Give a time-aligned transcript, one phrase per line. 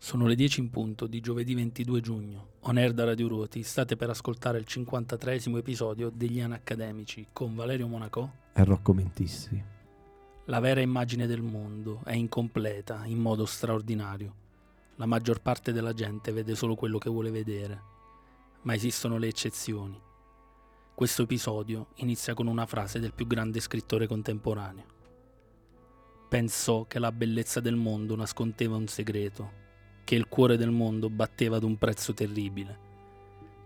[0.00, 2.48] Sono le 10 in punto di giovedì 22 giugno.
[2.60, 7.88] On air da Radio Ruoti, state per ascoltare il 53 episodio degli Anacademici con Valerio
[7.88, 9.62] Monaco e Rocco Mentissi.
[10.44, 14.34] La vera immagine del mondo è incompleta in modo straordinario.
[14.96, 17.82] La maggior parte della gente vede solo quello che vuole vedere,
[18.62, 20.00] ma esistono le eccezioni.
[20.94, 24.84] Questo episodio inizia con una frase del più grande scrittore contemporaneo.
[26.28, 29.66] Pensò che la bellezza del mondo nascondeva un segreto
[30.08, 32.78] che il cuore del mondo batteva ad un prezzo terribile,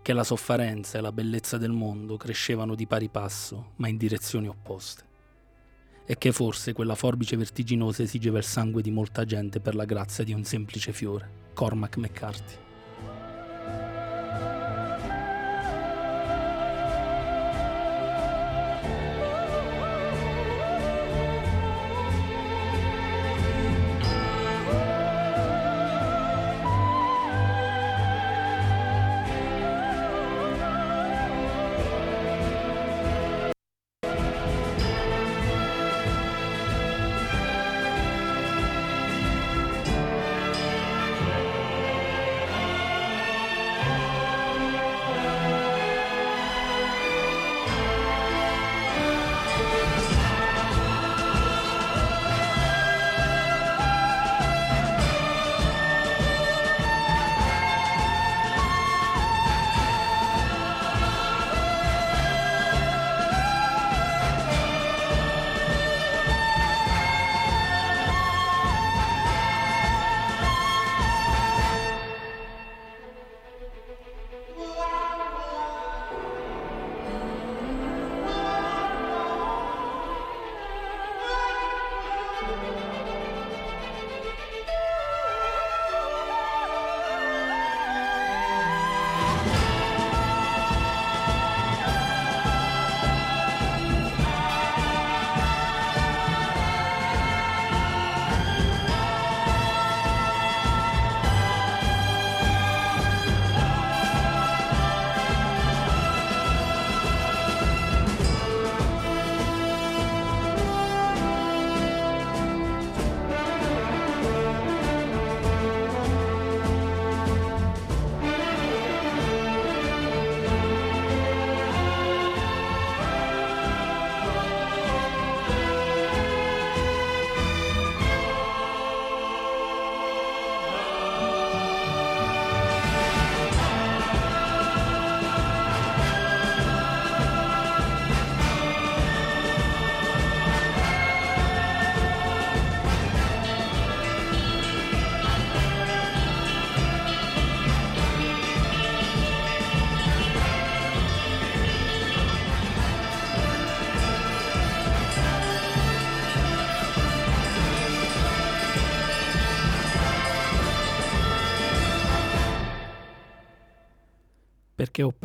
[0.01, 4.49] che la sofferenza e la bellezza del mondo crescevano di pari passo, ma in direzioni
[4.49, 5.05] opposte,
[6.05, 10.25] e che forse quella forbice vertiginosa esigeva il sangue di molta gente per la grazia
[10.25, 12.55] di un semplice fiore, Cormac McCarthy.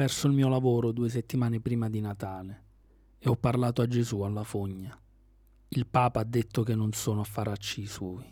[0.08, 2.62] Perso il mio lavoro due settimane prima di Natale
[3.18, 4.98] e ho parlato a Gesù alla fogna.
[5.68, 8.24] Il Papa ha detto che non sono affaracci suoi,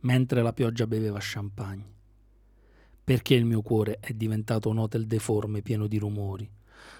[0.00, 1.94] mentre la pioggia beveva champagne.
[3.04, 6.50] Perché il mio cuore è diventato un hotel deforme pieno di rumori,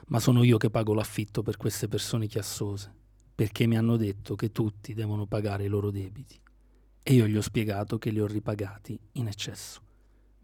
[0.07, 2.95] ma sono io che pago l'affitto per queste persone chiassose,
[3.35, 6.41] perché mi hanno detto che tutti devono pagare i loro debiti.
[7.03, 9.81] E io gli ho spiegato che li ho ripagati in eccesso.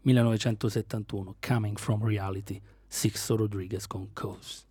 [0.01, 2.61] 1971, Coming from Reality,
[2.95, 4.69] Sixto Rodriguez con Coast.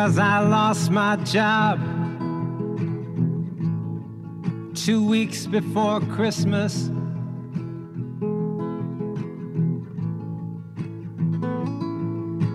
[0.00, 1.80] Cause I lost my job
[4.76, 6.86] two weeks before Christmas.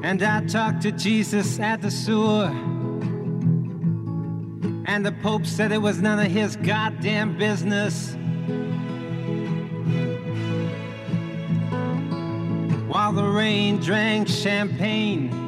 [0.04, 2.48] And I talked to Jesus at the sewer.
[4.86, 8.16] And the Pope said it was none of his goddamn business.
[12.88, 15.43] While the rain drank champagne.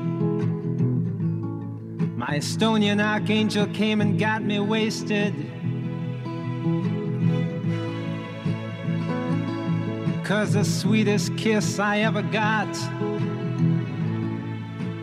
[2.35, 5.33] Estonian archangel came and got me wasted.
[10.25, 12.67] Cause the sweetest kiss I ever got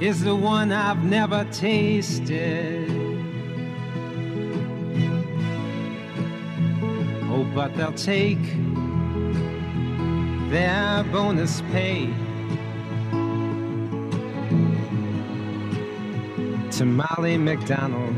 [0.03, 2.87] is the one I've never tasted.
[7.31, 8.45] Oh, but they'll take
[10.51, 12.13] their bonus pay
[16.73, 18.17] to Molly McDonald.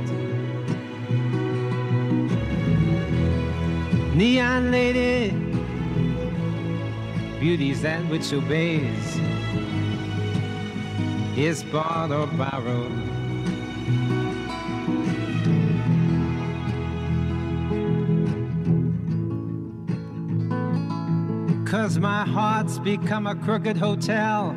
[4.14, 5.30] Neon lady,
[7.40, 9.18] beauty's that which obeys,
[11.36, 12.92] is bought or borrowed.
[21.66, 24.56] Cause my heart's become a crooked hotel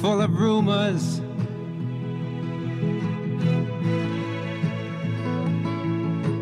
[0.00, 1.20] full of rumors.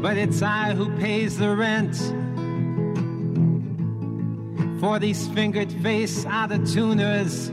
[0.01, 1.97] But it's I who pays the rent
[4.81, 7.49] for these fingered face out of tuners.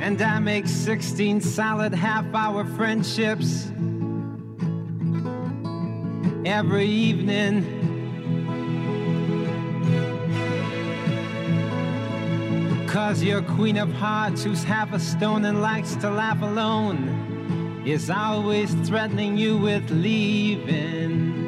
[0.00, 3.66] And I make 16 solid half hour friendships
[6.44, 7.75] every evening.
[12.96, 18.08] Cause your queen of hearts, who's half a stone and likes to laugh alone, is
[18.08, 21.44] always threatening you with leaving.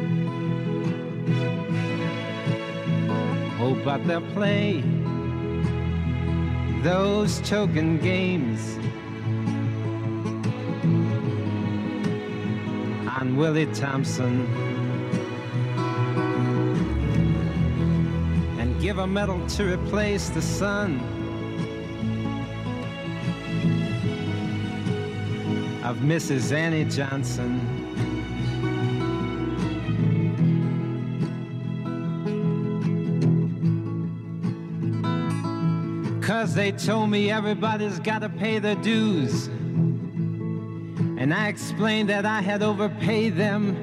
[3.59, 4.83] Oh, but they'll play
[6.83, 8.77] those token games
[13.19, 14.47] on Willie Thompson.
[18.61, 21.18] And give a medal to replace the sun
[25.99, 26.53] of Mrs.
[26.53, 27.61] Annie Johnson.
[36.23, 39.49] Cause they told me everybody's gotta pay their dues.
[41.19, 43.75] And I explained that I had overpaid them.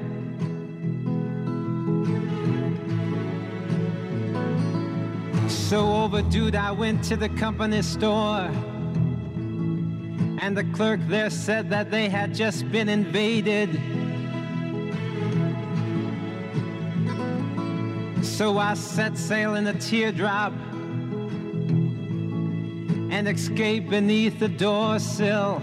[5.48, 8.50] So overdue, I went to the company store.
[10.46, 13.68] And the clerk there said that they had just been invaded.
[18.24, 20.52] So I set sail in a teardrop
[23.10, 25.60] and escaped beneath the door sill.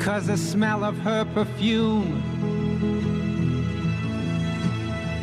[0.00, 2.22] Cause the smell of her perfume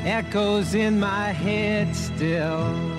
[0.08, 2.97] echoes in my head still.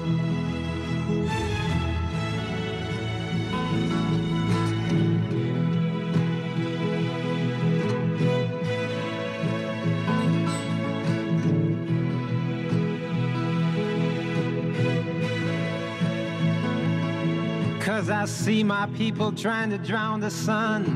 [18.08, 20.87] Cause I see my people trying to drown the sun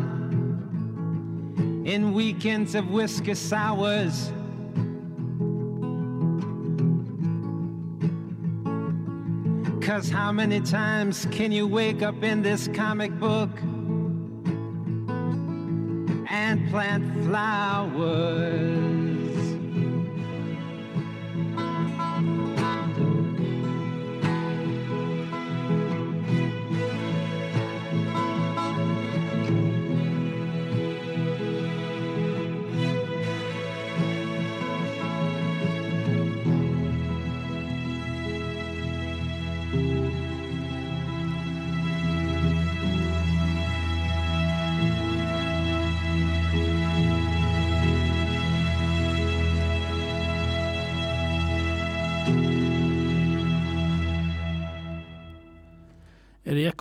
[1.84, 4.32] in weekends of whiskey sours.
[9.82, 13.50] Cause how many times can you wake up in this comic book
[16.30, 18.91] and plant flowers?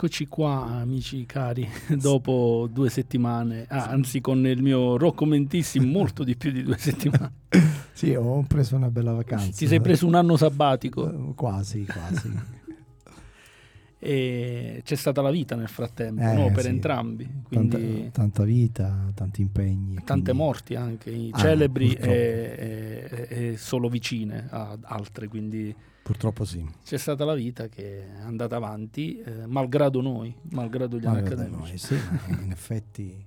[0.02, 1.64] E rieccoci qua, amici cari,
[1.96, 6.76] dopo due settimane, ah, anzi con il mio Rocco Mentissi molto di più di due
[6.76, 7.32] settimane.
[7.94, 9.52] Sì, ho preso una bella vacanza.
[9.54, 12.32] Ti sei preso un anno sabbatico Eh, Quasi, quasi.
[14.00, 16.50] e c'è stata la vita nel frattempo, Eh, no?
[16.50, 16.68] per sì.
[16.68, 19.94] entrambi, Tanta, quindi tanta vita, tanti impegni.
[20.02, 26.44] tante quindi- morti anche, Ah, celebri e, e- e solo vicine a altre, quindi Purtroppo
[26.44, 26.68] sì.
[26.84, 31.28] c'è stata la vita che è andata avanti, eh, malgrado noi, malgrado gli anni Ma
[31.28, 31.68] guarda, accademici.
[31.70, 33.24] noi, sì, in effetti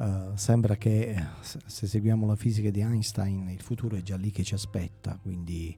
[0.00, 4.16] eh, sembra che eh, se se seguiamo la fisica di Einstein il futuro è già
[4.16, 5.76] lì che ci aspetta, quindi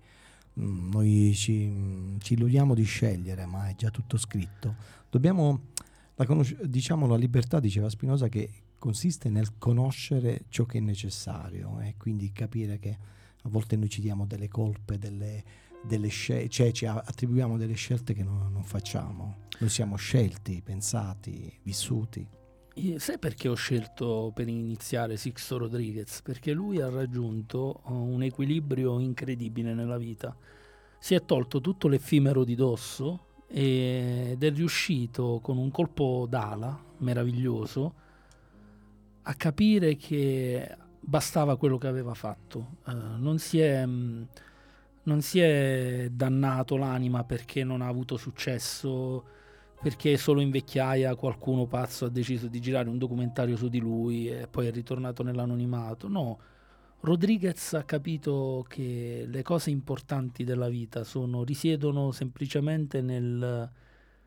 [0.60, 4.76] mm, noi ci, mm, ci illudiamo di scegliere, ma è già tutto scritto.
[5.10, 5.70] Dobbiamo,
[6.14, 8.48] la conosc- diciamo la libertà, diceva Spinoza, che
[8.78, 12.98] consiste nel conoscere ciò che è necessario e quindi capire che
[13.42, 15.42] a volte noi ci diamo delle colpe, delle,
[15.82, 19.48] delle scelte, cioè ci attribuiamo delle scelte che non, non facciamo.
[19.58, 22.26] Noi siamo scelti, pensati, vissuti.
[22.96, 26.22] Sai perché ho scelto per iniziare Sixto Rodriguez?
[26.22, 30.34] Perché lui ha raggiunto uh, un equilibrio incredibile nella vita.
[30.98, 37.94] Si è tolto tutto l'effimero di dosso ed è riuscito con un colpo d'ala meraviglioso
[39.22, 42.76] a capire che bastava quello che aveva fatto.
[42.86, 44.22] Uh, non, si è, mm,
[45.04, 49.24] non si è dannato l'anima perché non ha avuto successo
[49.82, 54.28] perché solo in vecchiaia qualcuno pazzo ha deciso di girare un documentario su di lui
[54.28, 56.06] e poi è ritornato nell'anonimato.
[56.06, 56.38] No,
[57.00, 63.68] Rodriguez ha capito che le cose importanti della vita sono, risiedono semplicemente nel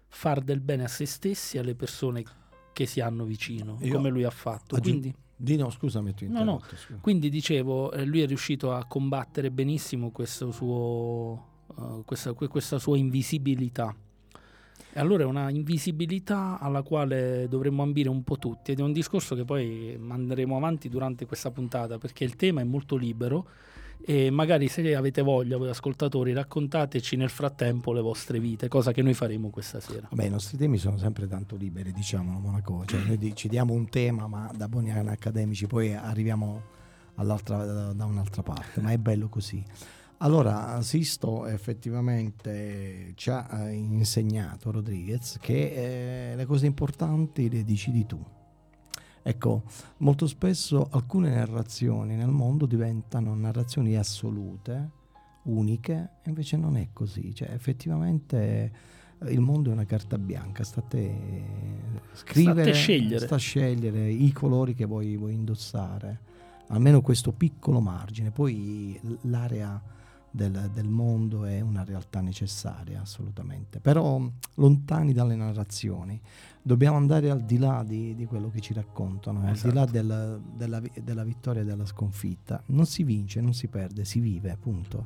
[0.08, 2.24] far del bene a se stessi e alle persone
[2.74, 4.76] che si hanno vicino, Io come lui ha fatto.
[4.76, 6.62] Aggi- quindi, di no, scusami, ti no, no.
[7.02, 12.98] Quindi dicevo, eh, lui è riuscito a combattere benissimo questo suo, uh, questa, questa sua
[12.98, 13.96] invisibilità
[14.98, 18.94] e allora è una invisibilità alla quale dovremmo ambire un po' tutti ed è un
[18.94, 23.46] discorso che poi manderemo avanti durante questa puntata perché il tema è molto libero
[24.04, 29.02] e magari se avete voglia voi ascoltatori raccontateci nel frattempo le vostre vite, cosa che
[29.02, 30.08] noi faremo questa sera.
[30.10, 33.90] Vabbè, i nostri temi sono sempre tanto liberi, diciamo, Monaco, cioè noi ci diamo un
[33.90, 36.74] tema ma da buoni accademici poi arriviamo
[37.16, 39.64] da un'altra parte, ma è bello così.
[40.20, 48.06] Allora, Sisto effettivamente ci ha eh, insegnato, Rodriguez, che eh, le cose importanti le decidi
[48.06, 48.24] tu.
[49.28, 49.64] Ecco,
[49.98, 54.90] molto spesso alcune narrazioni nel mondo diventano narrazioni assolute,
[55.46, 57.34] uniche, e invece non è così.
[57.34, 58.72] Cioè, effettivamente
[59.18, 61.12] eh, il mondo è una carta bianca, sta a te
[62.14, 63.26] scrivere, sta a scegliere.
[63.26, 66.20] Sta scegliere i colori che vuoi, vuoi indossare,
[66.68, 68.30] almeno questo piccolo margine.
[68.30, 69.82] Poi l'area
[70.30, 74.22] del, del, mondo è una realtà necessaria assolutamente, però
[74.54, 76.22] lontani dalle narrazioni.
[76.68, 79.68] Dobbiamo andare al di là di, di quello che ci raccontano, esatto.
[79.68, 79.92] al di là esatto.
[79.92, 82.64] del, della, della vittoria e della sconfitta.
[82.70, 85.06] Non si vince, non si perde, si vive, punto.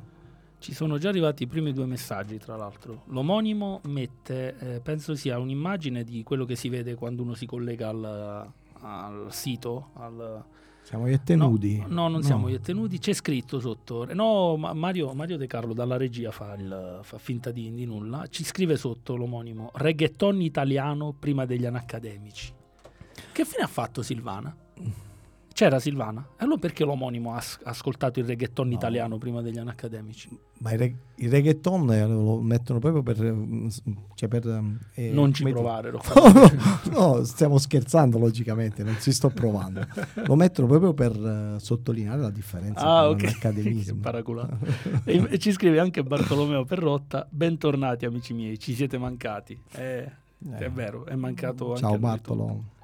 [0.58, 3.02] Ci sono già arrivati i primi due messaggi, tra l'altro.
[3.08, 7.90] L'omonimo mette, eh, penso sia un'immagine di quello che si vede quando uno si collega
[7.90, 8.50] al,
[8.80, 10.42] al sito, al,
[10.82, 11.78] siamo io e nudi?
[11.78, 12.22] No, no non no.
[12.22, 12.98] siamo io e nudi.
[12.98, 14.06] C'è scritto sotto.
[14.12, 18.26] No, Mario, Mario De Carlo dalla regia fa, il, fa finta di, di, nulla.
[18.28, 22.52] Ci scrive sotto l'omonimo reggaeton italiano prima degli anacademici.
[23.32, 24.54] Che fine ha fatto Silvana?
[25.60, 26.26] C'era Silvana?
[26.38, 28.72] E allora perché l'omonimo ha ascoltato il reggaeton no.
[28.72, 30.30] italiano prima degli anni accademici?
[30.60, 33.22] Ma il, reg- il reggaeton eh, lo mettono proprio per...
[33.22, 33.68] Mm,
[34.14, 34.46] cioè per
[34.94, 35.90] eh, non ci met- provare.
[35.92, 36.00] no,
[36.92, 39.86] no, stiamo scherzando logicamente, non si sto provando.
[40.14, 43.26] lo mettono proprio per uh, sottolineare la differenza ah, tra okay.
[43.26, 43.84] l'accademia.
[45.04, 49.60] e, e, ci scrive anche Bartolomeo Perrotta, bentornati amici miei, ci siete mancati.
[49.72, 50.10] Eh,
[50.52, 50.56] eh.
[50.56, 52.78] È vero, è mancato Ciao Bartolo.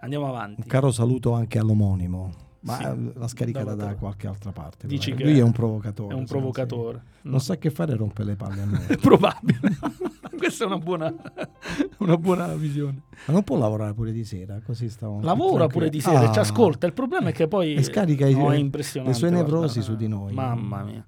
[0.00, 0.60] Andiamo avanti.
[0.62, 2.46] Un caro saluto anche all'omonimo.
[2.60, 4.86] Ma sì, la scaricherà da qualche altra parte.
[4.86, 6.14] Dici che lui è un provocatore.
[6.14, 7.02] È un provocatore.
[7.20, 7.28] Sì.
[7.28, 8.84] Non sa che fare rompe le palle a noi.
[8.86, 9.60] è probabile.
[10.36, 11.12] Questa è una buona,
[11.98, 13.02] una buona, visione.
[13.26, 15.20] Ma non può lavorare pure di sera, così stiamo...
[15.20, 16.32] Lavora pure di sera, ah.
[16.32, 16.86] ci ascolta.
[16.86, 17.74] Il problema è che poi...
[17.74, 20.32] E scarica no, i, le sue nevrosi su di noi.
[20.32, 21.04] Mamma mia.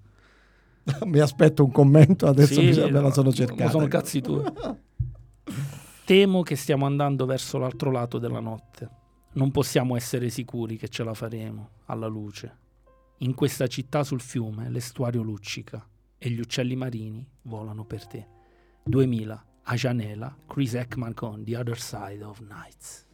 [1.05, 3.71] Mi aspetto un commento, adesso sì, me la sono cercata.
[3.71, 4.43] Sono cazzi tuoi.
[6.11, 8.91] Temo che stiamo andando verso l'altro lato della notte.
[9.35, 12.59] Non possiamo essere sicuri che ce la faremo alla luce.
[13.19, 15.89] In questa città sul fiume l'estuario luccica
[16.19, 18.27] e gli uccelli marini volano per te.
[18.83, 23.07] 2000 a Janela, Chris Ekman con The Other Side of Nights.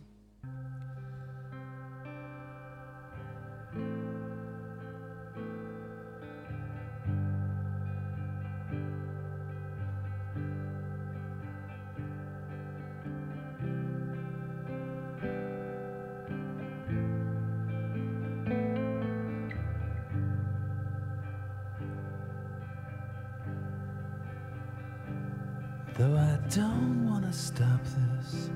[27.36, 28.50] Stop this,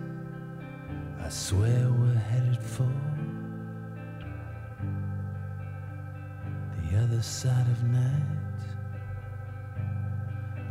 [1.22, 2.90] I swear we're headed for
[6.78, 8.62] the other side of night.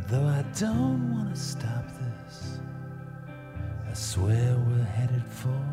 [0.08, 2.60] Though I don't wanna stop this,
[3.88, 5.64] I swear we're headed for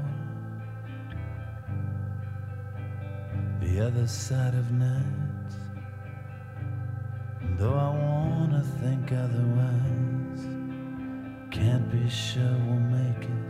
[3.61, 5.52] the other side of night.
[7.57, 10.15] Though I wanna think otherwise
[11.56, 13.45] can't be sure we'll make it.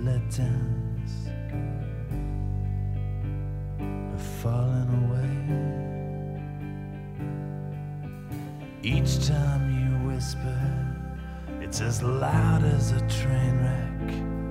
[0.00, 1.28] Letters
[3.78, 5.34] have fallen away.
[8.82, 10.60] Each time you whisper,
[11.60, 14.41] it's as loud as a train wreck.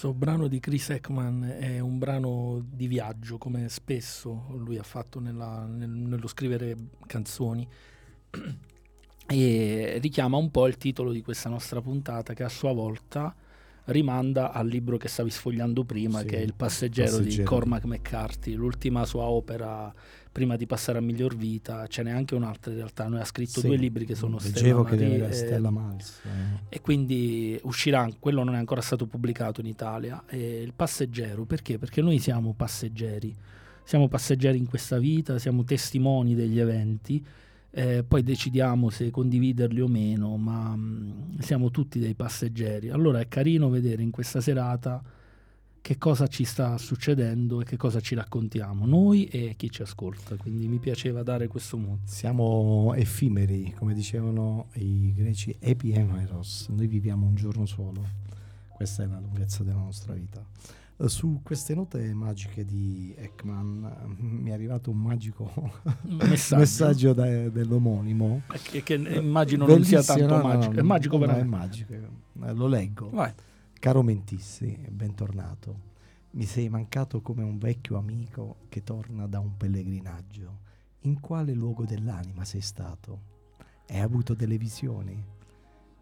[0.00, 5.20] Questo brano di Chris Ekman è un brano di viaggio, come spesso lui ha fatto
[5.20, 6.74] nella- nel- nello scrivere
[7.06, 7.68] canzoni,
[9.26, 13.36] e richiama un po' il titolo di questa nostra puntata, che a sua volta
[13.86, 17.50] rimanda al libro che stavi sfogliando prima, Sì, che è Il passeggero, di Passeggero.
[17.50, 19.92] Cormac McCarthy, l'ultima sua opera
[20.32, 21.86] prima di passare a miglior vita.
[21.86, 24.84] Ce n'è anche un'altra in realtà, lui ha scritto Sì, due libri che sono Stella
[24.84, 26.20] che Marie e- Stella Miles.
[26.24, 26.76] eh.
[26.76, 31.78] e quindi uscirà, quello non è ancora stato pubblicato in Italia, e il passeggero, perché?
[31.78, 33.34] Perché noi siamo passeggeri,
[33.82, 37.24] siamo passeggeri in questa vita, siamo testimoni degli eventi,
[37.72, 42.90] eh, poi decidiamo se condividerli o meno, ma mm, siamo tutti dei passeggeri.
[42.90, 45.02] Allora è carino vedere in questa serata
[45.82, 50.36] che cosa ci sta succedendo e che cosa ci raccontiamo, noi e chi ci ascolta,
[50.36, 52.00] quindi mi piaceva dare questo mood.
[52.04, 56.68] Siamo effimeri, come dicevano i greci, epiemeros.
[56.70, 58.04] Noi viviamo un giorno solo.
[58.76, 60.44] Questa è la lunghezza della nostra vita.
[61.06, 65.50] Su queste note magiche di Ekman mi è arrivato un magico
[66.04, 66.56] Messaggio.
[66.56, 68.42] messaggio da- dell'omonimo.
[68.62, 71.56] Che, che immagino non sia Bellissimo, tanto no, magico, no, è magico no, veramente.
[71.56, 71.94] È magico.
[72.52, 73.08] Lo leggo.
[73.10, 73.32] Vai.
[73.80, 75.88] Caro Mentissi, bentornato.
[76.32, 80.58] Mi sei mancato come un vecchio amico che torna da un pellegrinaggio.
[81.04, 83.20] In quale luogo dell'anima sei stato?
[83.88, 85.24] Hai avuto delle visioni?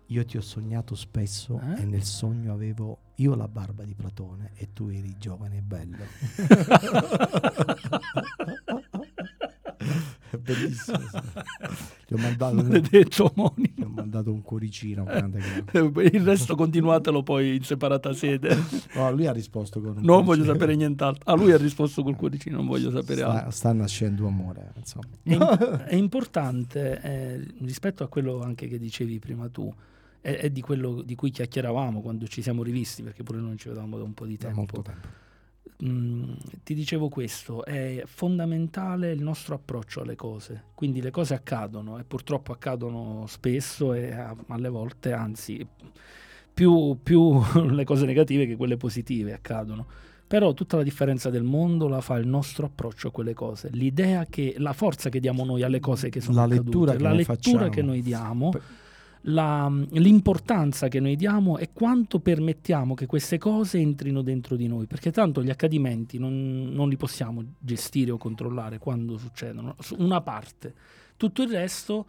[0.07, 1.83] Io ti ho sognato spesso Eh?
[1.83, 5.99] e nel sogno avevo io la barba di Platone e tu eri giovane e bello.
[10.31, 10.99] È bellissimo.
[12.07, 15.05] Gli ho mandato, Maledetto gli ho mandato un cuoricino.
[15.05, 18.57] guarda che- Il resto continuatelo poi in separata sede.
[18.95, 20.53] No, lui ha risposto con un Non voglio cuoricino.
[20.53, 21.33] sapere nient'altro.
[21.33, 23.51] Ah, lui ha risposto col cuoricino, non voglio sapere sta, altro.
[23.51, 25.07] sta nascendo amore, insomma.
[25.23, 29.73] È, è importante, eh, rispetto a quello anche che dicevi prima tu,
[30.21, 33.69] è, è di quello di cui chiacchieravamo quando ci siamo rivisti, perché pure noi ci
[33.69, 34.57] vedevamo da un po' di Da tempo.
[34.59, 35.09] molto tempo.
[35.81, 42.05] Ti dicevo questo, è fondamentale il nostro approccio alle cose, quindi le cose accadono e
[42.05, 45.65] purtroppo accadono spesso e a- alle volte, anzi,
[46.53, 49.87] più, più le cose negative che quelle positive accadono.
[50.27, 54.27] Però tutta la differenza del mondo la fa il nostro approccio a quelle cose, l'idea
[54.29, 57.35] che, la forza che diamo noi alle cose che sono La accadute, lettura la lettura
[57.37, 57.69] facciamo.
[57.71, 58.61] che noi diamo, Pe-
[59.29, 64.87] la- l'importanza che noi diamo e quanto permettiamo che queste cose entrino dentro di noi,
[64.87, 70.21] perché tanto gli accadimenti non, non li possiamo gestire o controllare quando succedono, su una
[70.21, 70.75] parte.
[71.17, 72.07] Tutto il resto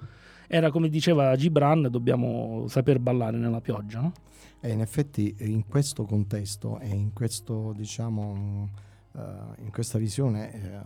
[0.47, 4.13] era come diceva Gibran, dobbiamo saper ballare nella pioggia, no?
[4.61, 8.69] E in effetti eh, in questo contesto e in questo, diciamo,
[9.15, 9.21] eh,
[9.61, 10.79] in questa visione, eh,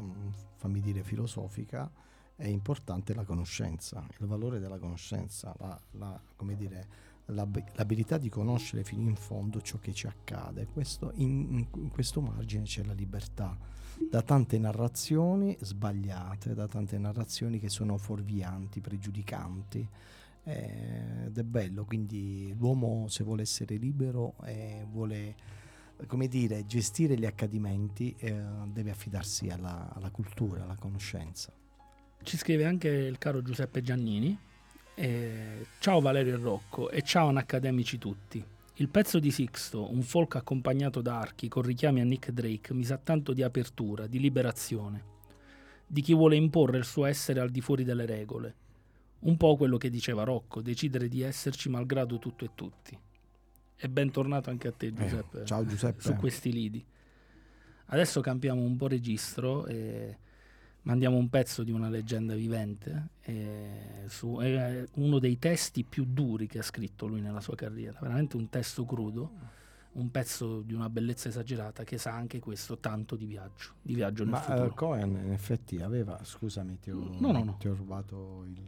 [0.58, 1.90] fammi dire, filosofica,
[2.36, 6.88] è importante la conoscenza, il valore della conoscenza, la, la- come dire,
[7.28, 10.66] l'ab- l'abilità di conoscere fino in fondo ciò che ci accade.
[10.68, 13.58] Questo- in, in questo margine c'è la libertà
[14.10, 19.88] da tante narrazioni sbagliate, da tante narrazioni che sono fuorvianti, pregiudicanti.
[20.46, 25.36] eh, Ed è bello, quindi l'uomo se vuole essere libero e vuole,
[26.08, 31.54] come dire, gestire gli accadimenti, eh, deve affidarsi alla, alla cultura, alla conoscenza.
[32.24, 34.38] Ci scrive anche il caro Giuseppe Giannini.
[34.96, 38.44] eh, ciao Valerio e Rocco e ciao anacademici tutti.
[38.76, 42.84] Il pezzo di Sixto, un folk accompagnato da archi con richiami a Nick Drake, mi
[42.84, 45.04] sa tanto di apertura, di liberazione,
[45.86, 48.56] di chi vuole imporre il suo essere al di fuori delle regole.
[49.20, 52.98] Un po' quello che diceva Rocco, decidere di esserci malgrado tutto e tutti.
[53.76, 56.02] E bentornato anche a te Giuseppe Eh, ciao Giuseppe.
[56.02, 56.84] su questi lidi.
[57.88, 60.18] Adesso cambiamo un po' registro e
[60.84, 66.48] mandiamo un pezzo di una leggenda vivente, eh, su, è uno dei testi più duri
[66.48, 69.32] che ha scritto lui nella sua carriera, veramente un testo crudo,
[69.94, 74.24] un pezzo di una bellezza esagerata che sa anche questo tanto di viaggio, di viaggio
[74.24, 74.66] nel Ma futuro.
[74.66, 77.56] eh, Cohen in effetti aveva, scusami, ti ho, No, no, no.
[77.60, 78.60] ti ho rubato il,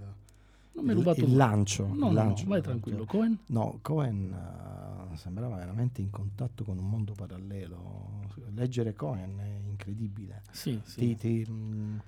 [0.76, 1.46] non mi hai il- rubato il nulla.
[1.46, 1.86] lancio.
[1.88, 2.46] No, il no, no, lancio.
[2.48, 3.06] vai tranquillo.
[3.06, 3.38] Cohen?
[3.48, 4.34] No, Cohen
[5.12, 8.24] eh, sembrava veramente in contatto con un mondo parallelo.
[8.54, 10.44] Leggere Cohen è incredibile.
[10.52, 11.16] Sì, sì.
[11.16, 12.02] Ti, ti, mh,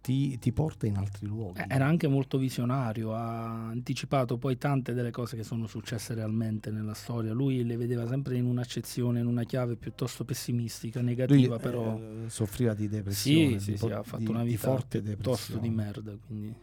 [0.00, 1.60] ti- ti porta in altri luoghi.
[1.60, 6.70] Eh, Era anche molto visionario, ha anticipato poi tante delle cose che sono successe realmente
[6.70, 7.32] nella storia.
[7.32, 12.00] Lui le vedeva sempre in un'accezione, in una chiave piuttosto pessimistica, Lui negativa, eh, però
[12.28, 13.58] soffriva di depressione.
[13.58, 16.02] sì, sì, di, sì, po- ha fatto di- una di vita forte piuttosto di depressione.
[16.10, 16.54] merda, quindi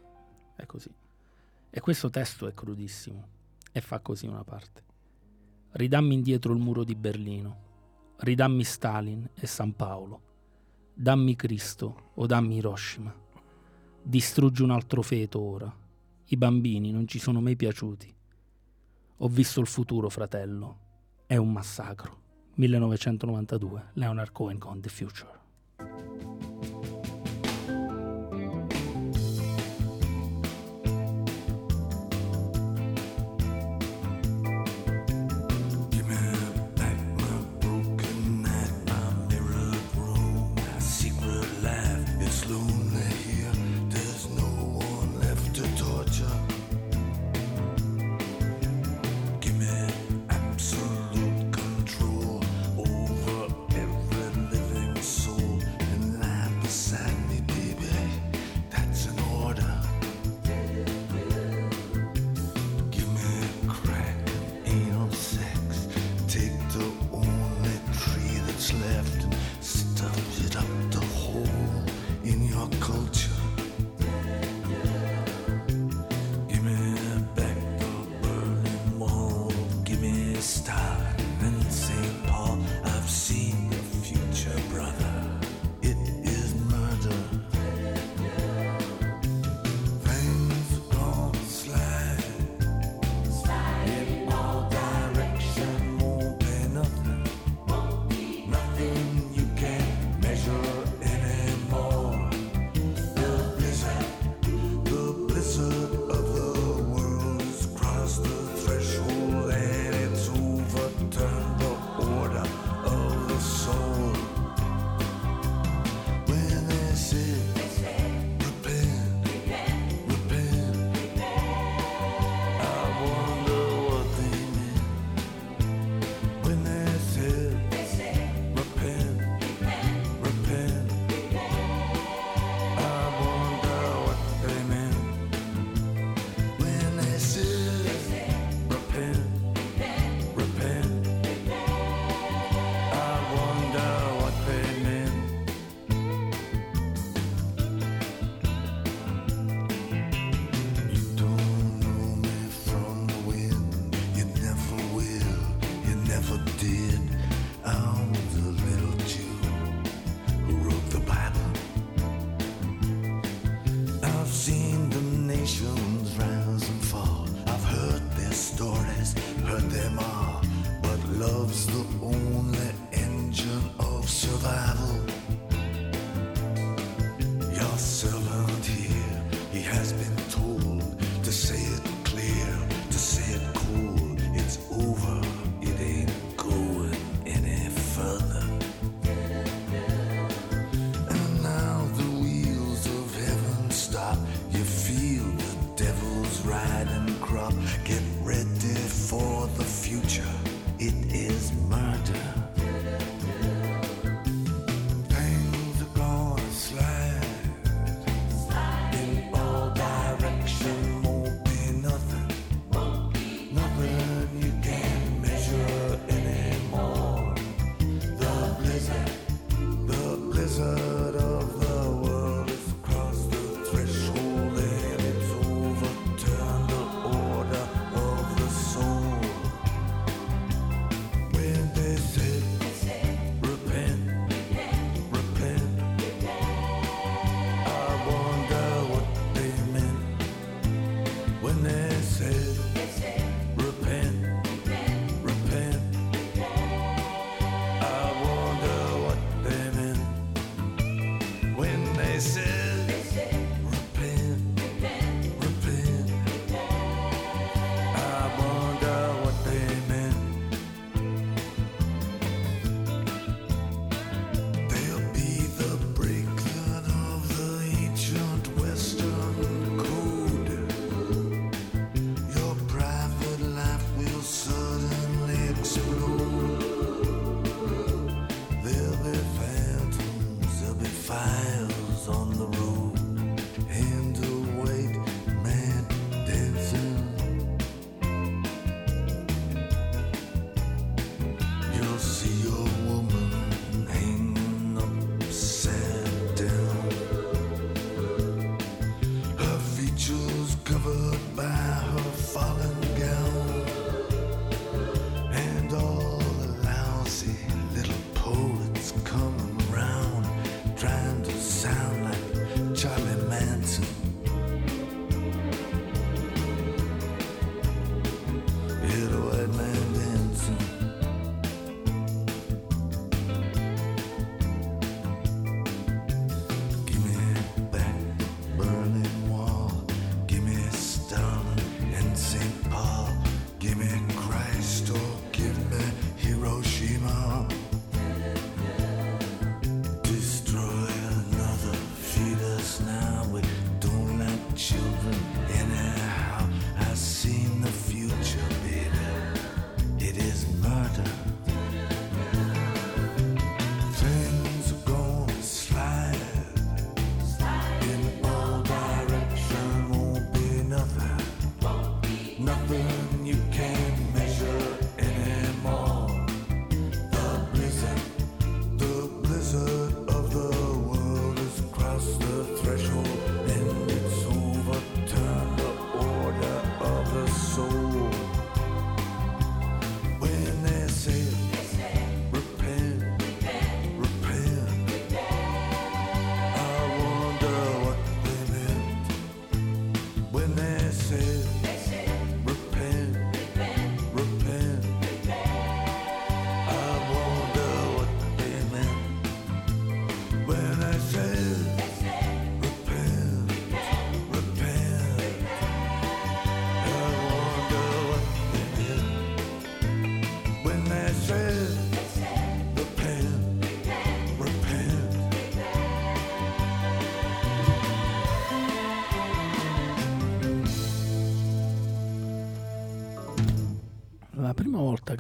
[0.56, 0.90] è così.
[1.76, 3.28] E questo testo è crudissimo
[3.72, 4.84] e fa così una parte.
[5.72, 7.58] Ridammi indietro il muro di Berlino,
[8.18, 10.22] ridammi Stalin e San Paolo,
[10.94, 13.12] dammi Cristo o dammi Hiroshima.
[14.04, 15.76] Distruggi un altro feto ora.
[16.26, 18.16] I bambini non ci sono mai piaciuti.
[19.18, 20.78] Ho visto il futuro, fratello.
[21.26, 22.22] È un massacro.
[22.54, 26.33] 1992, Leonard Cohen con The Future.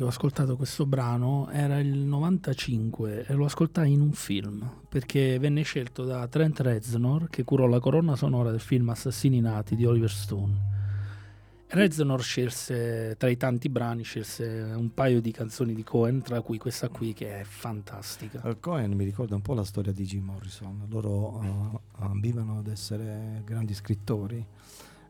[0.04, 5.40] Che ho ascoltato questo brano era il 95 e lo ascoltai in un film perché
[5.40, 9.86] venne scelto da Trent Reznor che curò la colonna sonora del film Assassini Nati di
[9.86, 10.72] Oliver Stone.
[11.68, 16.58] Reznor scelse tra i tanti brani scelse un paio di canzoni di Cohen tra cui
[16.58, 18.42] questa qui che è fantastica.
[18.44, 20.86] Eh, Cohen mi ricorda un po' la storia di Jim Morrison.
[20.90, 24.46] Loro eh, ambivano ad essere grandi scrittori.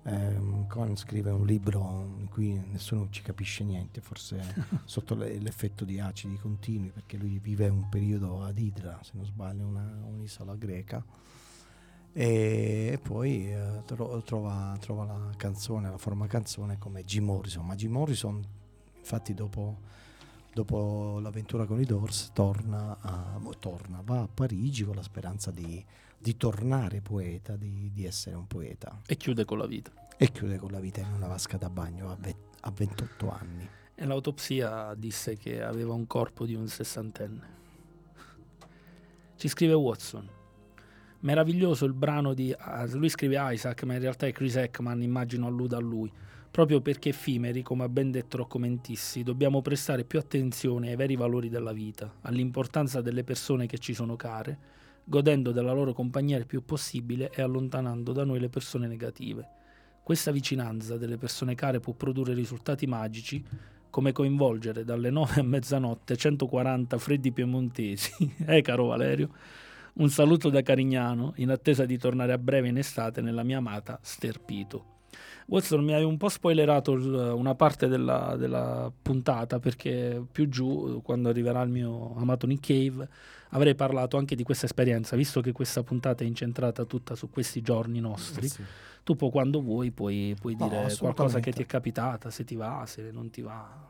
[0.05, 4.41] Ehm, Cohen scrive un libro in cui nessuno ci capisce niente, forse
[4.85, 9.25] sotto le- l'effetto di acidi continui, perché lui vive un periodo ad Idra, se non
[9.25, 11.03] sbaglio, una- un'isola greca.
[12.15, 17.65] E, e poi eh, tro- trova, trova la canzone, la forma canzone come Jim Morrison.
[17.65, 18.41] Ma Jim Morrison,
[18.97, 19.79] infatti, dopo
[20.53, 25.83] dopo l'avventura con i Doors torna, a- torna, va a Parigi con la speranza di,
[26.23, 29.91] di tornare poeta, di, di essere un poeta E chiude con la vita.
[30.17, 33.67] e chiude con la vita in una vasca da bagno a, ve- a 28 anni.
[33.93, 37.61] E l'autopsia disse che aveva un corpo di un sessantenne.
[39.35, 40.29] Ci scrive Watson.
[41.19, 42.53] Meraviglioso il brano di...
[42.57, 46.09] ah, lui scrive Isaac, ma in realtà è Chris Ekman, immagino alluda a lui.
[46.49, 51.15] Proprio perché effimeri, come ha ben detto Rocco Mentissi, dobbiamo prestare più attenzione ai veri
[51.17, 54.57] valori della vita, all'importanza delle persone che ci sono care,
[55.03, 59.47] godendo della loro compagnia il più possibile e allontanando da noi le persone negative.
[60.03, 63.43] Questa vicinanza delle persone care può produrre risultati magici
[63.89, 68.33] come coinvolgere dalle 9 a mezzanotte 140 freddi piemontesi.
[68.45, 69.29] eh, caro Valerio,
[69.95, 73.99] un saluto da Carignano in attesa di tornare a breve in estate nella mia amata
[74.01, 74.91] Sterpito.
[75.45, 81.01] Watson mi hai un po' spoilerato il- una parte della, della puntata perché più giù,
[81.03, 83.07] quando arriverà il mio amato Nick Cave,
[83.53, 87.61] avrei parlato anche di questa esperienza, visto che questa puntata è incentrata tutta su questi
[87.61, 88.49] giorni nostri.
[89.03, 92.55] Tu poi quando vuoi puoi, puoi No, dire qualcosa che ti è capitata, se ti
[92.55, 93.89] va, se non ti va.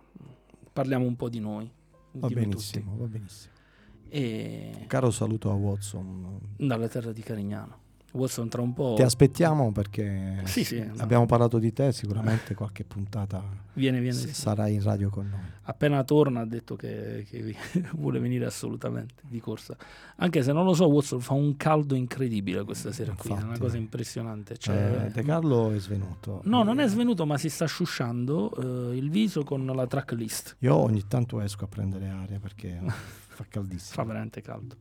[0.71, 1.69] Parliamo un po' di noi.
[2.13, 3.52] Va benissimo, va benissimo.
[3.54, 4.15] tutti.
[4.15, 6.39] E Caro saluto a Watson.
[6.58, 7.82] dalla terra di Carignano.
[8.13, 10.41] Watson tra un po' Ti aspettiamo perché.
[10.45, 10.93] Sì, sì, no.
[10.97, 13.43] abbiamo parlato di te, sicuramente qualche puntata
[13.73, 14.15] viene, viene.
[14.17, 15.39] s- sarai in radio con noi.
[15.63, 17.55] Appena torna ha detto che, che
[17.95, 19.75] vuole venire assolutamente di corsa.
[20.17, 23.41] Anche se non lo so, Watson fa un caldo incredibile questa sera qui, è una
[23.41, 23.59] Infatti.
[23.59, 24.57] cosa impressionante.
[24.57, 26.41] Cioè, Eh, De Carlo è svenuto.
[26.43, 30.57] No, non è Eh, svenuto, ma si sta asciusciando eh, il viso con la tracklist.
[30.59, 32.79] Io ogni tanto esco a prendere aria perché
[33.29, 33.93] fa caldissimo.
[33.95, 34.75] Fa veramente caldo.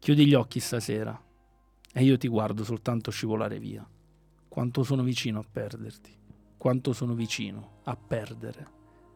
[0.00, 1.18] Chiudi gli occhi stasera
[1.98, 3.84] e io ti guardo soltanto scivolare via.
[4.46, 6.16] Quanto sono vicino a perderti.
[6.56, 8.68] Quanto sono vicino a perdere.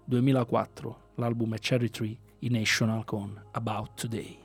[0.04, 4.41] 2004, l'album è Cherry Tree, i National con About Today.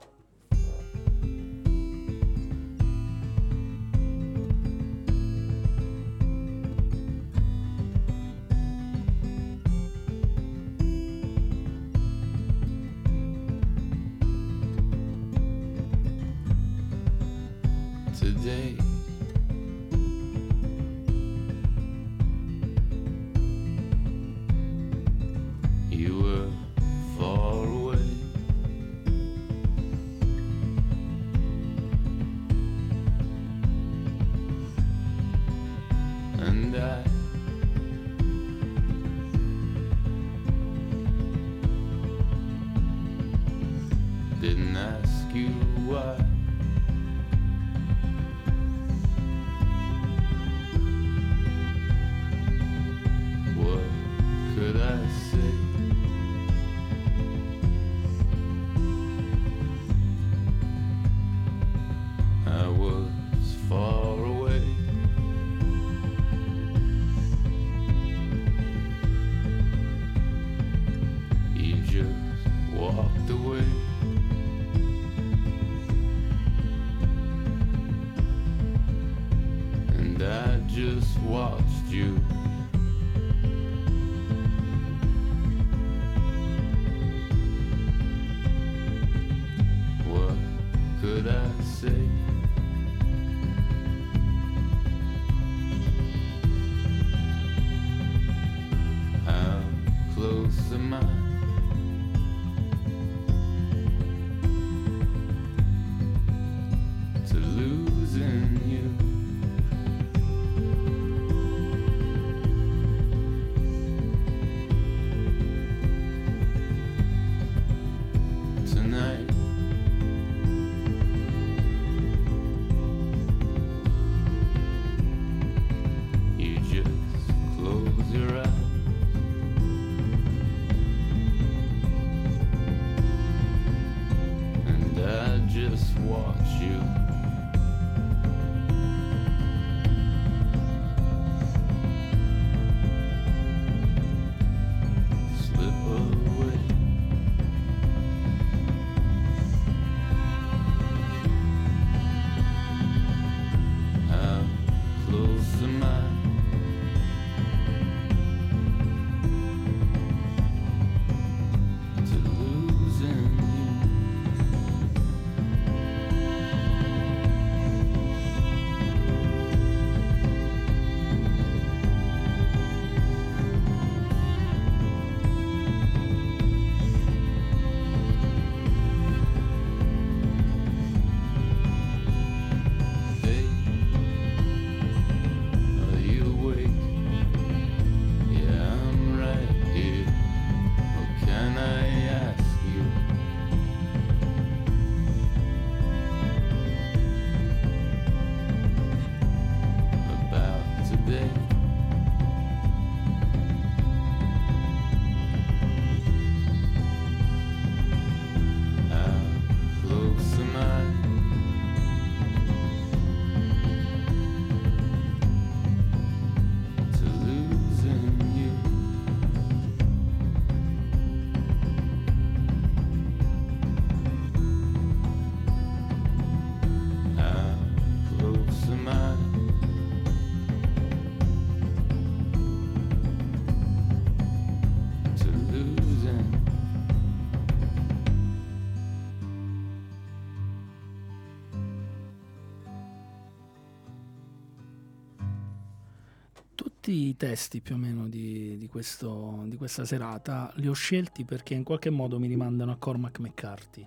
[246.87, 251.25] Tutti i testi più o meno di, di questo- di questa serata li ho scelti
[251.25, 253.85] perché in qualche modo mi rimandano a Cormac McCarthy.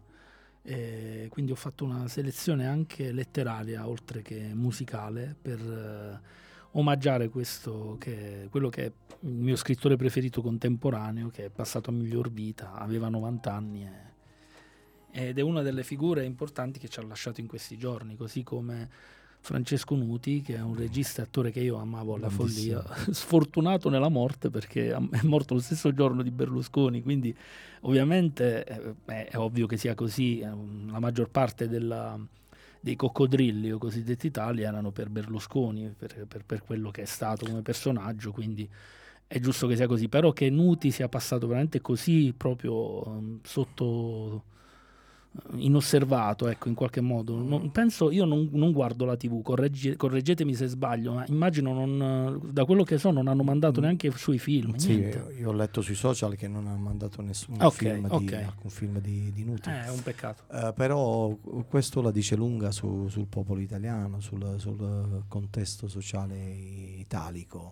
[0.62, 6.20] E quindi ho fatto una selezione anche letteraria oltre che musicale per eh,
[6.72, 11.94] omaggiare questo che, quello che è il mio scrittore preferito contemporaneo che è passato a
[11.94, 17.02] miglior vita, aveva 90 anni e- ed è una delle figure importanti che ci ha
[17.02, 18.90] lasciato in questi giorni, così come
[19.42, 24.08] Francesco Nuti, che è un regista e attore che io amavo alla follia, sfortunato nella
[24.08, 27.34] morte perché è morto lo stesso giorno di Berlusconi, quindi
[27.82, 28.94] ovviamente eh,
[29.28, 32.18] è, ovvio che sia così, eh, la maggior parte della-
[32.82, 37.44] dei coccodrilli o cosiddetti tali erano per Berlusconi, per, per- per quello che è stato
[37.46, 38.68] come personaggio, quindi
[39.26, 44.44] è giusto che sia così, però che Nuti sia passato veramente così proprio ehm, sotto
[45.54, 47.36] inosservato, ecco, in qualche modo.
[47.36, 52.40] Non- penso, io non, non guardo la TV, correggi- correggetemi se sbaglio, ma immagino non,
[52.52, 54.74] da quello che so non hanno mandato neanche sui film.
[54.76, 55.34] Sì, niente.
[55.38, 58.32] io ho letto sui social che non hanno mandato nessun Ok, film di, ok.
[58.44, 59.68] alcun film di, di Nuti.
[59.68, 60.42] Eh, è un peccato.
[60.52, 61.28] Eh, però
[61.68, 66.36] questo la dice lunga su- sul popolo italiano, sul, sul contesto sociale
[66.98, 67.68] italico.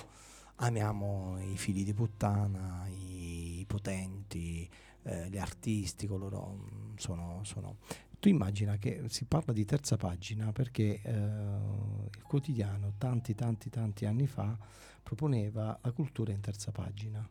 [0.61, 4.69] Amiamo i figli di puttana, i potenti,
[5.09, 7.77] eh, gli artisti, coloro mm, sono, sono-
[8.21, 14.07] Tu immagina che si parla di terza pagina perché eh, il quotidiano tanti tanti tanti
[14.07, 14.57] anni fa
[15.03, 17.27] proponeva la cultura in terza pagina.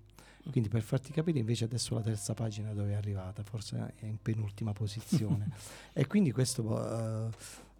[0.50, 4.18] Quindi per farti capire invece adesso la terza pagina dove è arrivata, forse è in
[4.22, 5.50] penultima posizione.
[5.92, 7.30] e quindi questo eh,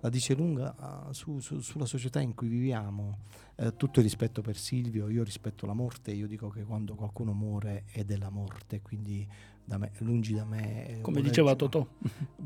[0.02, 3.20] la dice lunga eh, su- su- sulla società in cui viviamo.
[3.56, 7.34] Eh, tutto il rispetto per Silvio, io rispetto la morte, io dico che quando qualcuno
[7.34, 9.26] muore è della morte, quindi
[9.68, 10.88] da me- lungi da me...
[10.88, 11.86] eh, Come diceva giu- Totò.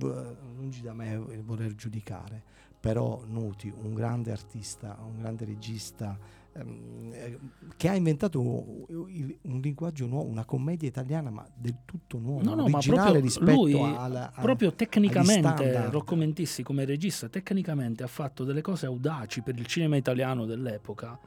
[0.58, 2.42] lungi da me il voler giudicare,
[2.80, 6.18] però Nuti, un grande artista, un grande regista,
[6.54, 7.40] ehm, eh,
[7.78, 12.64] che ha inventato un, linguaggio nuovo, una commedia italiana, ma del tutto nuova, No, no,
[12.64, 15.90] originale rispetto lui, alla, a- proprio tecnicamente.
[15.90, 21.20] Rocco Mentissi come regista, tecnicamente ha fatto delle cose audaci per il cinema italiano dell'epoca.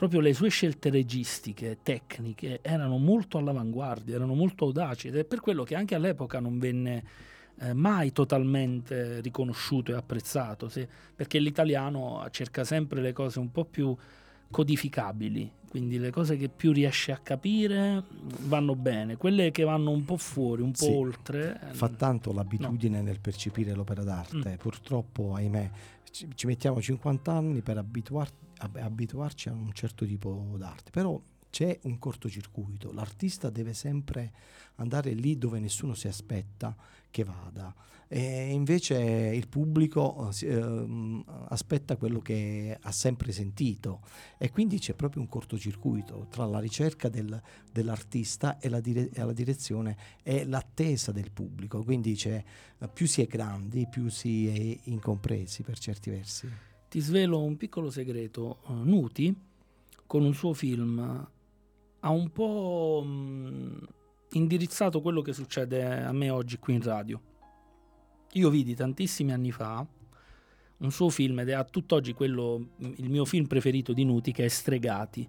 [0.00, 5.40] Proprio le sue scelte registiche, tecniche, erano molto all'avanguardia, erano molto audaci ed è per
[5.40, 7.04] quello che anche all'epoca non venne
[7.58, 13.66] eh, mai totalmente riconosciuto e apprezzato, se- perché l'italiano cerca sempre le cose un po'
[13.66, 13.94] più
[14.50, 18.02] codificabili, quindi le cose che più riesce a capire
[18.46, 20.92] vanno bene, quelle che vanno un po' fuori, un po' Sì.
[20.92, 21.60] oltre.
[21.72, 24.52] fa tanto l'abitudine nel percepire l'opera d'arte.
[24.52, 24.56] Mm.
[24.56, 25.70] Purtroppo, ahimè,
[26.10, 31.20] ci, mettiamo 50 anni per abituar- ab- abituarci a un certo tipo d'arte, però
[31.50, 32.92] c'è un cortocircuito.
[32.92, 34.32] L'artista deve sempre
[34.76, 36.76] andare lì dove nessuno si aspetta
[37.10, 37.74] che vada.
[38.12, 44.00] E invece il pubblico eh, ehm, aspetta quello che ha sempre sentito
[44.36, 47.40] e quindi c'è proprio un cortocircuito tra la ricerca del-
[47.70, 52.44] dell'artista e la, dire- e la direzione è l'attesa del pubblico, quindi eh,
[52.92, 56.48] più si è grandi, più si è incompresi per certi versi.
[56.88, 58.58] Ti svelo un piccolo segreto.
[58.68, 59.32] eh, Nuti,
[60.06, 61.28] con un suo film,
[62.00, 63.86] ha un po' mh,
[64.32, 67.20] indirizzato quello che succede a me oggi qui in radio.
[68.34, 69.86] Io vidi tantissimi anni fa
[70.80, 74.44] un suo film ed è a tutt'oggi quello, il mio film preferito di Nuti, che
[74.44, 75.28] è Stregati,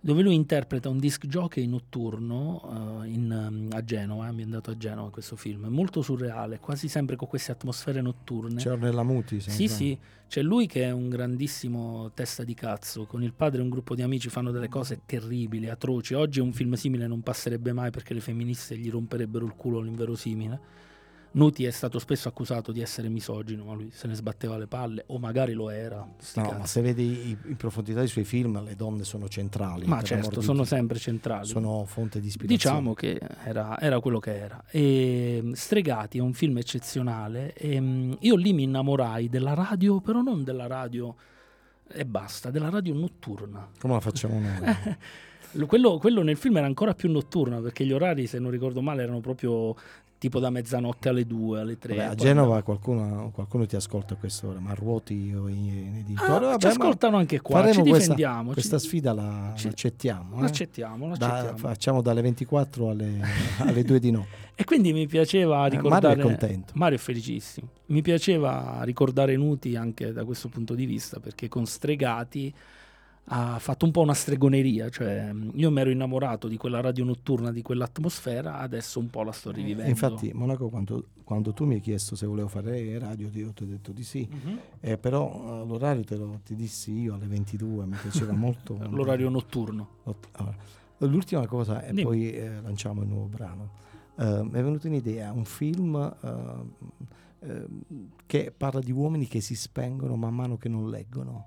[0.00, 4.76] dove lui interpreta un disc jockey notturno eh, in, um, a Genova, è ambientato a
[4.76, 8.60] Genova questo film, è molto surreale, quasi sempre con queste atmosfere notturne.
[8.60, 12.54] C'è Ornella Muti, se non Sì, sì, c'è lui che è un grandissimo testa di
[12.54, 16.14] cazzo, con il padre e un gruppo di amici fanno delle cose terribili, atroci.
[16.14, 20.86] Oggi un film simile non passerebbe mai perché le femministe gli romperebbero il culo all'inverosimile.
[21.30, 25.04] Nuti è stato spesso accusato di essere misogino, ma lui se ne sbatteva le palle,
[25.08, 25.96] o magari lo era.
[25.98, 26.58] No, cazzi.
[26.58, 29.86] ma se vedi in profondità i suoi film, le donne sono centrali.
[29.86, 31.46] Ma certo, sono sempre centrali.
[31.46, 32.76] Sono fonte di ispirazione.
[32.78, 34.64] Diciamo che era, era quello che era.
[34.70, 37.52] E, mh, Stregati è un film eccezionale.
[37.52, 41.14] E, mh, io lì mi innamorai della radio, però non della radio
[41.90, 43.68] e basta, della radio notturna.
[43.78, 44.96] Come la facciamo noi?
[45.52, 48.82] Lo- Quello, quello nel film era ancora più notturna perché gli orari, se non ricordo
[48.82, 49.74] male, erano proprio
[50.18, 51.94] tipo da mezzanotte alle due, alle tre.
[51.94, 56.46] Vabbè, a Genova qualcuno, qualcuno ti ascolta a quest'ora, ma ruoti o in, andava- dintorni.
[56.46, 58.52] Ah, ci ascoltano anche qua, ci questa- difendiamo.
[58.52, 60.38] Questa ci- sfida la ci- accettiamo.
[60.38, 60.40] eh?
[60.40, 63.20] l'accettiamo, Da- facciamo dalle 24 alle,
[63.58, 64.46] alle 2 di notte.
[64.56, 66.06] E quindi mi piaceva Eh, ricordare.
[66.08, 66.72] Mario è contento.
[66.74, 67.68] Mario è felicissimo.
[67.86, 72.52] Mi piaceva ricordare Nuti anche da questo punto di vista, perché con Stregati
[73.30, 77.52] ha fatto un po' una stregoneria, cioè io mi ero innamorato di quella radio notturna,
[77.52, 79.90] di quell'atmosfera, adesso un po' la sto rivivendo.
[79.90, 83.66] Infatti, Monaco, quando, quando tu mi hai chiesto se volevo fare radio, io ti ho
[83.66, 84.26] detto di sì.
[84.30, 84.58] Mhm.
[84.80, 88.78] Eh, però eh, l'orario te lo ti dissi io alle 22, mi piaceva molto.
[88.90, 89.88] l'orario notturno.
[90.32, 90.56] Allora,
[90.98, 92.02] l'ultima cosa e Dimmi.
[92.02, 93.70] poi eh, lanciamo il nuovo brano.
[94.16, 97.66] Eh, mi è venuta un'idea, un film eh, eh,
[98.26, 101.44] che parla di uomini che si spengono man mano che non leggono,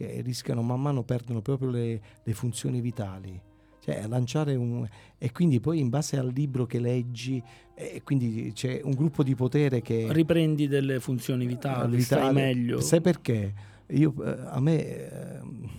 [0.00, 3.38] che rischiano man mano perdono proprio le, le funzioni vitali.
[3.82, 4.86] Cioè, lanciare un.
[5.18, 7.42] E quindi poi in base al libro che leggi,
[7.74, 10.06] e quindi c'è un gruppo di potere che.
[10.10, 12.80] Riprendi delle funzioni vitali, Eh, stai meglio.
[12.80, 13.52] Sai perché?
[13.88, 15.70] Io, eh, a me ehm,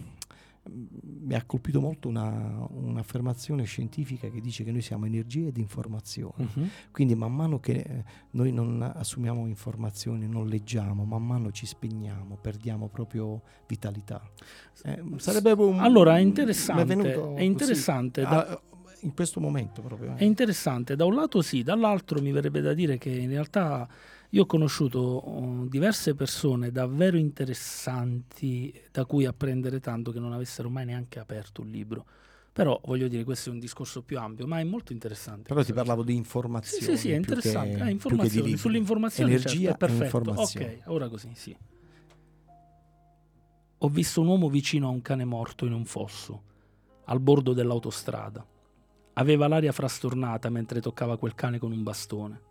[1.23, 6.47] mi ha colpito molto una- un'affermazione scientifica che dice che noi siamo energia ed informazione.
[6.55, 6.69] Mhm.
[6.91, 12.37] Quindi man mano che eh, noi non assumiamo informazioni, non leggiamo, man mano ci spegniamo,
[12.41, 14.21] perdiamo proprio vitalità.
[14.83, 18.61] Eh, sarebbe un, Allora, è interessante, venuto è interessante da- ah,
[19.01, 20.11] in questo momento proprio.
[20.13, 20.15] eh.
[20.17, 23.87] È interessante, da un lato sì, dall'altro mi verrebbe da dire che in realtà
[24.33, 30.69] io ho conosciuto oh, diverse persone davvero interessanti da cui apprendere tanto che non avessero
[30.69, 32.05] mai neanche aperto un libro.
[32.53, 35.43] Però voglio dire, questo è un discorso più ampio, ma è molto interessante.
[35.47, 36.83] Però ti parlavo di Sì, informazioni.
[36.83, 37.77] sì, sì, è più che- interessante.
[37.77, 40.03] che di informazioni, sull'informazione Energia certo, è perfetto.
[40.17, 40.73] informazione.
[40.75, 41.55] Ok, ora così, sì.
[43.83, 46.43] Ho visto un uomo vicino a un cane morto in un fosso,
[47.05, 48.45] al bordo dell'autostrada.
[49.13, 52.41] Aveva l'aria frastornata mentre toccava quel cane con un bastone.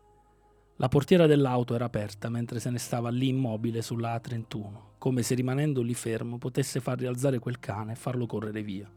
[0.80, 5.34] La portiera dell'auto era aperta mentre se ne stava lì immobile sulla A31, come se
[5.34, 8.90] rimanendo lì fermo potesse far rialzare quel cane e farlo correre via.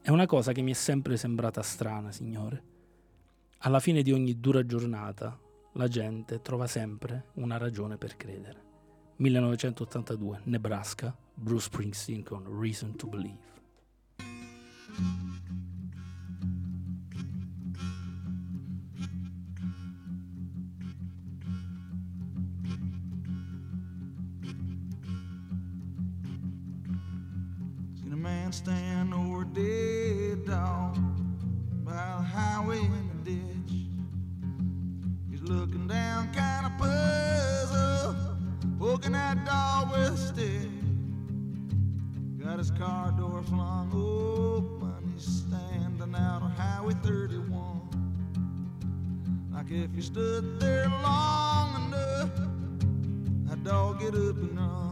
[0.00, 2.62] È una cosa che mi è sempre sembrata strana, signore.
[3.58, 5.36] Alla fine di ogni dura giornata,
[5.72, 8.62] la gente trova sempre una ragione per credere.
[9.16, 13.46] 1982, Nebraska, Bruce Springsteen con Reason to Believe.
[28.50, 30.96] Seen a man stand over a dead dog
[31.84, 33.74] by the highway in the ditch.
[35.30, 38.16] He's looking down, kind of puzzled,
[38.78, 40.70] poking that dog with a stick.
[42.42, 47.82] Got his car door flung open, he's standing out on Highway 31.
[49.52, 52.30] Like if you stood there long enough,
[53.48, 54.87] that dog get up and run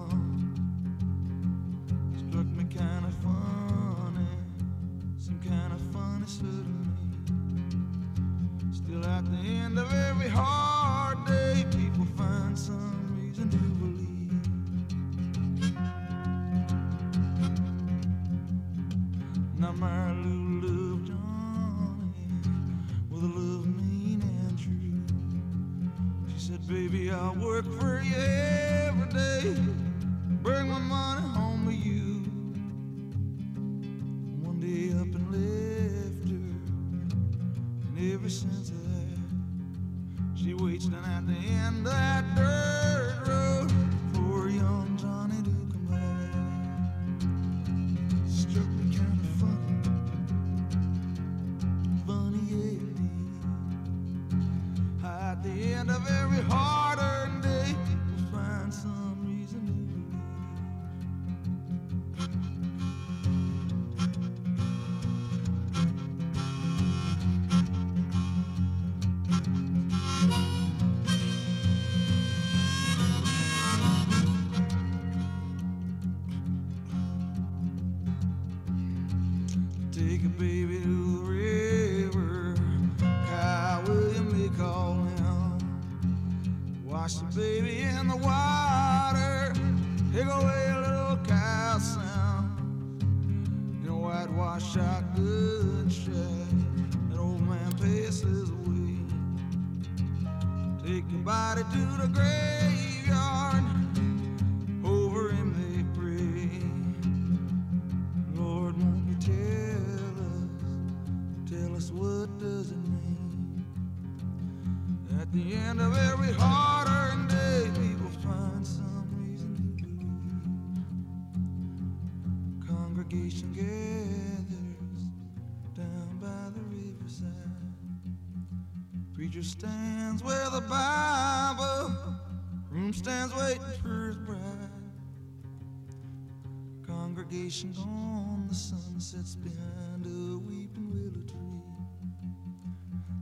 [137.57, 141.63] Congregation gone, the sun sets behind a weeping willow tree.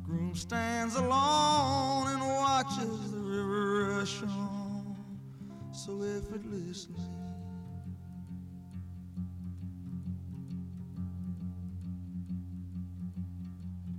[0.02, 4.96] Groom stands alone and watches the river rush on
[5.72, 6.96] so effortlessly.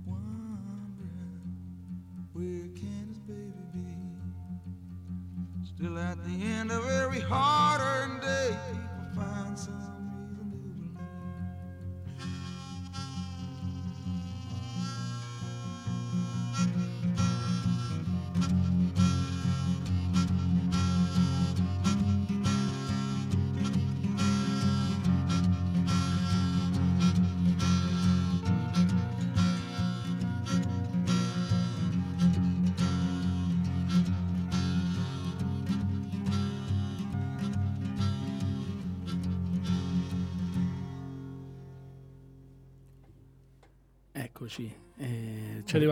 [0.04, 1.40] Wondering
[2.34, 3.86] where can his baby be?
[5.64, 6.95] Still at the end of every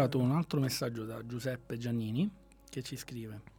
[0.04, 2.30] arrivato un altro messaggio da Giuseppe Giannini
[2.68, 3.52] che ci scrive.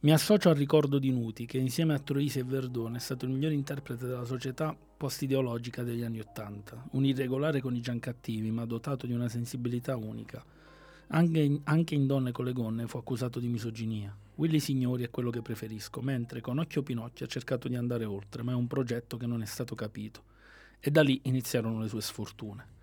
[0.00, 3.32] Mi associo al ricordo di Nuti, che insieme a Troisi e Verdone è stato il
[3.32, 6.86] migliore interprete della società post-ideologica degli anni Ottanta.
[6.92, 10.42] Un irregolare con i giancattivi, ma dotato di una sensibilità unica.
[11.08, 14.16] Anche in, anche in Donne con le gonne fu accusato di misoginia.
[14.36, 18.42] Willy Signori è quello che preferisco, mentre con Occhio Pinocchio ha cercato di andare oltre,
[18.42, 20.22] ma è un progetto che non è stato capito.
[20.78, 22.78] E da lì iniziarono le sue sfortune.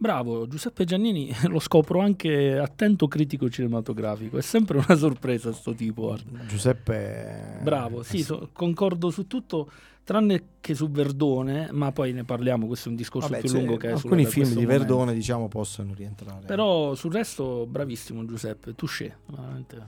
[0.00, 6.16] Bravo, Giuseppe Giannini lo scopro anche attento critico cinematografico, è sempre una sorpresa sto tipo.
[6.46, 7.58] Giuseppe...
[7.62, 9.68] Bravo, sì, so- concordo su tutto,
[10.04, 13.58] tranne che su Verdone, ma poi ne parliamo, questo è un discorso Vabbè, più cioè,
[13.58, 14.70] lungo che è alcuni film di momento.
[14.78, 19.86] Verdone diciamo possono rientrare Però sul resto bravissimo Giuseppe, touché, veramente.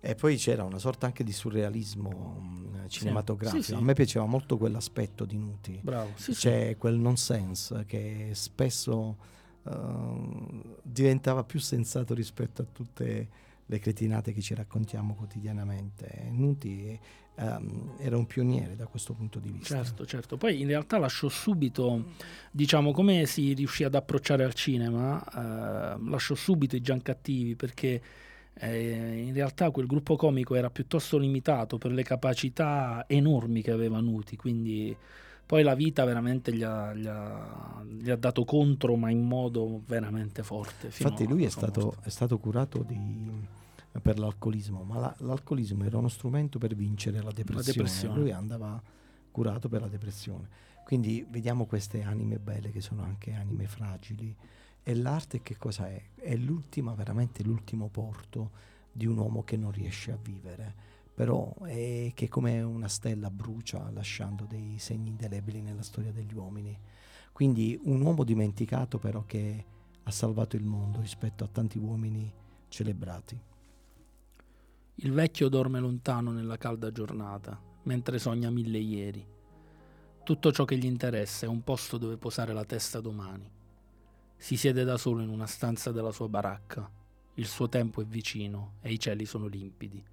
[0.00, 3.74] e poi c'era una sorta anche di surrealismo mh, cinematografico Sì, sì.
[3.74, 6.40] a me piaceva molto quell'aspetto di Nuti Bravo, sì, sì.
[6.40, 9.16] c'è quel nonsense che spesso
[9.68, 13.28] ehm, diventava più sensato rispetto a tutte
[13.66, 16.28] le cretinate che ci raccontiamo quotidianamente.
[16.30, 16.98] Nuti
[17.34, 19.82] ehm, era un pioniere da questo punto di vista.
[19.82, 20.36] Certo, certo.
[20.36, 22.12] Poi in realtà lasciò subito,
[22.50, 28.02] diciamo, come si riuscì ad approcciare al cinema, eh, lasciò subito i Giancattivi perché
[28.58, 34.00] eh, in realtà quel gruppo comico era piuttosto limitato per le capacità enormi che aveva
[34.00, 34.96] Nuti, quindi
[35.46, 39.82] poi la vita veramente gli ha, gli ha- gli ha dato contro, ma in modo
[39.86, 40.86] veramente forte.
[40.86, 43.54] Infatti lui è stato, è stato curato di-
[44.02, 47.72] per l'alcolismo, ma la- l'alcolismo era uno strumento per vincere la depressione.
[47.72, 48.18] depressione.
[48.20, 48.82] Lui andava
[49.30, 50.48] curato per la depressione.
[50.84, 54.34] Quindi vediamo queste anime belle che sono anche anime fragili.
[54.82, 56.00] E l'arte che cosa è?
[56.14, 58.50] È l'ultima, veramente l'ultimo porto
[58.92, 60.74] di un uomo che non riesce a vivere,
[61.16, 66.78] però è che come una stella brucia lasciando dei segni indelebili nella storia degli uomini.
[67.32, 69.64] Quindi un uomo dimenticato però che
[70.02, 72.30] ha salvato il mondo rispetto a tanti uomini
[72.68, 73.40] celebrati.
[74.96, 79.26] Il vecchio dorme lontano nella calda giornata, mentre sogna mille ieri.
[80.22, 83.50] Tutto ciò che gli interessa è un posto dove posare la testa domani.
[84.36, 86.90] Si siede da solo in una stanza della sua baracca.
[87.36, 90.04] Il suo tempo è vicino e i cieli sono limpidi.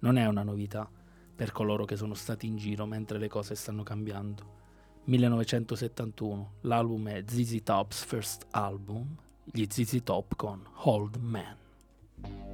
[0.00, 0.88] Non è una novità
[1.34, 4.62] per coloro che sono stati in giro mentre le cose stanno cambiando.
[5.04, 12.53] 1971, l'album è ZZ Top's first album, gli ZZ Top con Old Man.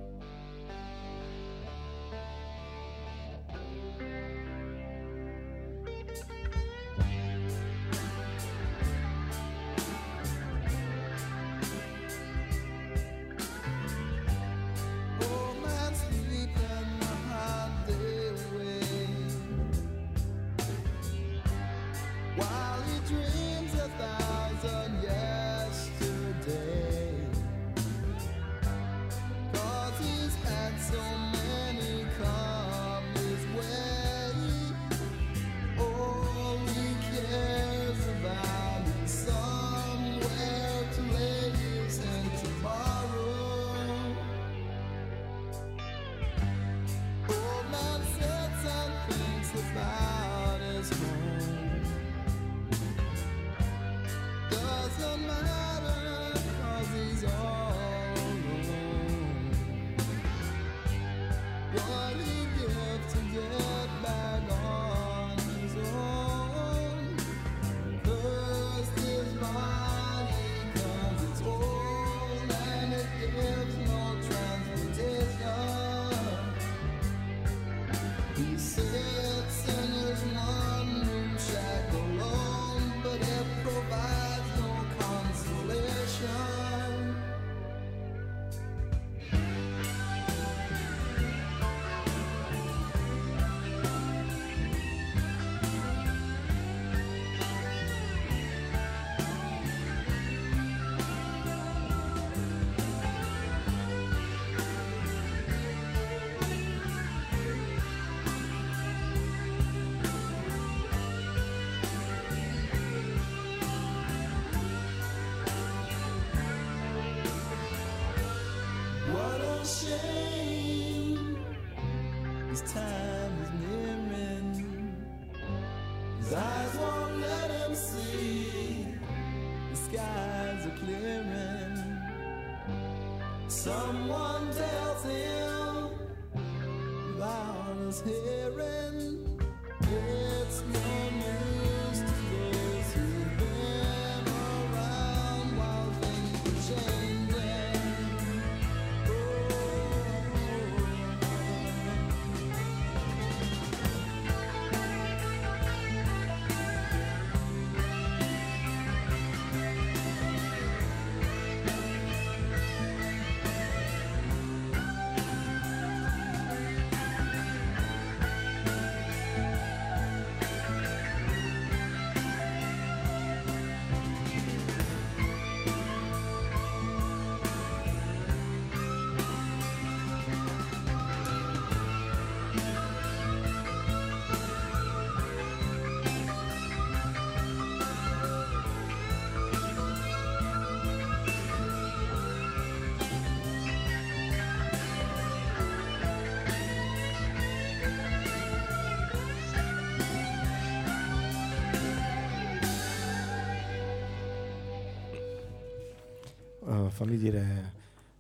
[207.11, 207.73] Fammi dire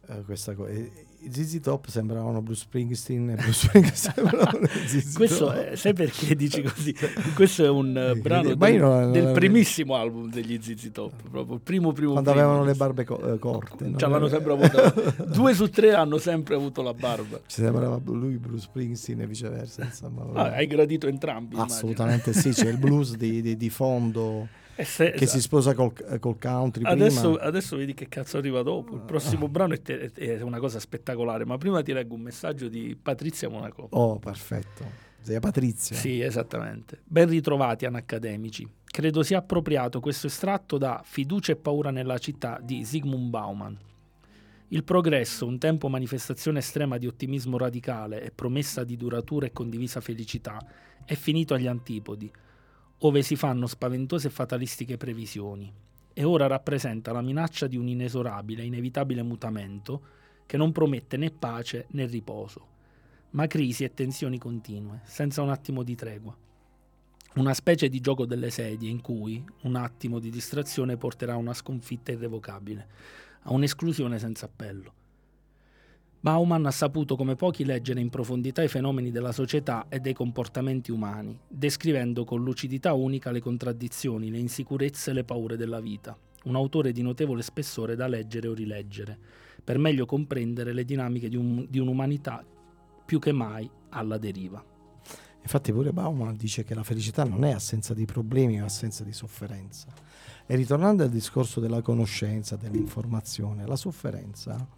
[0.09, 0.71] eh, questa cosa.
[1.23, 5.55] I ZZ Top sembravano Bruce Springsteen e Bruce Springsteen sembravano ZZ Questo Top.
[5.55, 6.97] è- sai perché dici così?
[7.35, 11.61] Questo è un eh, brano del, non- del primissimo album degli ZZ Top, proprio il
[11.61, 12.45] primo primo Quando primo.
[12.47, 13.87] avevano le barbe co- eh, corte.
[13.87, 13.99] no?
[13.99, 15.25] Ce l'hanno sempre avuto.
[15.27, 17.39] Due su tre hanno sempre avuto la barba.
[17.47, 19.85] Ci sembrava lui Bruce Springsteen e viceversa.
[19.85, 21.55] Insomma, Ah, hai gradito entrambi.
[21.55, 21.77] immagino.
[21.77, 24.49] Assolutamente sì, c'è il blues di, di- di fondo
[24.85, 27.45] se- che si sposa col, col country Adesso, prima.
[27.45, 28.95] adesso vedi che cazzo arriva dopo.
[28.95, 31.45] Il prossimo brano è, te- è una cosa spettacolare.
[31.45, 33.87] Ma prima ti leggo un messaggio di Patrizia Monaco.
[33.91, 35.09] Oh, perfetto.
[35.23, 35.97] Zia Patrizia.
[35.97, 37.01] Sì, esattamente.
[37.05, 38.67] Ben ritrovati anacademici.
[38.85, 43.79] Credo sia appropriato questo estratto da Fiducia e paura nella città di Zygmunt Bauman.
[44.69, 50.01] Il progresso, un tempo manifestazione estrema di ottimismo radicale e promessa di duratura e condivisa
[50.01, 50.59] felicità,
[51.05, 52.31] è finito agli antipodi,
[53.03, 55.73] ove si fanno spaventose e fatalistiche previsioni,
[56.13, 60.03] e ora rappresenta la minaccia di un inesorabile, inevitabile mutamento
[60.45, 62.67] che non promette né pace né riposo,
[63.31, 66.37] ma crisi e tensioni continue, senza un attimo di tregua.
[67.37, 71.55] Una specie di gioco delle sedie in cui un attimo di distrazione porterà a una
[71.55, 72.89] sconfitta irrevocabile,
[73.43, 74.95] a un'esclusione senza appello.
[76.23, 80.91] Bauman ha saputo come pochi leggere in profondità i fenomeni della società e dei comportamenti
[80.91, 86.15] umani, descrivendo con lucidità unica le contraddizioni, le insicurezze e le paure della vita.
[86.45, 89.19] Un autore di notevole spessore da leggere o rileggere,
[89.65, 92.45] per meglio comprendere le dinamiche di, un- di un'umanità
[93.07, 94.63] più che mai alla deriva.
[95.41, 99.13] Infatti pure Bauman dice che la felicità non è assenza di problemi, ma assenza di
[99.15, 99.87] sofferenza.
[100.47, 104.69] E ritornando al discorso della conoscenza, dell'informazione, la sofferenza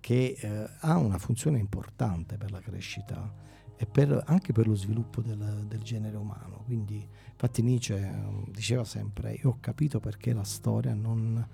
[0.00, 3.32] che eh, ha una funzione importante per la crescita
[3.76, 6.62] e per- anche per lo sviluppo del, del genere umano.
[6.64, 11.46] Quindi, infatti Nietzsche eh, diceva sempre, io ho capito perché la storia non-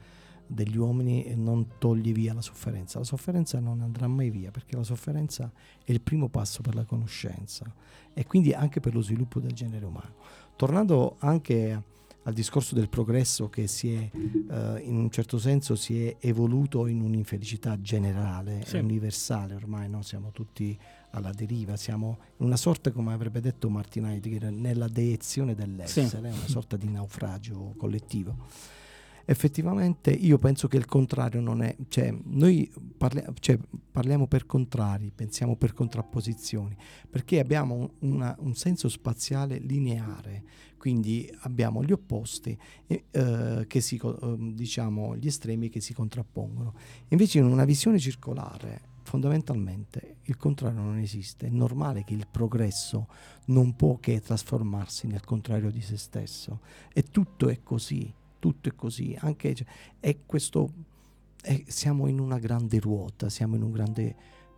[0.48, 2.98] degli uomini non toglie via la sofferenza.
[2.98, 5.50] La sofferenza non andrà mai via perché la sofferenza
[5.84, 7.72] è il primo passo per la conoscenza
[8.12, 10.14] e quindi anche per lo sviluppo del genere umano.
[10.56, 11.82] Tornando anche
[12.26, 16.88] al discorso del progresso che si è eh, in un certo senso si è evoluto
[16.88, 18.78] in un'infelicità generale, Sì.
[18.78, 20.02] universale ormai, no?
[20.02, 20.76] siamo tutti
[21.10, 26.48] alla deriva, siamo in una sorta, come avrebbe detto Martin Heidegger, nella deiezione dell'essere, una
[26.48, 28.36] sorta di naufragio collettivo.
[29.28, 33.58] Effettivamente io penso che il contrario non è, cioè noi parlia- cioè,
[33.90, 36.76] parliamo per contrari, pensiamo per contrapposizioni,
[37.10, 40.44] perché abbiamo un, una- un senso spaziale lineare,
[40.78, 42.56] quindi abbiamo gli opposti,
[42.86, 46.74] eh, si, ehm, diciamo gli estremi che si contrappongono.
[47.08, 53.08] Invece in una visione circolare, fondamentalmente il contrario non esiste, è normale che il progresso
[53.46, 56.60] non può che trasformarsi nel contrario di se stesso.
[56.92, 58.12] E tutto è così,
[58.46, 59.66] tutto è così, anche cioè,
[59.98, 60.70] è questo
[61.42, 64.14] è- siamo in una grande ruota, siamo in un grande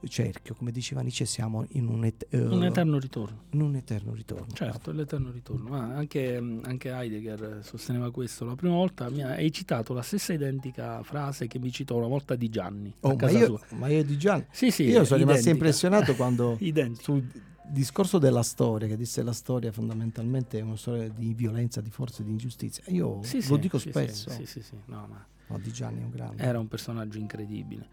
[0.08, 3.44] cerchio, come diceva Nietzsche, siamo in un, et- eh, Un eterno ritorno.
[3.50, 4.46] in un eterno ritorno.
[4.52, 5.68] Certo, l'eterno ritorno.
[5.70, 8.44] Ma anche, anche Heidegger sosteneva questo.
[8.44, 12.36] La prima volta mi hai citato la stessa identica frase che mi citò una volta
[12.36, 12.94] di Gianni.
[13.00, 13.60] a Oh, ma, casa io, sua.
[13.76, 15.50] ma io di Gianni, Sì, sì, io sono rimasto identica.
[15.50, 17.46] impressionato quando Identica.
[17.70, 22.22] Discorso della storia, che disse la storia fondamentalmente è una storia di violenza, di forza,
[22.22, 22.82] di ingiustizia.
[22.88, 26.00] Io Sì, lo sì, dico sì, spesso, Sì, sì, sì, no, ma no, di Gianni
[26.00, 26.42] è un grande.
[26.42, 27.88] era un personaggio incredibile.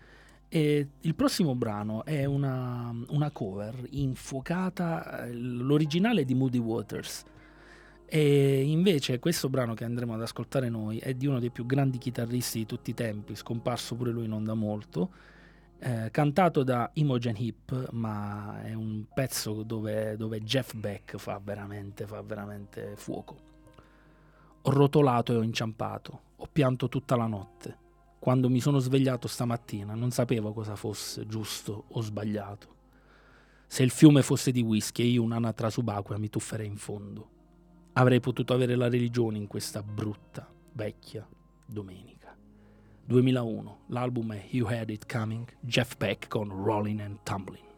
[0.48, 7.24] E il prossimo brano è una, una cover infuocata, eh, l'originale è di Moody Waters.
[8.08, 11.98] E invece questo brano che andremo ad ascoltare noi è di uno dei più grandi
[11.98, 15.10] chitarristi di tutti i tempi, scomparso pure lui non da molto,
[15.86, 22.08] eh, cantato da Imogen Heap, ma è un pezzo dove, dove Jeff Beck fa veramente,
[22.08, 23.38] fa veramente fuoco.
[24.64, 27.78] Ho rotolato e ho inciampato, ho pianto tutta la notte.
[28.18, 32.74] Quando mi sono svegliato stamattina non sapevo cosa fosse giusto o sbagliato.
[33.68, 37.30] Se il fiume fosse di whisky e io un'anatra subacquea mi tufferei in fondo.
[37.94, 41.28] Avrei potuto avere la religione in questa brutta, vecchia
[41.64, 42.15] domenica.
[43.08, 47.75] 2001, l'album è You Had It Coming, Jeff Beck con Rolling and Tumbling.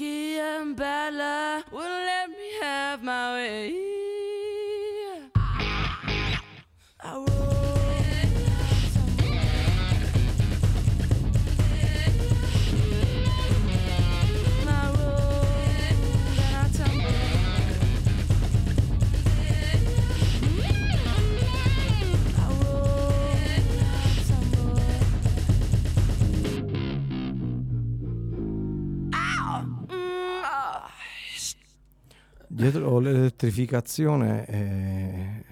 [0.00, 0.99] But a whiskey and bad
[32.60, 35.44] Dietro l'elettrificazione eh,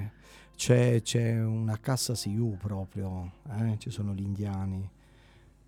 [0.55, 4.87] c'è, c'è una cassa CU proprio, eh, ci sono gli indiani.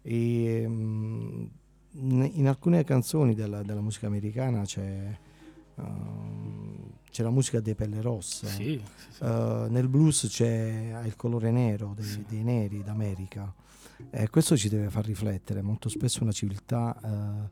[0.02, 1.44] E, mm,
[1.92, 5.18] in alcune canzoni della, della musica americana c'è,
[5.76, 6.76] ehm,
[7.10, 8.46] c'è la musica dei Pelle Rosse.
[8.46, 9.22] Sì, sì, sì.
[9.22, 13.50] Eh, nel blues c'è il colore nero dei, dei neri d'America.
[14.10, 15.62] E questo ci deve far riflettere.
[15.62, 17.48] Molto spesso una civiltà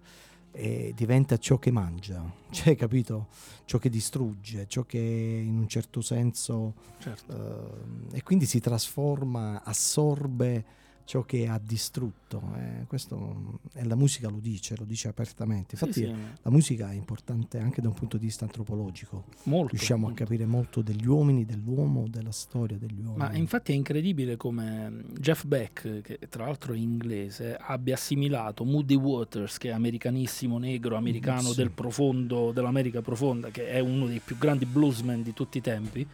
[0.52, 3.28] eh, diventa ciò che mangia, cioè capito?
[3.64, 8.10] Ciò che distrugge, ciò che in un certo senso certo.
[8.10, 10.64] eh, e quindi si trasforma, assorbe
[11.08, 12.52] ciò che ha distrutto.
[12.58, 15.74] eh, questo, mm, e la musica lo dice, lo dice apertamente.
[15.74, 19.24] Sì, Infatti sì, la musica è importante anche da un punto di vista antropologico.
[19.44, 20.22] molto, Riusciamo a molto.
[20.22, 23.16] capire molto degli uomini, dell'uomo, della storia degli uomini.
[23.16, 28.64] Ma infatti è incredibile come mm, Jeff Beck, che tra l'altro è inglese, abbia assimilato
[28.64, 31.56] Moody Waters, che è americanissimo, negro, americano sì.
[31.56, 36.06] del profondo, dell'America profonda, che è uno dei più grandi bluesmen di tutti i tempi.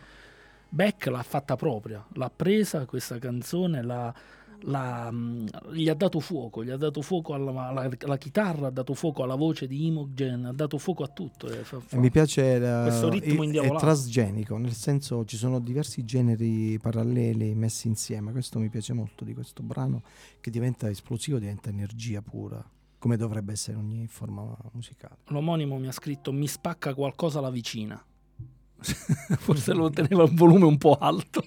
[0.68, 4.12] Beck l'ha fatta propria, l'ha presa questa canzone, l'ha,
[4.67, 8.71] l'ha, mm, gli ha dato fuoco, gli ha dato fuoco alla, alla- alla chitarra, ha
[8.71, 11.49] dato fuoco alla voce di Imogen, ha dato fuoco a tutto.
[11.49, 15.59] e fa- fa- mi piace la- Questo ritmo è- è trasgenico, nel senso ci sono
[15.61, 18.33] diversi generi paralleli messi insieme.
[18.33, 20.03] Questo mi piace molto di questo brano
[20.41, 22.62] che diventa esplosivo, diventa energia pura,
[22.99, 25.17] come dovrebbe essere ogni forma musicale.
[25.27, 28.03] L'omonimo mi ha scritto mi spacca qualcosa la vicina.
[29.39, 31.43] Forse lo teneva il volume un po' alto.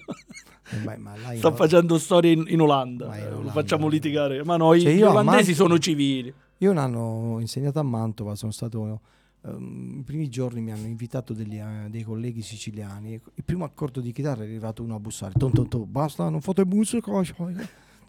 [0.70, 3.16] Eh, in- Sta facendo storie in, in Olanda.
[3.16, 3.90] In Lo Olanda, facciamo eh.
[3.90, 4.44] litigare.
[4.44, 6.32] Ma no, i- Cioè, gli olandesi Mant- sono civili.
[6.58, 9.00] Io un anno ho insegnato a Mantova, sono stato...
[9.44, 13.12] ehm, I primi giorni mi hanno invitato degli, eh, dei colleghi siciliani.
[13.12, 15.34] Il primo accordo di chitarra è arrivato uno a bussare.
[15.38, 17.10] Ton, ton, ton, basta, non fate musica.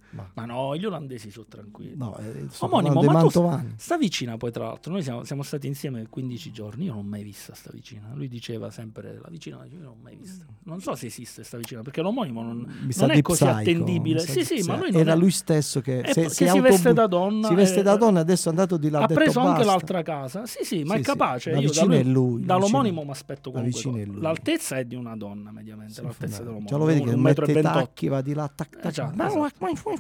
[0.10, 0.16] Cioè.
[0.18, 1.95] Ma, Ma no, gli olandesi sono tranquilli.
[1.95, 3.74] no, eh, Omonimo, ma tu- mantovani.
[3.78, 7.10] Sta vicina poi tra l'altro, noi siamo, siamo stati insieme 15 giorni, io non l'ho
[7.10, 8.10] mai vista sta vicina.
[8.14, 10.45] Lui diceva sempre la vicina, io non l'ho mai vista.
[10.64, 12.57] Non so se esiste sta vicina, perché l'omonimo non,
[12.97, 14.20] non è così Psycho, attendibile.
[14.20, 16.93] Sì, sì, ma lui Era è- lui stesso che, è- se- che si autobu- veste
[16.93, 17.47] da donna.
[17.47, 18.99] Si veste da donna, adesso è andato di là.
[18.99, 19.66] ha detto preso anche basta.
[19.72, 20.45] l'altra casa.
[20.45, 21.10] Sì, sì, ma Sì, è sì.
[21.10, 21.51] capace.
[21.51, 24.05] La Io da vicina lui- è lui, la Dall'omonimo mi aspetto la comunque.
[24.05, 24.22] lui.
[24.22, 25.93] L'altezza è di una donna, mediamente.
[25.93, 26.66] Sì, l'altezza dell'uomo.
[26.68, 27.78] Già lo vedi che mette i 28.
[27.78, 29.99] tacchi, va di là, tac, tac, Esatto, tac, esatto.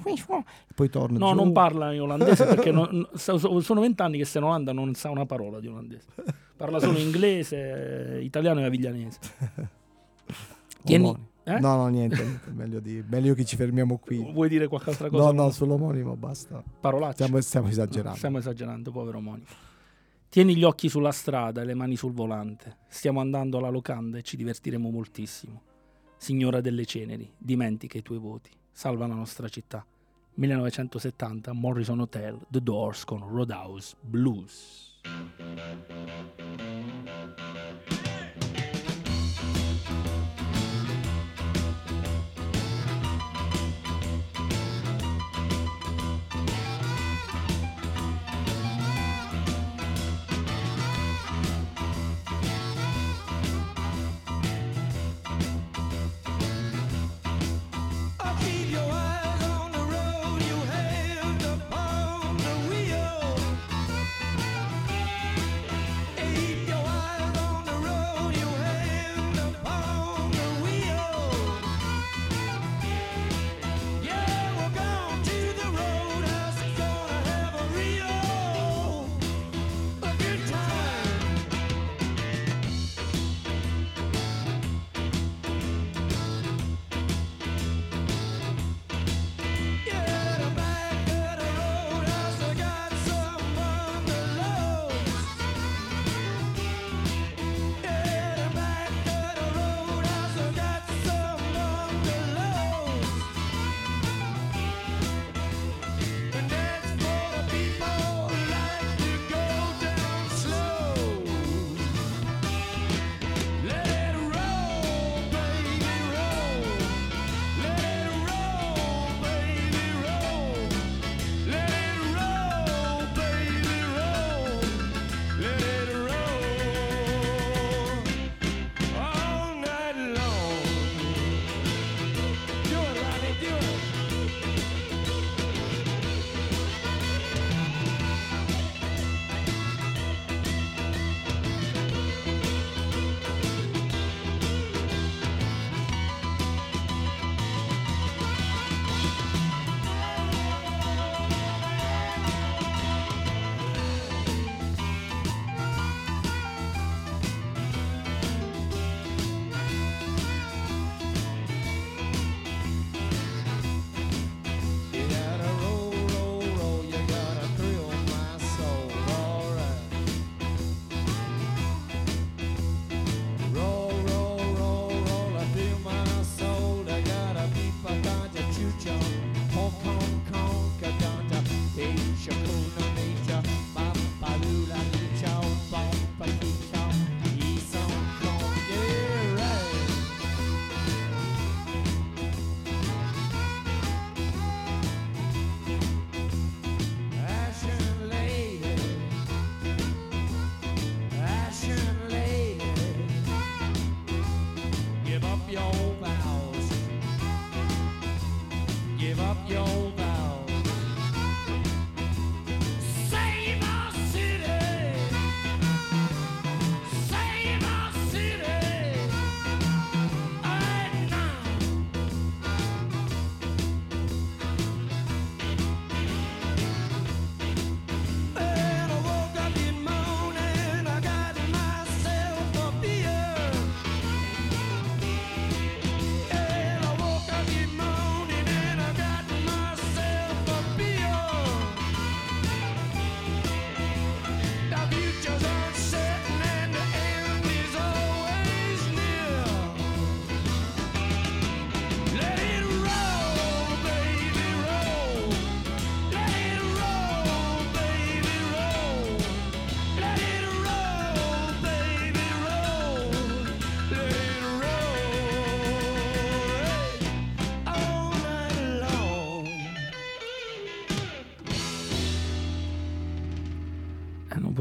[0.75, 1.35] Poi torna No, giù.
[1.35, 4.71] non parla in olandese perché non- non- so- so- sono vent'anni che sta in Olanda
[4.73, 6.07] non sa una parola di olandese.
[6.55, 9.19] Parla solo inglese, italiano e aviglianese.
[10.83, 11.59] Tieni- eh?
[11.59, 14.17] No, no, niente, niente, meglio, di, meglio che ci fermiamo qui.
[14.31, 15.31] Vuoi dire qualche altra cosa?
[15.31, 16.63] No, no, sull'omonimo basta.
[16.79, 17.23] Parolacce.
[17.23, 18.17] Stiamo, stiamo esagerando.
[18.17, 19.45] Stiamo esagerando, povero omonimo.
[20.29, 22.77] Tieni gli occhi sulla strada e le mani sul volante.
[22.87, 25.61] Stiamo andando alla locanda e ci divertiremo moltissimo.
[26.17, 28.51] Signora delle ceneri, dimentica i tuoi voti.
[28.79, 29.85] Salva la nostra città.
[30.35, 35.01] 1970, Morrison Hotel, The Doors con Roadhouse Blues.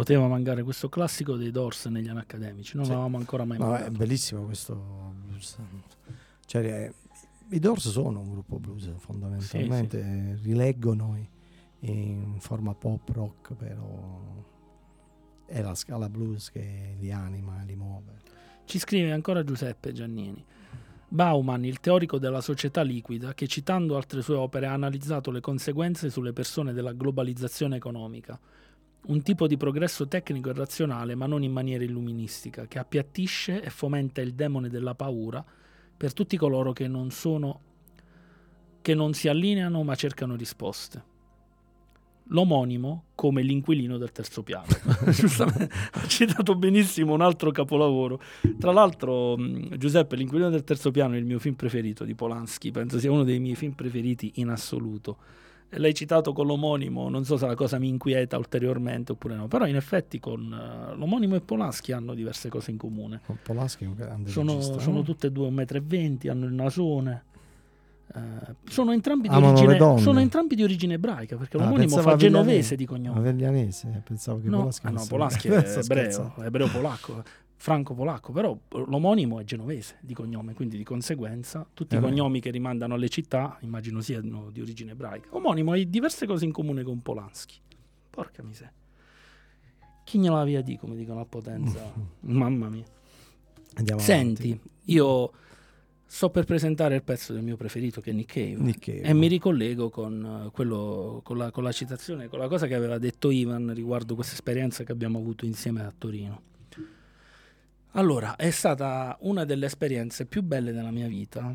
[0.09, 2.90] Poteva mancare questo classico dei Doors negli anni accademici, non Sì.
[2.93, 3.90] l'avevamo ancora mai No, è mancato.
[3.93, 5.59] bellissimo questo blues.
[6.47, 6.94] Cioè, eh,
[7.51, 11.28] I Doors sono un gruppo blues fondamentalmente, eh, rileggono i-
[11.90, 14.44] in forma pop rock, però
[15.47, 18.16] è la scala blues che li anima, li muove.
[18.64, 20.43] Ci scrive ancora Giuseppe Giannini.
[21.10, 26.10] Bauman, il teorico della società liquida, che citando altre sue opere ha analizzato le conseguenze
[26.10, 28.39] sulle persone della globalizzazione economica,
[29.06, 33.70] un tipo di progresso tecnico e razionale, ma non in maniera illuministica, che appiattisce e
[33.70, 35.44] fomenta il demone della paura
[35.96, 37.60] per tutti coloro che non sono
[38.80, 41.16] che non si allineano ma cercano risposte.
[42.30, 44.66] L'omonimo come l'inquilino del terzo piano.
[45.10, 48.20] Giustamente, ha citato benissimo un altro capolavoro.
[48.58, 52.70] Tra l'altro, mh, Giuseppe, l'inquilino del terzo piano è il mio film preferito di Polanski,
[52.70, 55.16] penso sia uno dei miei film preferiti in assoluto.
[55.73, 59.66] L'hai citato con l'omonimo, non so se la cosa mi inquieta ulteriormente oppure no, però
[59.66, 63.20] in effetti con eh, l'omonimo e Polanski hanno diverse cose in comune.
[63.27, 65.03] Con Polanski è un grande Sono, regista, sono no?
[65.03, 67.24] tutte e due 1,20 m, hanno il nasone.
[68.14, 72.86] Eh, sono, entrambi origine, sono entrambi di origine ebraica perché Ah, l'omonimo fa genovese di
[72.86, 73.18] cognome.
[73.18, 77.22] Aviglianese, pensavo che No, Polanski ah no, Polanski è ebreo, ebreo polacco,
[77.56, 82.06] franco-polacco, però eh, l'omonimo è genovese di cognome, quindi di conseguenza tutti i Eh beh.
[82.09, 85.28] cognomi che rimandano alle città, immagino siano di origine ebraica.
[85.32, 87.56] Omonimo ha diverse cose in comune con Polanski.
[88.10, 88.72] Porca miseria.
[90.05, 91.93] Chi gliela via di, come dicono a Potenza.
[92.20, 92.85] Mamma mia.
[93.74, 94.70] Andiamo Senti, avanti.
[94.86, 95.30] io
[96.10, 98.56] sto per presentare il pezzo del mio preferito che è Nick Cave.
[98.56, 99.02] Nick Cave.
[99.02, 102.74] E mi ricollego con, eh, quello, con, la, con la citazione, con la cosa che
[102.74, 106.43] aveva detto Ivan riguardo questa esperienza che abbiamo avuto insieme a Torino.
[107.93, 111.55] Allora, è stata una delle esperienze più belle della mia vita,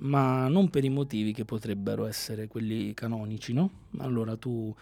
[0.00, 3.70] ma non per i motivi che potrebbero essere quelli canonici, no?
[3.98, 4.74] Allora tu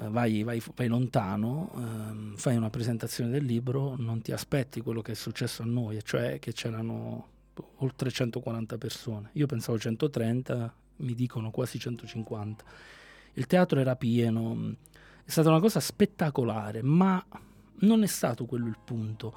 [0.00, 5.02] eh, vai, vai- vai lontano, ehm, fai una presentazione del libro, non ti aspetti quello
[5.02, 7.36] che è successo a noi, cioè che c'erano
[7.76, 9.30] oltre 140 persone.
[9.34, 12.64] Io pensavo 130, mi dicono quasi 150.
[13.34, 14.74] Il teatro era pieno,
[15.24, 17.24] è stata una cosa spettacolare, ma
[17.80, 19.36] non è stato quello il punto.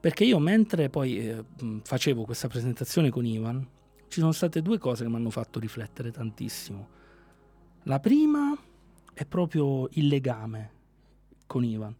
[0.00, 3.66] Perché io mentre poi eh, mh, facevo questa presentazione con Ivan,
[4.08, 6.88] ci sono state due cose che mi hanno fatto riflettere tantissimo.
[7.84, 8.56] La prima
[9.14, 10.70] è proprio il legame
[11.46, 11.94] con Ivan.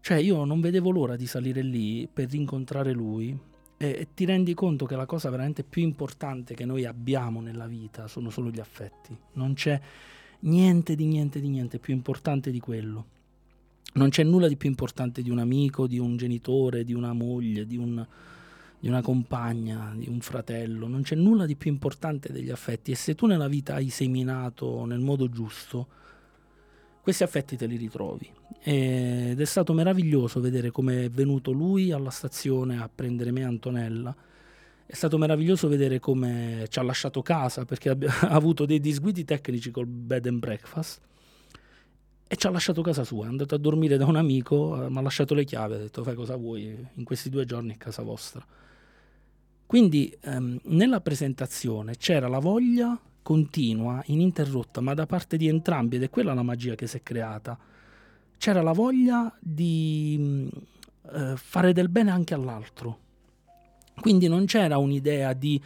[0.00, 3.38] Cioè io non vedevo l'ora di salire lì per rincontrare lui
[3.78, 8.08] e, ti rendi conto che la cosa veramente più importante che noi abbiamo nella vita
[8.08, 9.16] sono solo gli affetti.
[9.34, 9.80] Non c'è
[10.40, 13.06] niente di niente di niente più importante di quello.
[13.94, 17.66] Non c'è nulla di più importante di un amico, di un genitore, di una moglie,
[17.66, 18.04] di, un-
[18.78, 20.88] di una compagna, di un fratello.
[20.88, 22.90] Non c'è nulla di più importante degli affetti.
[22.90, 25.86] E se tu nella vita hai seminato nel modo giusto,
[27.08, 28.30] questi affetti te li ritrovi.
[28.60, 33.44] Ed è stato meraviglioso vedere come è venuto lui alla stazione a prendere me e
[33.44, 34.14] Antonella.
[34.84, 39.70] È stato meraviglioso vedere come ci ha lasciato casa perché ha avuto dei disguidi tecnici
[39.70, 41.00] col bed and breakfast
[42.28, 43.24] e ci ha lasciato casa sua.
[43.24, 46.02] È andato a dormire da un amico, eh, mi ha lasciato le chiavi, ha detto
[46.02, 48.44] fai cosa vuoi, in questi due giorni è casa vostra.
[49.64, 56.04] Quindi ehm, nella presentazione c'era la voglia continua, ininterrotta, ma da parte di entrambi, ed
[56.04, 57.58] è quella la magia che si è creata,
[58.38, 60.48] c'era la voglia di mh,
[61.14, 63.00] eh, fare del bene anche all'altro.
[64.00, 65.62] Quindi non c'era un'idea di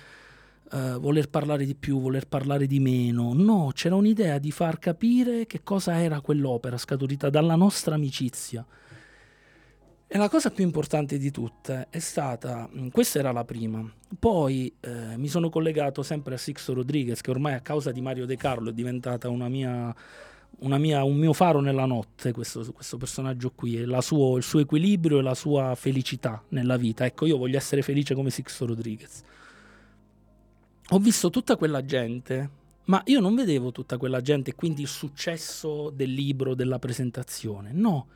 [0.73, 5.47] eh, voler parlare di più, voler parlare di meno, no, c'era un'idea di far capire
[5.47, 8.67] che cosa era quell'opera scaturita dalla nostra amicizia.
[10.15, 13.83] E la cosa più importante di tutte è stata, mh, questa era la prima,
[14.19, 18.27] poi eh, mi sono collegato sempre a Sixto Rodriguez che ormai a causa di Mario
[18.27, 19.91] De Carlo è diventata una mia,
[20.59, 24.61] una mia- un mio faro nella notte, questo, questo personaggio qui, e suo- il suo
[24.61, 27.07] equilibrio e la sua felicità nella vita.
[27.07, 29.23] Ecco, io voglio essere felice come Sixto Rodriguez.
[30.91, 32.51] Ho visto tutta quella gente,
[32.85, 37.73] ma io non vedevo tutta quella gente e quindi il successo del libro, della presentazione.
[37.73, 38.09] No.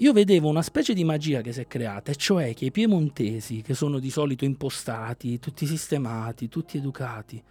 [0.00, 3.62] Io vedevo una specie di magia che si è creata, e cioè che i piemontesi,
[3.62, 7.42] che sono di solito impostati, tutti sistemati, tutti educati,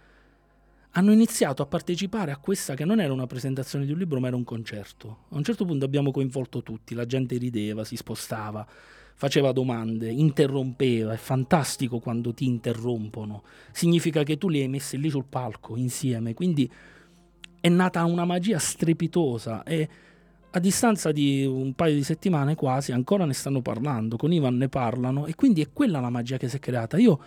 [0.92, 4.28] hanno iniziato a partecipare a questa che non era una presentazione di un libro, ma
[4.28, 5.24] era un concerto.
[5.28, 8.66] A un certo punto abbiamo coinvolto tutti, la gente rideva, si spostava,
[9.14, 11.12] faceva domande, interrompeva.
[11.12, 13.42] È fantastico quando ti interrompono.
[13.72, 16.72] Significa che tu li hai messi lì sul palco insieme, quindi
[17.60, 19.88] è nata una magia strepitosa e
[20.50, 24.68] a distanza di un paio di settimane quasi ancora ne stanno parlando, con Ivan ne
[24.68, 26.96] parlano e quindi è quella la magia che si è creata.
[26.96, 27.20] Io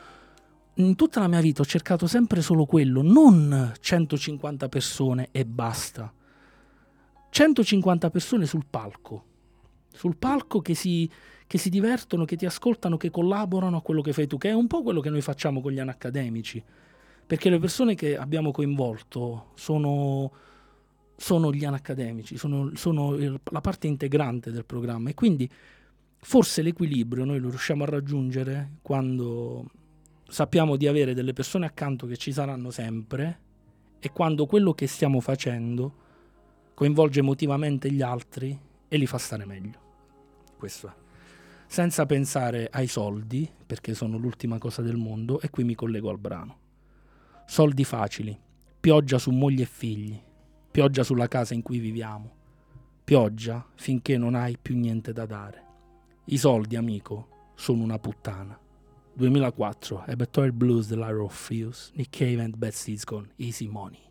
[0.75, 6.11] in tutta la mia vita ho cercato sempre solo quello, non 150 persone e basta.
[7.29, 9.23] 150 persone sul palco,
[9.93, 11.09] sul palco che si,
[11.47, 14.53] che si divertono, che ti ascoltano, che collaborano a quello che fai tu, che è
[14.53, 16.61] un po' quello che noi facciamo con gli anaccademici,
[17.25, 20.31] perché le persone che abbiamo coinvolto sono,
[21.21, 25.47] sono gli anaccademici, sono, sono il- la parte integrante del programma e quindi
[26.17, 29.69] forse l'equilibrio noi lo riusciamo a raggiungere quando
[30.27, 33.39] sappiamo di avere delle persone accanto che ci saranno sempre
[33.99, 35.93] e quando quello che stiamo facendo
[36.73, 38.57] coinvolge emotivamente gli altri
[38.87, 39.79] e li fa stare meglio.
[40.57, 40.93] Questo è.
[41.67, 46.17] Senza pensare ai soldi, perché sono l'ultima cosa del mondo, e qui mi collego al
[46.17, 46.57] brano.
[47.45, 48.35] Soldi facili,
[48.79, 50.19] pioggia su moglie e figli,
[50.71, 52.31] pioggia sulla casa in cui viviamo,
[53.03, 55.65] pioggia finché non hai più niente da dare.
[56.25, 58.57] I soldi, amico, sono una puttana.
[59.13, 64.10] 2004, Abattoir Blues dell'Aero of Fuse, Nick Cave and Bad Seeds con Easy Money.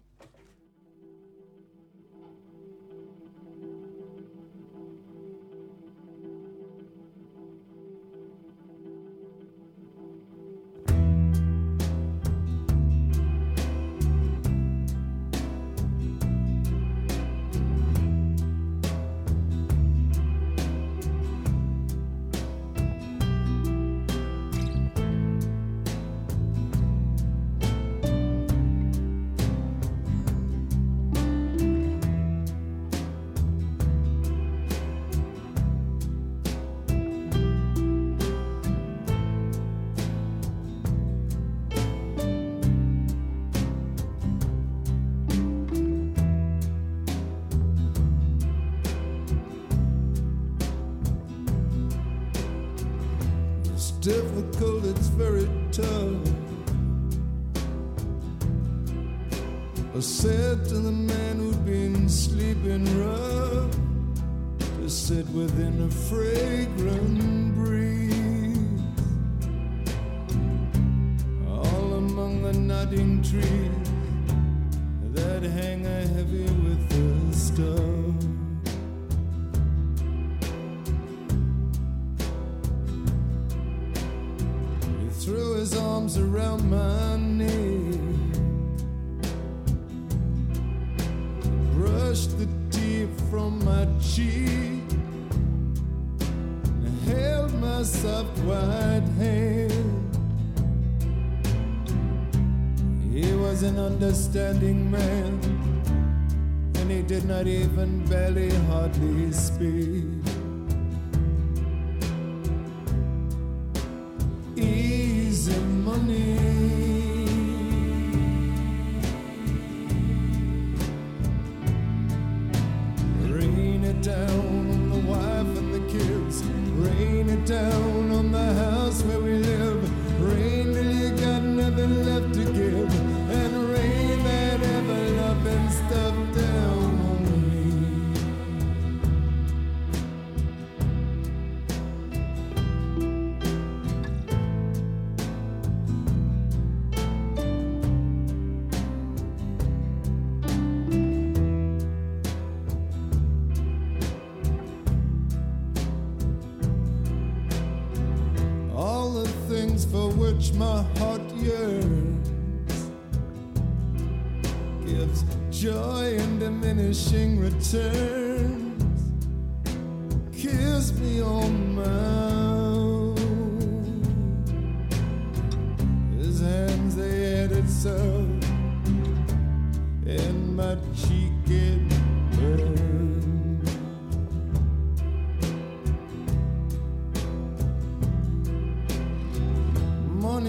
[107.51, 108.30] even better.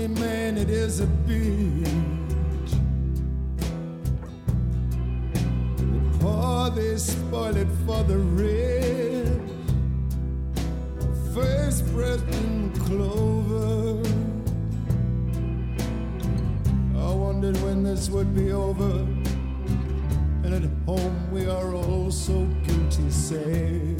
[0.08, 2.72] Money man, it is a bitch.
[5.78, 9.28] The poor, they spoil it for the rich.
[11.34, 14.02] First breath in clover.
[16.98, 19.06] I wondered when this would be over.
[20.44, 23.96] And at home we are all so guilty, say.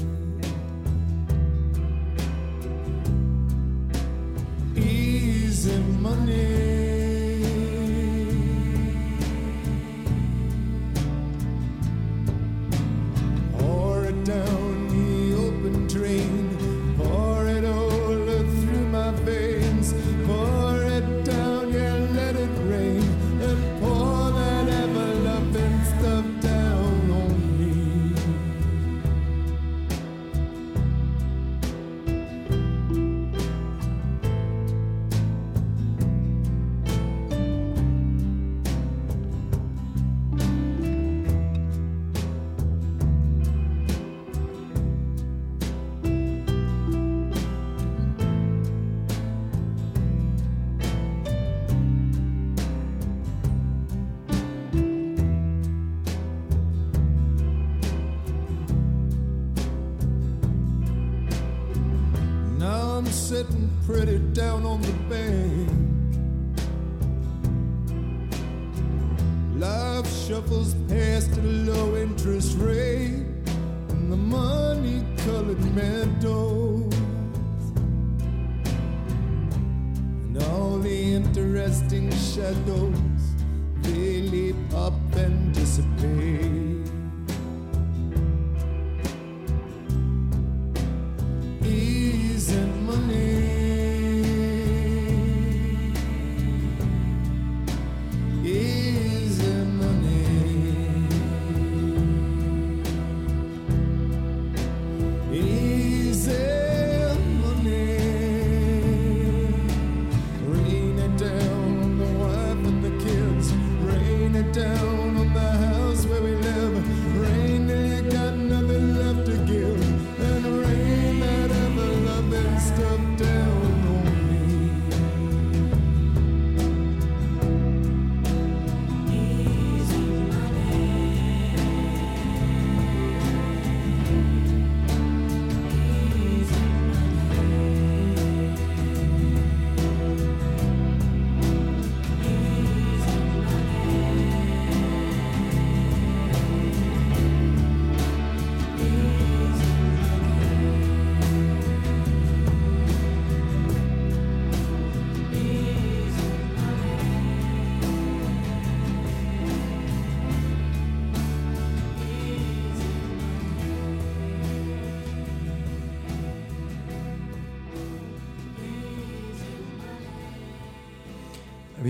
[6.02, 6.71] Money.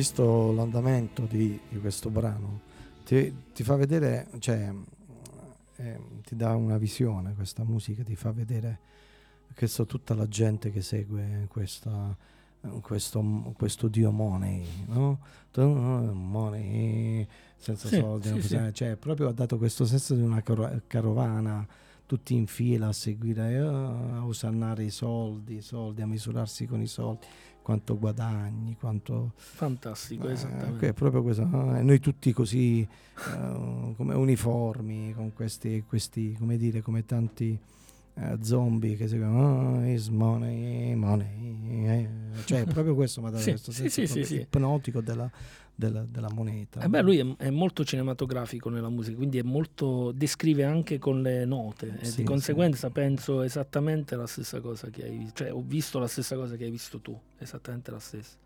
[0.03, 2.63] Visto l'andamento di, di questo brano,
[3.05, 4.69] ti, ti fa vedere, cioè,
[5.77, 8.81] eh, ti dà una visione questa musica, ti fa vedere
[9.55, 12.17] questo, tutta la gente che segue questa,
[12.63, 15.21] eh, questo, questo dio money, no?
[15.55, 17.25] Eh, money,
[17.57, 18.71] senza Sì, soldi, sì, sì.
[18.73, 21.65] cioè, proprio ha dato questo senso di una caro- carovana
[22.07, 26.83] tutti in fila a seguire, eh, a osannare i soldi, i soldi, a misurarsi con
[26.83, 27.25] i soldi,
[27.63, 29.33] quanto guadagni, quanto...
[29.37, 30.89] Fantastico, Eh, esattamente.
[30.89, 31.45] è proprio questo.
[31.47, 31.81] no?
[31.81, 37.57] Noi tutti così eh, come uniformi, con questi, questi, come dire, come tanti
[38.15, 41.87] eh, zombie che seguono oh, is money, money.
[41.87, 42.09] eh."
[42.45, 44.41] Cioè, proprio questo mi ha dato Sì, questo sì, senso sì, sì.
[44.41, 45.31] ipnotico della,
[45.87, 46.81] della- della moneta.
[46.81, 51.23] Eh beh, lui è, è molto cinematografico nella musica, quindi è molto, descrive anche con
[51.23, 55.53] le note e Sì, di conseguenza penso esattamente la stessa cosa che hai visto, cioè
[55.53, 58.37] ho visto la stessa cosa che hai visto tu, esattamente la stessa.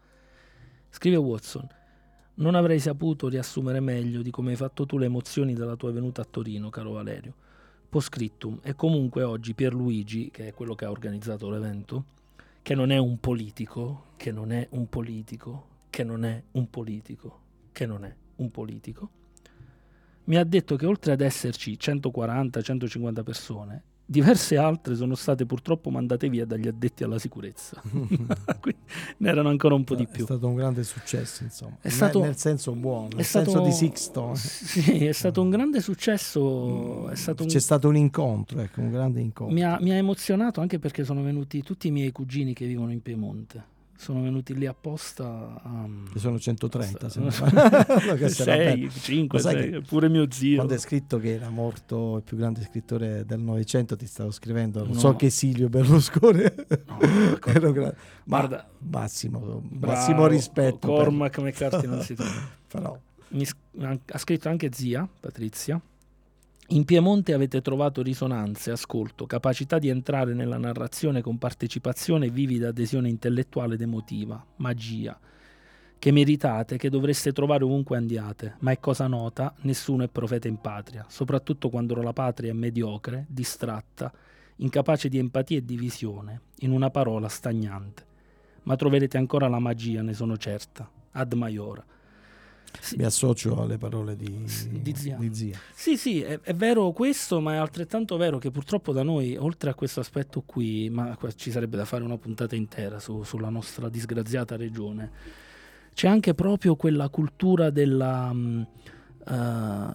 [0.90, 1.66] Scrive Watson,
[2.36, 6.22] non avrei saputo riassumere meglio di come hai fatto tu le emozioni della tua venuta
[6.22, 7.34] a Torino, caro Valerio.
[7.88, 12.04] Postscriptum, e comunque oggi Pierluigi, che è quello che ha organizzato l'evento,
[12.62, 15.66] che non è un politico, che non è un politico,
[15.96, 17.40] che non è un politico,
[17.72, 19.08] che non è un politico,
[20.24, 26.28] mi ha detto che oltre ad esserci 140-150 persone, diverse altre sono state purtroppo mandate
[26.28, 27.80] via dagli addetti alla sicurezza.
[28.60, 28.80] Quindi
[29.16, 30.24] ne erano ancora un po' di È più.
[30.24, 31.78] stato un grande successo, insomma.
[31.80, 34.34] È stato- nel senso buono, è nel stato- senso di Sixto.
[34.34, 37.08] Sì, è stato un grande successo.
[37.08, 39.54] È stato un- C'è stato un incontro, ecco, un grande incontro.
[39.54, 42.92] mi, ha, mi ha emozionato anche perché sono venuti tutti i miei cugini che vivono
[42.92, 43.74] in Piemonte.
[43.98, 45.60] Sono venuti lì apposta.
[46.12, 48.16] Che sono 130, se non sbaglio.
[48.16, 48.90] Questo era 6, bello.
[48.90, 50.54] 5, Lo sai 6, che pure mio zio.
[50.56, 54.80] Quando è scritto che era morto il più grande scrittore del Novecento, ti stavo scrivendo,
[54.84, 54.98] non No.
[54.98, 56.42] so che Silvio Berlusconi.
[56.86, 56.98] No,
[57.80, 57.94] ma
[58.24, 59.62] Guarda, massimo, bravo,
[59.94, 60.88] massimo rispetto.
[60.88, 62.30] per- Cormac McCarthy non si trova.
[62.68, 62.98] Però,
[63.28, 63.46] Mi
[63.80, 65.80] ha scritto anche zia, Patrizia.
[66.70, 72.68] In Piemonte avete trovato risonanze, ascolto, capacità di entrare nella narrazione con partecipazione e vivida
[72.68, 75.16] adesione intellettuale ed emotiva, magia,
[75.96, 80.60] che meritate, che dovreste trovare ovunque andiate, ma è cosa nota, nessuno è profeta in
[80.60, 84.12] patria, soprattutto quando la patria è mediocre, distratta,
[84.56, 88.04] incapace di empatia e di visione, in una parola stagnante.
[88.64, 91.84] Ma troverete ancora la magia, ne sono certa, ad maiora.
[92.80, 92.96] Sì.
[92.96, 95.16] mi associo alle parole di, Di Zia.
[95.16, 95.58] di Zia.
[95.74, 99.70] Sì, sì, è, è vero questo, ma è altrettanto vero che purtroppo da noi, oltre
[99.70, 103.88] a questo aspetto qui, ma ci sarebbe da fare una puntata intera su- sulla nostra
[103.88, 105.10] disgraziata regione,
[105.94, 108.32] c'è anche proprio quella cultura della,
[109.26, 109.94] eh,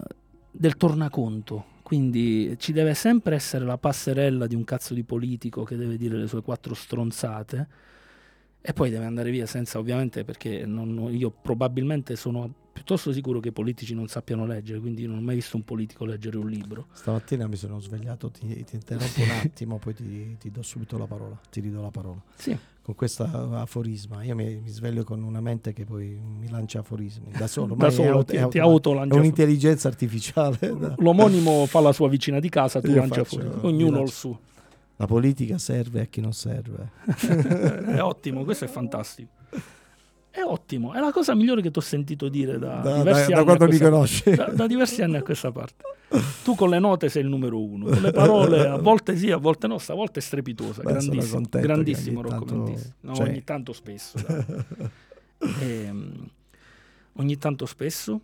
[0.50, 1.66] del tornaconto.
[1.82, 6.16] Quindi ci deve sempre essere la passerella di un cazzo di politico che deve dire
[6.16, 7.68] le sue quattro stronzate
[8.62, 13.48] e poi deve andare via senza ovviamente perché non- io probabilmente sono piuttosto sicuro che
[13.48, 16.86] i politici non sappiano leggere, quindi non ho mai visto un politico leggere un libro.
[16.92, 21.06] Stamattina mi sono svegliato, ti, ti interrompo un attimo, poi ti, ti do subito la
[21.06, 22.20] parola, ti ridò la parola.
[22.34, 22.56] Sì.
[22.80, 27.30] Con questo aforisma, io mi, mi sveglio con una mente che poi mi lancia aforismi
[27.36, 27.74] da solo.
[27.76, 28.64] Da solo è ti automatico.
[28.64, 30.58] autolancia È un'intelligenza artificiale.
[30.98, 33.60] L'omonimo fa la sua vicina di casa, tu Io lancia faccio- fuori.
[33.60, 34.40] mi Ognuno il suo.
[35.02, 36.92] La politica serve a chi non serve.
[37.92, 39.30] è ottimo, questo è fantastico.
[40.30, 43.34] È ottimo, è la cosa migliore che ti ho sentito dire da, Da- diversi da-
[43.34, 43.40] da anni.
[43.40, 44.30] a quando mi questa- conosci.
[44.30, 45.82] Da, da diversi anni a questa parte.
[46.44, 49.38] Tu con le note sei il numero uno, con le parole a volte sì, a
[49.38, 52.80] volte no, stavolta è strepitosa, Beh, grandissimo, contento grandissimo ogni Rocco, tanto-.
[53.00, 54.18] No, cioè- ogni tanto spesso.
[54.24, 54.44] dai.
[55.62, 56.28] Ehm,
[57.14, 58.20] ogni tanto spesso.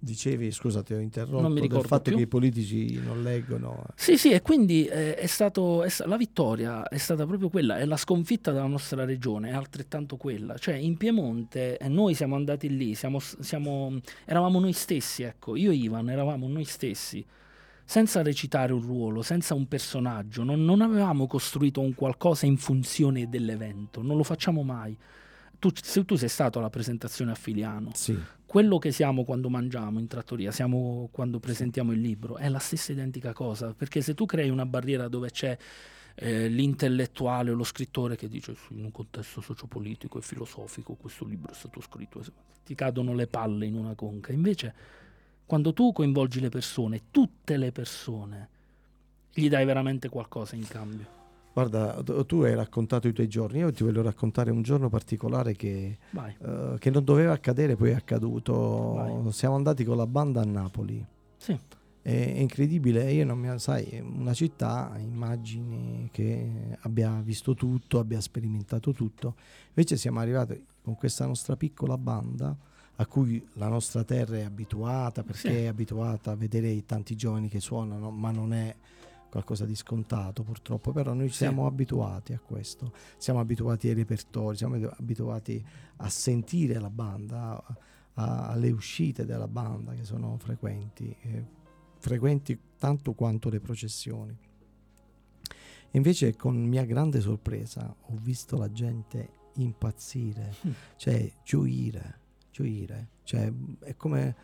[0.00, 2.16] Dicevi, scusa, ti ho interrotto, Non mi del ricordo fatto più.
[2.16, 3.84] che i politici non leggono.
[3.96, 7.84] Sì, sì, e quindi eh, è stato, è la vittoria è stata proprio quella, è
[7.84, 10.56] la sconfitta della nostra regione, è altrettanto quella.
[10.56, 15.72] Cioè in Piemonte eh, noi siamo andati lì, siamo, siamo- eravamo noi stessi, ecco, io
[15.72, 17.24] e Ivan eravamo noi stessi,
[17.84, 23.28] senza recitare un ruolo, senza un personaggio, non, non avevamo costruito un qualcosa in funzione
[23.28, 24.96] dell'evento, non lo facciamo mai.
[25.58, 28.16] Tu, se tu sei stato alla presentazione a Filiano, Sì,
[28.48, 32.92] quello che siamo quando mangiamo in trattoria, siamo quando presentiamo il libro, è la stessa
[32.92, 35.54] identica cosa, perché se tu crei una barriera dove c'è
[36.14, 41.26] eh, l'intellettuale o lo scrittore che dice "Sì, in un contesto sociopolitico e filosofico questo
[41.26, 42.24] libro è stato scritto,
[42.64, 44.74] ti cadono le palle in una conca, invece
[45.44, 48.48] quando tu coinvolgi le persone, tutte le persone,
[49.30, 51.17] gli dai veramente qualcosa in cambio.
[51.62, 55.98] Guarda, tu hai raccontato i tuoi giorni, io ti voglio raccontare un giorno particolare che,
[56.12, 58.92] eh, che non doveva accadere, poi è accaduto.
[58.94, 59.32] Vai.
[59.32, 61.04] Siamo andati con la banda a Napoli.
[61.36, 61.58] Sì.
[62.00, 68.20] È, è incredibile, io non mi sai, una città, immagini che abbia visto tutto, abbia
[68.20, 69.34] sperimentato tutto.
[69.68, 72.56] Invece siamo arrivati con questa nostra piccola banda
[73.00, 75.54] a cui la nostra terra è abituata perché Sì.
[75.54, 78.74] è abituata a vedere i tanti giovani che suonano, ma non è
[79.30, 81.36] qualcosa di scontato purtroppo, però noi Sì.
[81.36, 85.64] siamo abituati a questo, siamo abituati ai repertori, siamo abituati
[85.96, 87.76] a sentire la banda, a-
[88.14, 91.44] a- alle uscite della banda che sono frequenti, eh,
[91.98, 94.36] frequenti tanto quanto le processioni.
[95.92, 100.70] Invece con mia grande sorpresa ho visto la gente impazzire, Mm.
[100.96, 103.50] cioè gioire, gioire, cioè
[103.80, 104.36] è come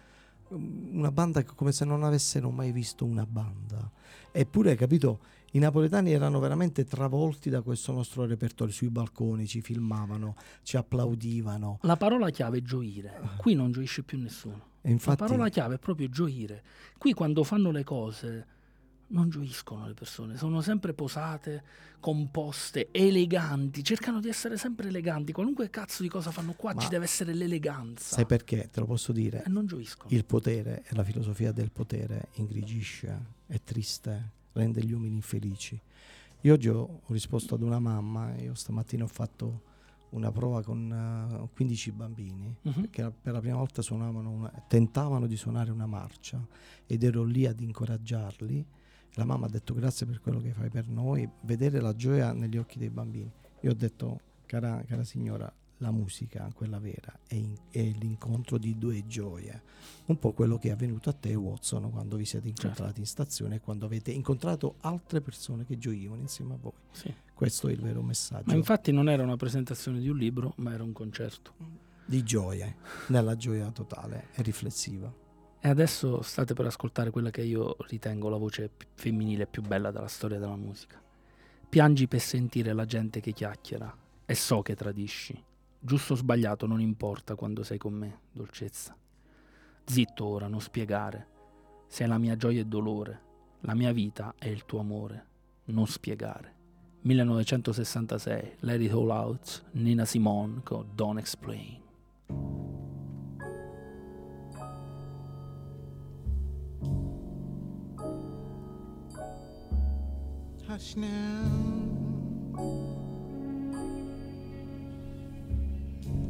[0.54, 3.90] una banda come se non avessero mai visto una banda.
[4.32, 5.20] Eppure, capito,
[5.52, 11.78] i napoletani erano veramente travolti da questo nostro repertorio, sui balconi ci filmavano, ci applaudivano.
[11.82, 14.72] La parola chiave è gioire, qui non gioisce più nessuno.
[14.82, 16.62] Infatti, La parola chiave è proprio gioire.
[16.98, 18.46] Qui quando fanno le cose
[19.14, 21.62] non gioiscono le persone, sono sempre posate,
[22.00, 25.32] composte, eleganti, cercano di essere sempre eleganti.
[25.32, 28.16] Qualunque cazzo di cosa fanno qua Ma ci deve essere l'eleganza.
[28.16, 28.68] sai perché?
[28.70, 29.42] Te lo posso dire.
[29.44, 30.10] E non gioiscono.
[30.12, 35.80] Il potere e la filosofia del potere ingrigisce, è triste, rende gli uomini infelici.
[36.42, 39.72] Io oggi ho, ho risposto ad una mamma, io stamattina ho fatto
[40.10, 40.92] una prova con
[41.42, 42.90] eh, 15 bambini Mhm.
[42.90, 46.44] che per la prima volta suonavano una- tentavano di suonare una marcia
[46.86, 48.66] ed ero lì ad incoraggiarli.
[49.14, 52.56] La mamma ha detto grazie per quello che fai per noi, vedere la gioia negli
[52.56, 53.30] occhi dei bambini.
[53.60, 58.76] Io ho detto, cara, cara signora, la musica, quella vera, è, in- è l'incontro di
[58.78, 59.62] due gioie.
[60.06, 63.56] Un po' quello che è avvenuto a te, Watson, quando vi siete incontrati in stazione
[63.56, 66.72] e quando avete incontrato altre persone che gioivano insieme a voi.
[66.92, 67.12] Sì.
[67.34, 70.72] Questo è il vero messaggio Ma infatti non era una presentazione di un libro, ma
[70.72, 71.52] era un concerto.
[72.06, 72.72] di gioia,
[73.08, 75.12] nella gioia totale e riflessiva.
[75.64, 80.08] E adesso state per ascoltare quella che io ritengo la voce femminile più bella della
[80.08, 81.00] storia della musica.
[81.70, 83.96] Piangi per sentire la gente che chiacchiera
[84.26, 85.42] e so che tradisci.
[85.78, 88.94] Giusto o sbagliato non importa quando sei con me, dolcezza.
[89.86, 91.28] Zitto ora, non spiegare.
[91.86, 93.20] Sei la mia gioia e dolore.
[93.60, 95.26] La mia vita è il tuo amore.
[95.64, 96.52] Non spiegare.
[97.00, 101.80] 1966, Let It All Out, Nina Simone con Don't Explain.
[110.74, 111.44] Hush now.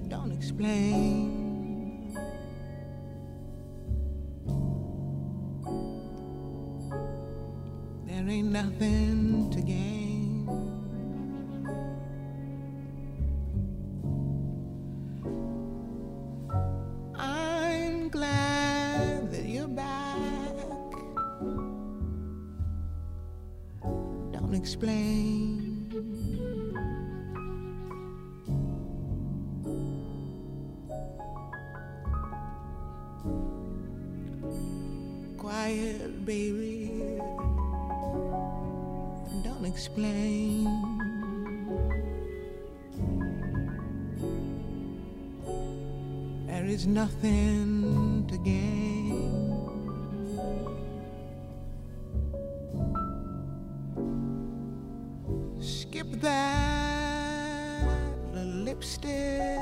[0.08, 2.12] Don't explain.
[8.06, 10.03] There ain't nothing to gain.
[46.84, 49.16] There is nothing to gain.
[55.60, 57.88] Skip that
[58.34, 59.58] lipstick.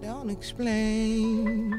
[0.00, 1.74] Don't explain.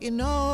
[0.00, 0.49] You know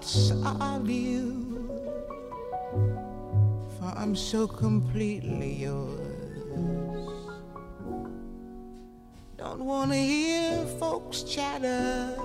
[0.00, 1.68] thoughts of you,
[3.78, 5.98] for I'm so completely yours.
[9.36, 12.16] Don't wanna hear folks chatter,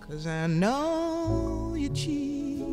[0.00, 2.64] cause I know you cheat.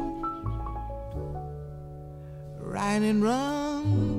[2.59, 4.10] Right and wrong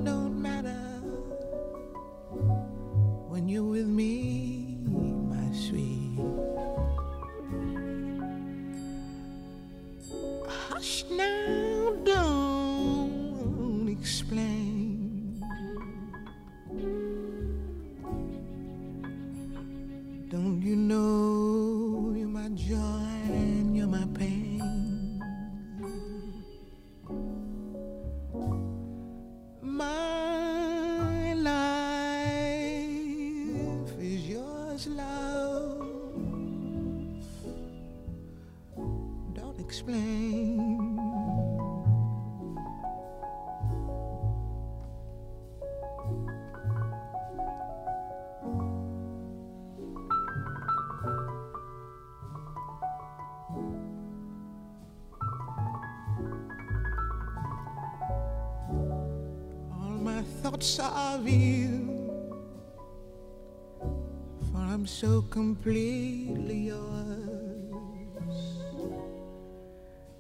[65.43, 67.75] completely yours.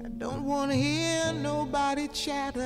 [0.05, 2.62] I don't want to hear nobody chatter,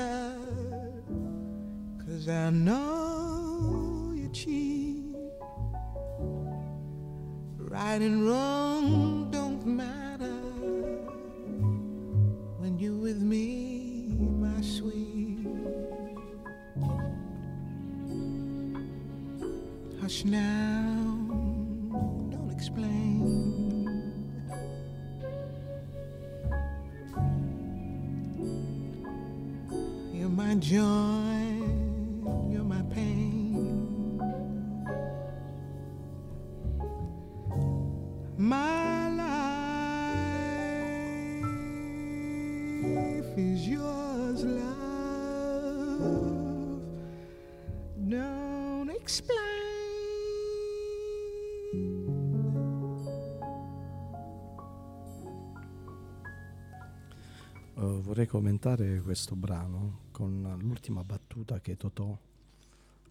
[58.66, 62.18] commentare questo brano con l'ultima battuta che Totò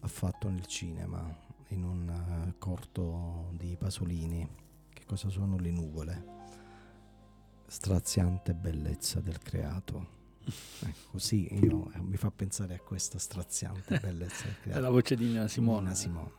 [0.00, 1.34] ha fatto nel cinema
[1.68, 4.46] in un eh, corto di Pasolini.
[4.92, 6.24] Che cosa sono le nuvole?
[7.66, 10.14] Straziante bellezza del creato.
[10.78, 14.80] Ecco, così io, eh, mi fa pensare a questa straziante bellezza del È creato.
[14.80, 15.80] la voce di Nina Simone.
[15.80, 16.30] Nina Simone.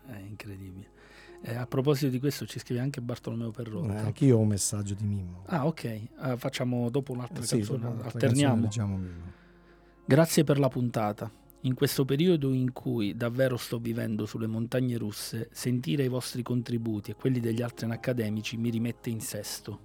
[1.41, 3.97] Eh, a proposito di questo ci scrive anche Bartolomeo Eh, Perrotta.
[3.99, 5.43] anch'io ho un messaggio di Mimmo.
[5.45, 5.83] Ah, ok.
[5.83, 7.79] Eh, facciamo dopo un'altra Eh sì, canzone.
[7.79, 8.61] dopo l'altra Alterniamo.
[8.63, 9.07] canzone.
[10.05, 11.31] Grazie per la puntata.
[11.61, 17.11] In questo periodo in cui davvero sto vivendo sulle montagne russe, sentire i vostri contributi
[17.11, 19.79] e quelli degli altri accademici mi rimette in sesto.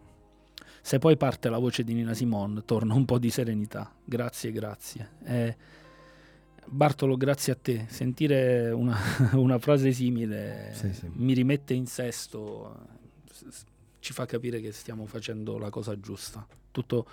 [0.81, 3.93] Se poi parte la voce di Nina Simone, torna un po' di serenità.
[4.05, 5.11] Grazie, grazie.
[5.24, 5.57] Eh,
[6.73, 7.85] Bartolo, grazie a te.
[7.89, 8.97] Sentire una,
[9.35, 11.11] una frase simile Sì, sì.
[11.12, 12.74] mi rimette in sesto,
[13.99, 16.47] ci fa capire che stiamo facendo la cosa giusta.
[16.70, 17.07] Tutto,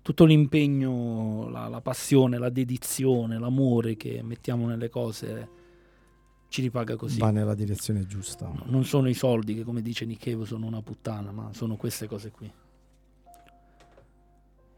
[0.00, 5.48] tutto l'impegno, la, la passione, la dedizione, l'amore che mettiamo nelle cose
[6.48, 7.18] ci ripaga così.
[7.18, 8.46] Va nella direzione giusta.
[8.46, 12.06] No, non sono i soldi che, come dice Nichevo, sono una puttana, ma sono queste
[12.06, 12.48] cose qui.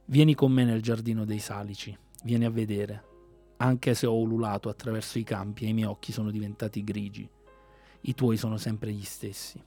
[0.07, 1.95] Vieni con me nel giardino dei salici,
[2.25, 3.11] vieni a vedere.
[3.63, 7.31] Anche se ho ululato attraverso i campi e i miei occhi sono diventati grigi,
[8.01, 9.63] i tuoi sono sempre gli stessi.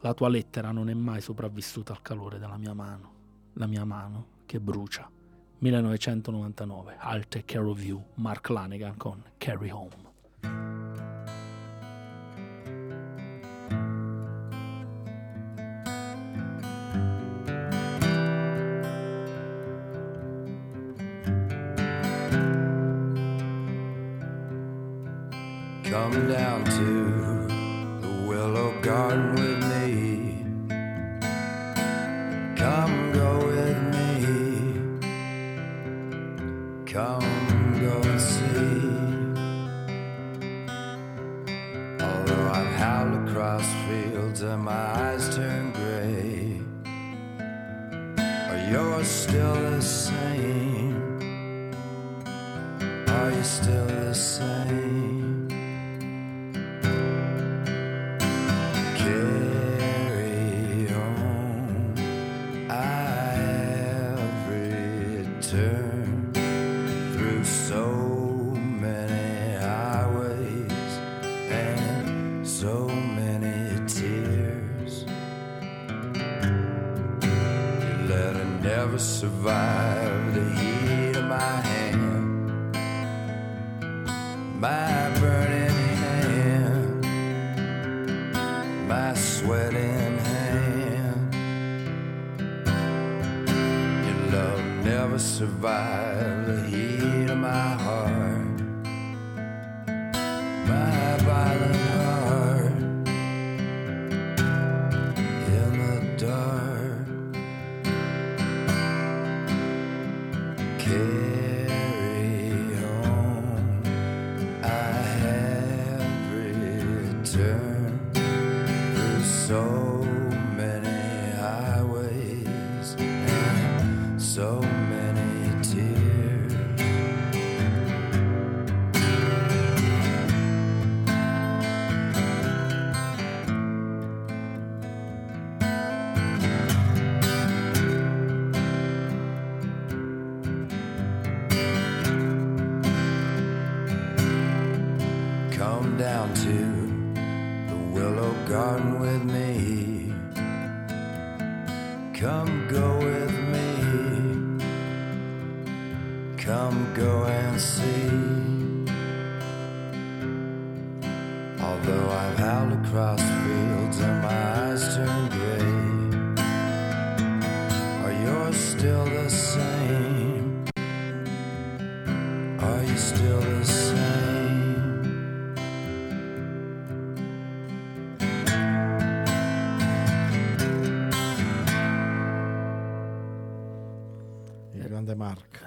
[0.00, 3.12] La tua lettera non è mai sopravvissuta al calore della mia mano,
[3.52, 5.10] la mia mano che brucia.
[5.58, 10.85] 1999, I'll Take Care of You, Mark Lanegan con Carry Home.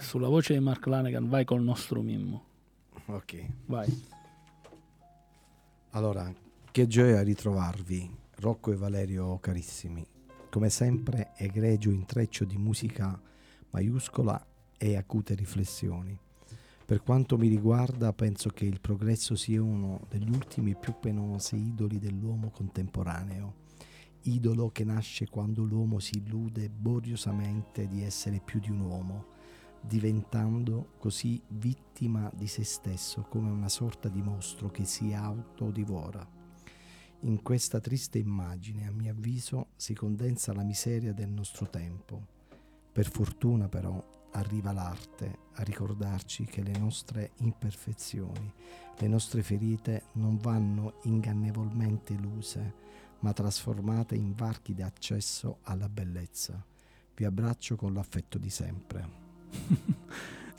[0.10, 2.44] Sulla voce di Mark Lanegan vai col nostro Mimmo.
[3.06, 3.46] Ok.
[3.68, 4.06] Vai.
[5.92, 6.34] Allora,
[6.72, 10.04] che gioia ritrovarvi, Rocco e Valerio carissimi.
[10.50, 13.22] Come sempre, egregio intreccio di musica
[13.70, 14.44] maiuscola
[14.80, 16.18] e acute riflessioni.
[16.86, 22.00] Per quanto mi riguarda, penso che il progresso sia uno degli ultimi più penosi idoli
[22.00, 23.54] dell'uomo contemporaneo.
[24.24, 29.38] Idolo che nasce quando l'uomo si illude boriosamente di essere più di un uomo,
[29.82, 36.28] diventando così vittima di se stesso come una sorta di mostro che si autodivora.
[37.22, 42.38] In questa triste immagine, a mio avviso, si condensa la miseria del nostro tempo.
[42.92, 44.02] Per fortuna però
[44.32, 48.54] arriva l'arte a ricordarci che le nostre imperfezioni,
[48.98, 52.74] le nostre ferite non vanno ingannevolmente eluse,
[53.20, 56.64] ma trasformate in varchi di accesso alla bellezza.
[57.16, 59.29] Vi abbraccio con l'affetto di sempre.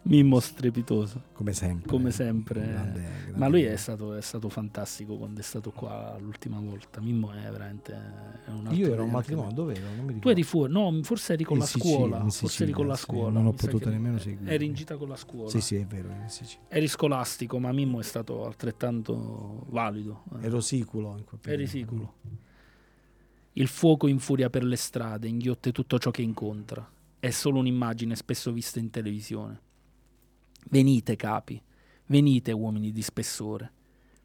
[0.03, 1.25] Mimmo strepitoso.
[1.35, 1.87] Come sempre.
[1.89, 2.61] Come sempre.
[2.67, 7.01] Grande- Ma grande- lui è stato, è stato fantastico quando è stato qua l'ultima volta.
[7.03, 10.19] Mimmo è veramente è un altro Io ero un matrimonio, dove ero?
[10.19, 12.17] Tu eri fuori, no, forse eri con In la Sicilia, scuola.
[12.17, 13.31] in forse eri Sicilia, con la sì, scuola.
[13.31, 14.53] non ho potuto nemmeno seguire.
[14.55, 15.51] Eri in gita con la scuola.
[15.51, 16.09] Sì, sì, è vero.
[16.29, 16.65] Sicilia.
[16.69, 20.23] Eri scolastico, ma Mimmo è stato altrettanto valido.
[20.41, 20.47] eh.
[20.47, 21.41] Ero siculo in quel.
[21.45, 22.15] Eri sicuro.
[23.53, 26.91] Il fuoco infuria per le strade, inghiotte tutto ciò che incontra.
[27.21, 29.61] È solo un'immagine spesso vista in televisione.
[30.71, 31.63] Venite, capi,
[32.07, 33.71] venite, uomini di spessore.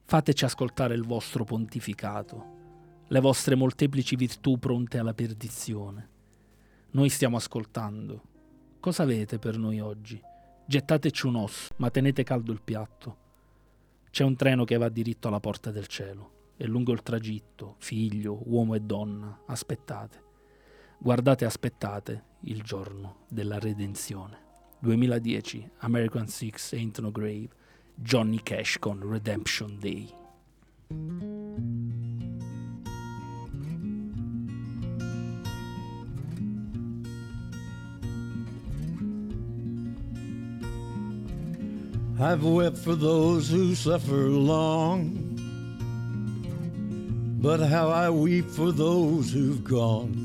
[0.05, 2.53] Fateci ascoltare il vostro pontificato,
[3.05, 6.09] le vostre molteplici virtù pronte alla perdizione.
[6.91, 8.21] Noi stiamo ascoltando.
[8.79, 10.21] Cosa avete per noi oggi?
[10.65, 13.17] Gettateci un osso, ma tenete caldo il piatto.
[14.09, 18.41] C'è un treno che va diritto alla porta del cielo e lungo il tragitto, figlio,
[18.45, 20.24] uomo e donna, aspettate.
[20.97, 24.43] Guardate aspettate il giorno della redenzione.
[24.79, 27.49] 2010, American Six Ain't No Grave,
[27.95, 30.13] Johnny Cash con Redemption Day.
[42.17, 45.35] I've wept for those who suffer long,
[47.41, 50.24] but how I weep for those who've gone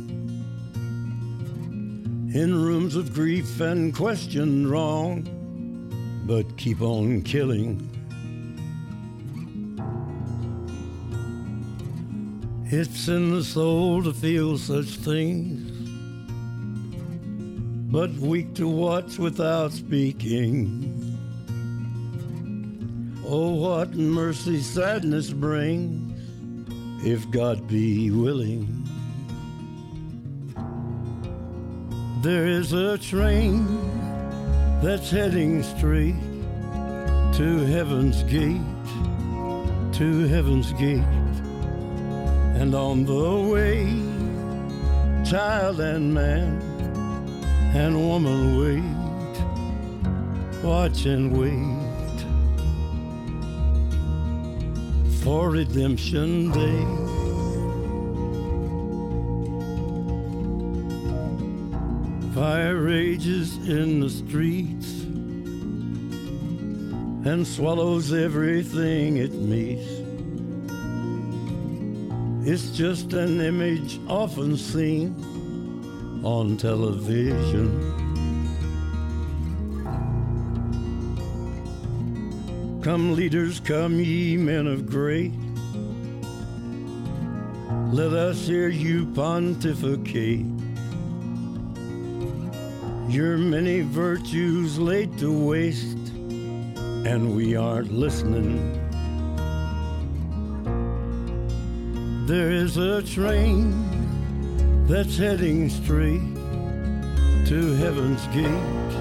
[2.33, 5.27] in rooms of grief and questioned wrong,
[6.27, 7.87] but keep on killing.
[12.67, 15.73] It's in the soul to feel such things,
[17.91, 20.87] but weak to watch without speaking.
[23.27, 26.13] Oh, what mercy sadness brings,
[27.05, 28.80] if God be willing.
[32.23, 33.67] There is a train
[34.83, 36.21] that's heading straight
[37.33, 38.61] to heaven's gate,
[39.95, 41.03] to heaven's gate.
[42.61, 43.87] And on the way,
[45.25, 46.61] child and man
[47.75, 48.85] and woman wait,
[50.63, 51.81] watch and wait
[55.23, 57.10] for redemption day.
[62.91, 65.03] Rages in the streets
[67.25, 69.89] and swallows everything it meets.
[72.45, 75.15] It's just an image often seen
[76.25, 77.69] on television.
[82.83, 85.33] Come, leaders, come, ye men of great.
[87.93, 90.60] Let us hear you pontificate.
[93.11, 96.13] Your many virtues laid to waste,
[97.05, 98.71] and we aren't listening.
[102.29, 103.75] There is a train
[104.87, 106.23] that's heading straight
[107.49, 108.93] to heaven's gate,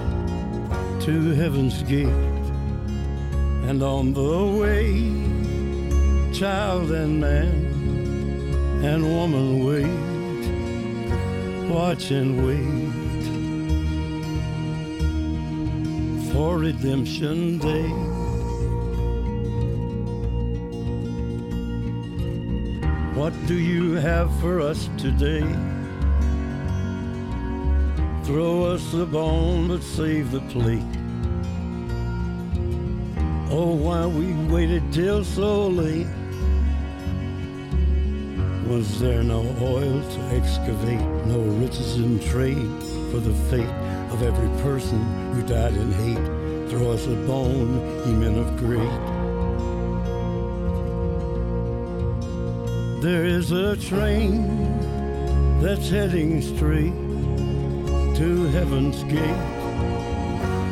[1.06, 2.08] to heaven's gate.
[3.70, 5.04] And on the way,
[6.34, 9.86] child and man and woman wait,
[11.70, 12.79] watch and wait
[16.32, 17.90] for redemption day.
[23.16, 25.42] What do you have for us today?
[28.24, 30.84] Throw us the bone, but save the plate.
[33.52, 36.08] Oh, why we waited till so late?
[38.68, 42.70] Was there no oil to excavate, no riches in trade
[43.10, 43.76] for the fate
[44.12, 46.70] of every person who died in hate?
[46.70, 49.00] Throw us a bone, ye men of great.
[53.02, 54.48] There is a train
[55.62, 56.94] that's heading straight
[58.18, 59.44] to heaven's gate,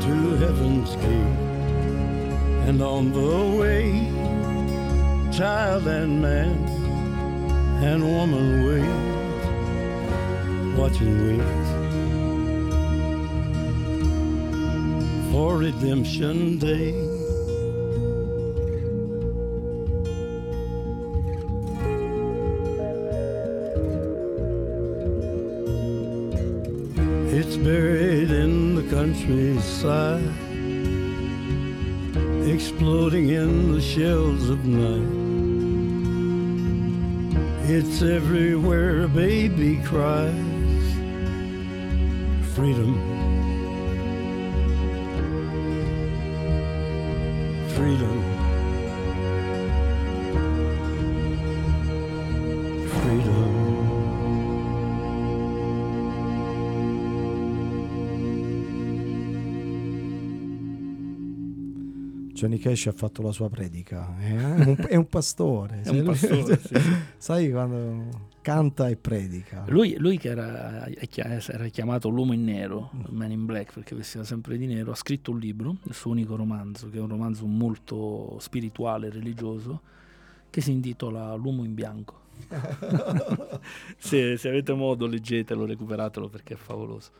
[0.05, 1.37] to heaven's gate.
[2.67, 4.11] And on the way,
[5.31, 6.67] child and man
[7.83, 8.89] and woman wait,
[10.77, 11.66] watching wait
[15.37, 16.93] for redemption day.
[27.37, 30.33] It's buried in the countryside,
[32.49, 35.13] exploding in the shells of night.
[37.69, 40.33] It's everywhere a baby cries.
[42.55, 43.16] Freedom.
[47.77, 48.23] Freedom.
[52.87, 53.57] Freedom.
[62.33, 65.81] Johnny Cash ha fatto la sua predica, è un, è un pastore.
[65.83, 66.73] È un pastore, sì.
[67.17, 68.09] Sai quando
[68.47, 69.65] canta e predica.
[69.67, 74.57] Lui, lui che era, era chiamato l'uomo in nero, Man in Black, perché vestiva sempre
[74.57, 78.37] di nero, ha scritto un libro, il suo unico romanzo, che è un romanzo molto
[78.39, 79.81] spirituale, religioso,
[80.49, 82.21] che si intitola L'uomo in bianco.
[83.97, 87.11] se, se avete modo leggetelo, recuperatelo perché è favoloso.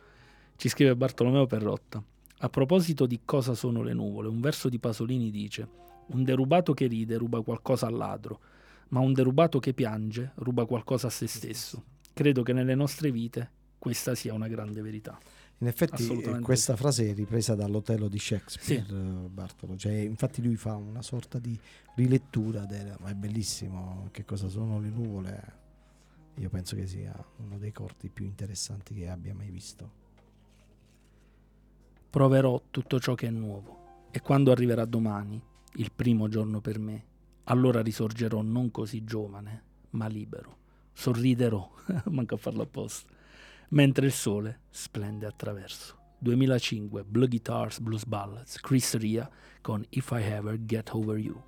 [0.56, 2.02] Ci scrive Bartolomeo Perrotta.
[2.38, 5.68] A proposito di cosa sono le nuvole, un verso di Pasolini dice:
[6.06, 8.40] Un derubato che ride ruba qualcosa al ladro,
[8.88, 11.84] ma un derubato che piange ruba qualcosa a se stesso.
[12.12, 15.18] Credo che nelle nostre vite questa sia una grande verità.
[15.60, 18.94] In effetti eh, questa frase è ripresa dall'Otello di Shakespeare, Sì.
[18.94, 19.76] eh, Bartolo.
[19.76, 21.58] Cioè, infatti lui fa una sorta di
[21.96, 25.52] rilettura, del, ma è bellissimo, che cosa sono le nuvole.
[26.36, 29.90] Io penso che sia uno dei corti più interessanti che abbia mai visto.
[32.10, 34.06] Proverò tutto ciò che è nuovo.
[34.10, 35.40] E quando arriverà domani,
[35.74, 37.04] il primo giorno per me,
[37.48, 40.56] allora risorgerò non così giovane, ma libero.
[40.92, 41.68] Sorriderò,
[42.10, 43.12] manca a farlo apposta,
[43.70, 45.96] mentre il sole splende attraverso.
[46.18, 49.30] 2005, Blue Guitars, Blues Ballads, Chris Ria
[49.60, 51.42] con If I Ever Get Over You.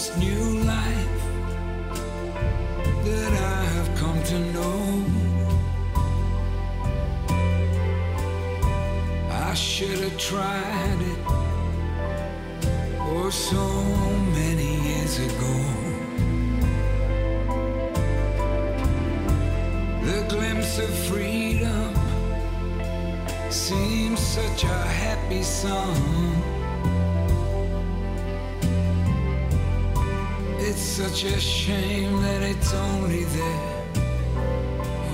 [0.00, 1.22] This new life
[3.04, 5.04] that I have come to know.
[9.30, 11.20] I should have tried it
[13.12, 13.64] oh so
[14.40, 15.56] many years ago.
[20.08, 21.94] The glimpse of freedom
[23.50, 26.49] seems such a happy song.
[31.08, 33.84] Such a shame that it's only there,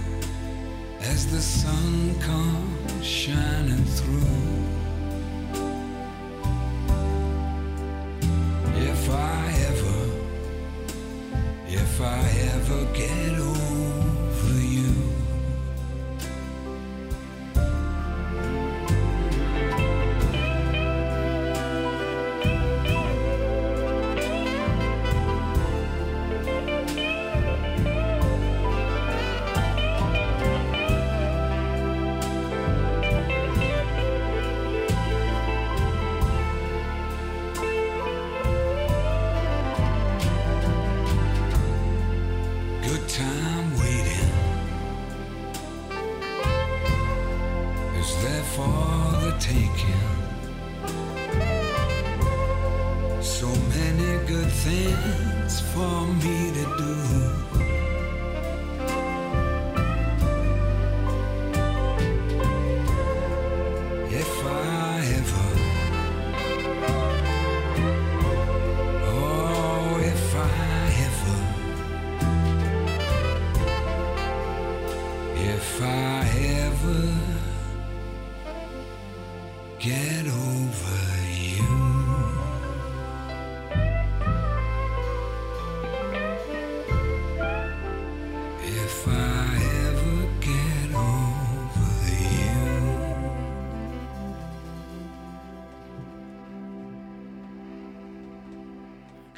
[1.01, 4.37] as the sun comes shining through.
[8.91, 9.39] If I
[9.71, 9.99] ever,
[11.67, 12.21] if I
[12.55, 13.46] ever get over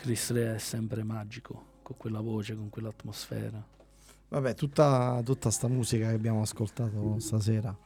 [0.09, 3.63] Chris Rea è sempre magico, con quella voce, con quell'atmosfera.
[4.29, 7.77] Vabbè, tutta, tutta sta musica che abbiamo ascoltato stasera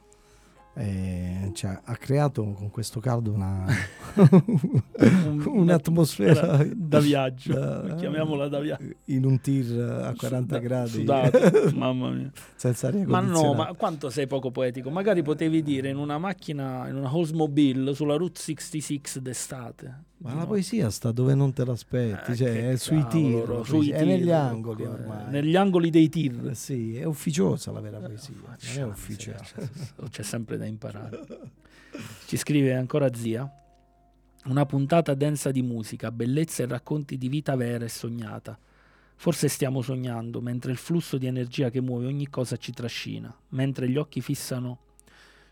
[0.76, 3.64] eh, cioè, ha creato con questo caldo una
[5.46, 8.94] un'atmosfera da, da viaggio, da- chiamiamola da viaggio.
[9.06, 11.38] in un tir a 40 gradi Sudato,
[11.74, 12.30] mamma mia.
[12.54, 14.90] senza aria Ma no, ma quanto sei poco poetico?
[14.90, 20.02] Magari potevi dire in una macchina, in una Oldsmobile sulla Route 66 d'estate.
[20.18, 23.60] Ma Di la no- poesia sta dove non te l'aspetti, Eh, cioè è sui tir,
[23.64, 25.30] sui è tir, negli angoli eh, ormai.
[25.30, 26.48] Negli angoli dei tir.
[26.50, 29.38] Eh, Sì, è ufficiosa la vera poesia, non è ufficiosa.
[29.56, 31.20] c'è- C'è sempre da imparare.
[32.26, 33.48] Ci scrive ancora zia.
[34.44, 38.58] Una puntata densa di musica, bellezza e racconti di vita vera e sognata.
[39.16, 43.88] Forse stiamo sognando, mentre il flusso di energia che muove ogni cosa ci trascina, mentre
[43.88, 44.80] gli occhi fissano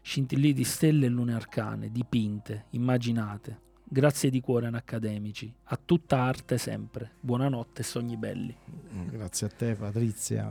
[0.03, 3.61] scintillii di stelle e lune arcane, dipinte, immaginate.
[3.85, 7.13] Grazie di cuore an accademici, a tutta arte sempre.
[7.21, 8.55] Buonanotte e sogni belli.
[9.11, 10.51] Grazie a te Patrizia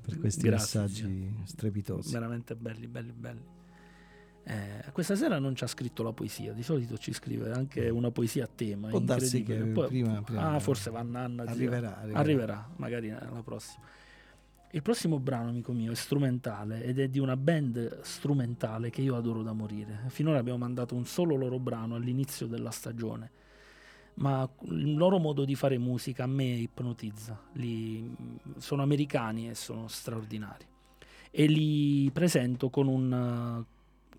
[0.00, 2.12] per questi Grazie, messaggi strepitosi.
[2.12, 3.40] veramente belli, belli, belli.
[4.44, 8.10] Eh, questa sera non ci ha scritto la poesia, di solito ci scrive anche una
[8.10, 8.88] poesia a tema.
[8.88, 11.44] Può darsi che Poi- prima- prima- ah, forse va Nanna.
[11.44, 11.52] zia.
[11.52, 12.18] Arriverà, arriverà.
[12.18, 13.84] Arriverà, magari alla prossima.
[14.74, 19.14] Il prossimo brano, amico mio, è strumentale ed è di una band strumentale che io
[19.16, 20.04] adoro da morire.
[20.08, 23.30] Finora abbiamo mandato un solo loro brano all'inizio della stagione,
[24.14, 27.38] ma il loro modo di fare musica a me ipnotizza.
[27.52, 28.16] Li-
[28.56, 30.64] sono americani e sono straordinari.
[31.30, 33.64] E li presento con, un,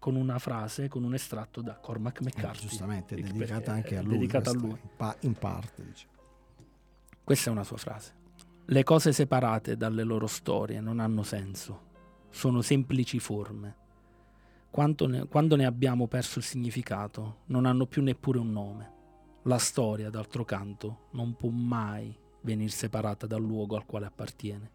[0.03, 2.67] con una frase, con un estratto da Cormac Eh, McCarthy.
[2.67, 4.17] giustamente, è dedicata anche è a lui.
[4.17, 4.71] dedicata a lui.
[4.71, 6.11] In, pa- in parte, diciamo.
[7.23, 8.13] Questa è una sua frase.
[8.65, 11.83] Le cose separate dalle loro storie non hanno senso,
[12.31, 13.75] sono semplici forme.
[15.07, 18.91] Ne- quando ne abbiamo perso il significato, non hanno più neppure un nome.
[19.43, 24.69] La storia, d'altro canto, non può mai venir separata dal luogo al quale appartiene,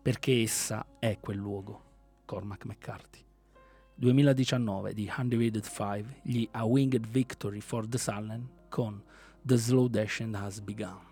[0.00, 1.82] perché essa è quel luogo.
[2.26, 3.24] Cormac McCarthy.
[4.02, 9.00] 2019 di Undivided 5, gli A Winged Victory for the Silent con
[9.46, 11.11] The Slow Dashing Has Begun.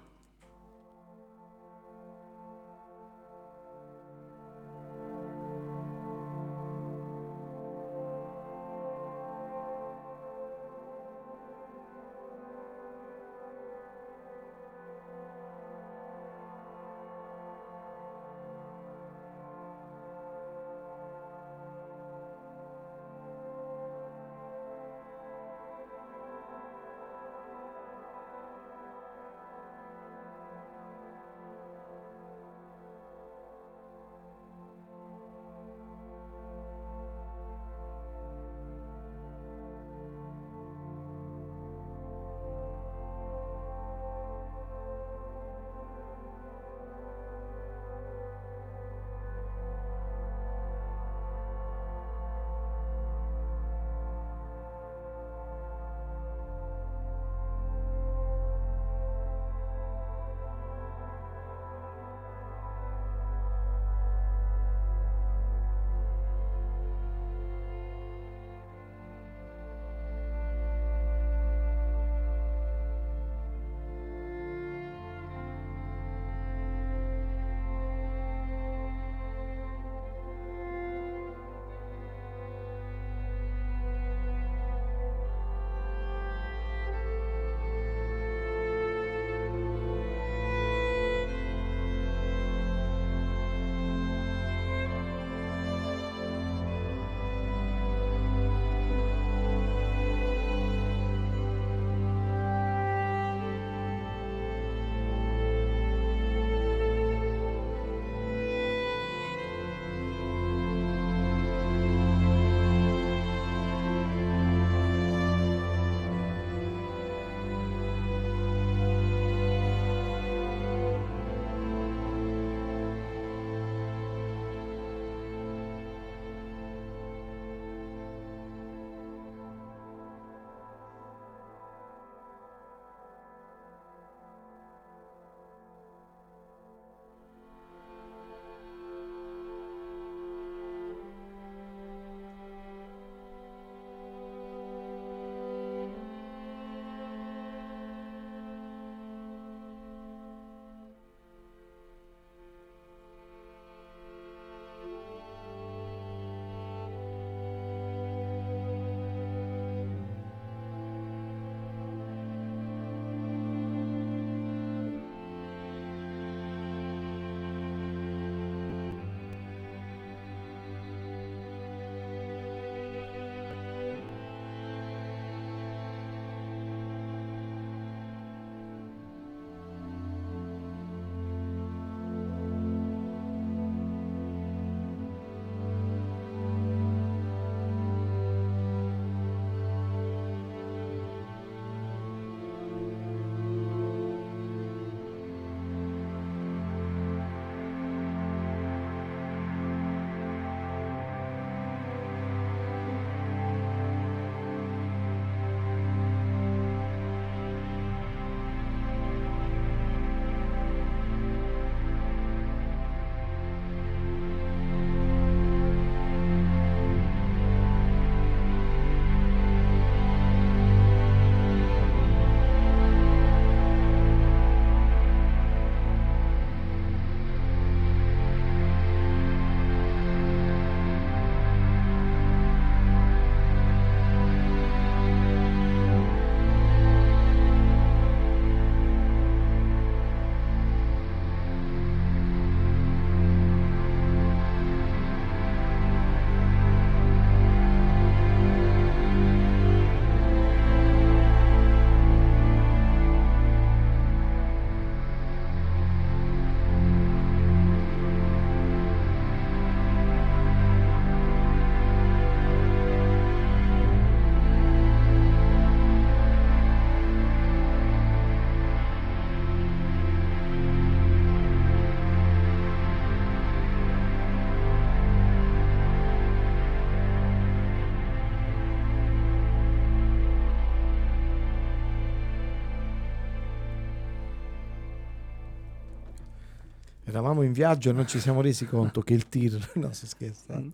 [287.10, 289.58] Eravamo in viaggio e non ci siamo resi conto che il tir...
[289.74, 290.56] No, si scherza.
[290.58, 290.68] Mm.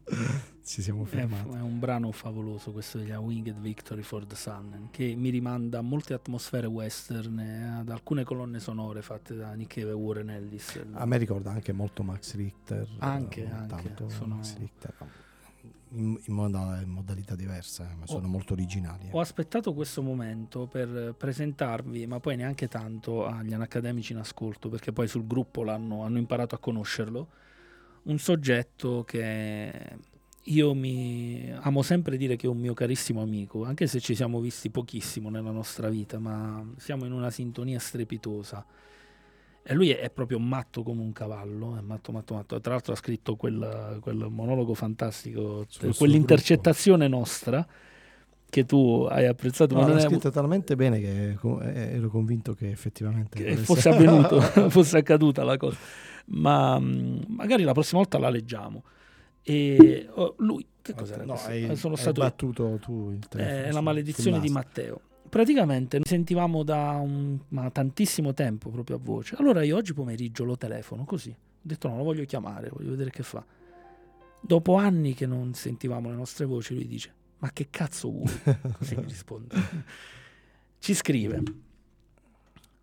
[0.62, 1.48] Ci siamo È, fermati.
[1.56, 5.78] è un brano favoloso questo degli A Winged Victory for the Sun che mi rimanda
[5.78, 10.28] a molte atmosfere western e ad alcune colonne sonore fatte da Nick Cave e Warren
[10.30, 10.78] Ellis.
[10.92, 12.86] A me ricorda anche molto Max Richter.
[12.98, 14.94] Anche, eh, anche, tanto sono- Max Richter.
[15.96, 19.06] In, in moda- in modalità diverse, ma sono molto originali.
[19.06, 19.10] eh.
[19.12, 24.92] Ho aspettato questo momento per presentarvi, ma poi neanche tanto agli anacademici in ascolto, perché
[24.92, 27.28] poi sul gruppo l'hanno, hanno imparato a conoscerlo.
[28.02, 29.98] Un soggetto che
[30.42, 34.38] io mi amo sempre dire che è un mio carissimo amico, anche se ci siamo
[34.40, 38.64] visti pochissimo nella nostra vita, ma siamo in una sintonia strepitosa.
[39.68, 42.60] E lui è, proprio matto come un cavallo, è matto, matto, matto.
[42.60, 45.66] Tra l'altro ha scritto quel, quel monologo fantastico,
[45.96, 47.66] quell'intercettazione nostra
[48.48, 52.08] che tu hai apprezzato, No, ma l'ha è scritto talmente bene che co- eh, ero
[52.08, 54.40] convinto che effettivamente che fosse avvenuto,
[54.70, 55.76] fosse accaduta la cosa.
[56.26, 58.84] Ma mh, magari la prossima volta la leggiamo.
[59.42, 61.24] E oh, lui, che cos'era?
[61.24, 63.64] No, hai, Eh, sono stato battuto tu il telefono.
[63.64, 64.48] è la maledizione di.
[64.48, 65.00] Matteo.
[65.36, 67.38] Praticamente ne sentivamo da un-
[67.70, 69.36] tantissimo tempo proprio a voce.
[69.38, 71.28] Allora io oggi pomeriggio lo telefono così.
[71.28, 73.44] Ho detto no, lo voglio chiamare, voglio vedere che fa.
[74.40, 78.32] Dopo anni che non sentivamo le nostre voci, lui dice: Ma che cazzo vuoi?
[78.78, 79.54] Così mi risponde.
[80.78, 81.42] Ci scrive: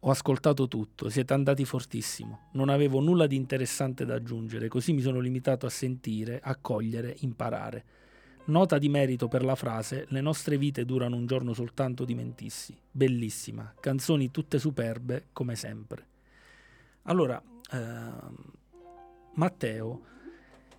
[0.01, 2.49] Ho ascoltato tutto, siete andati fortissimo.
[2.51, 7.83] Non avevo nulla di interessante da aggiungere, così mi sono limitato a sentire, accogliere, imparare.
[8.45, 12.75] Nota di merito per la frase: Le nostre vite durano un giorno soltanto di mentissi.
[12.91, 16.05] Bellissima, canzoni tutte superbe come sempre.
[17.03, 17.41] Allora,
[17.71, 18.35] ehm,
[19.35, 20.01] Matteo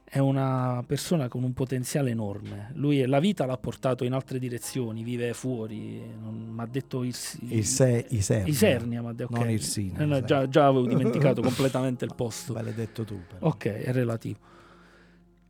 [0.04, 2.70] è una persona con un potenziale enorme.
[2.74, 6.00] Lui è- la vita l'ha portato in altre direzioni, vive fuori.
[6.00, 7.14] Mi ha detto il,
[7.48, 8.46] Il se- Isernia.
[8.46, 9.38] Isernia, m'ha detto, ok.
[9.40, 12.52] Non Irsina, Eh, già, già avevo dimenticato completamente il posto.
[12.52, 13.18] Maledetto tu.
[13.26, 13.46] però.
[13.48, 14.38] Ok, è relativo.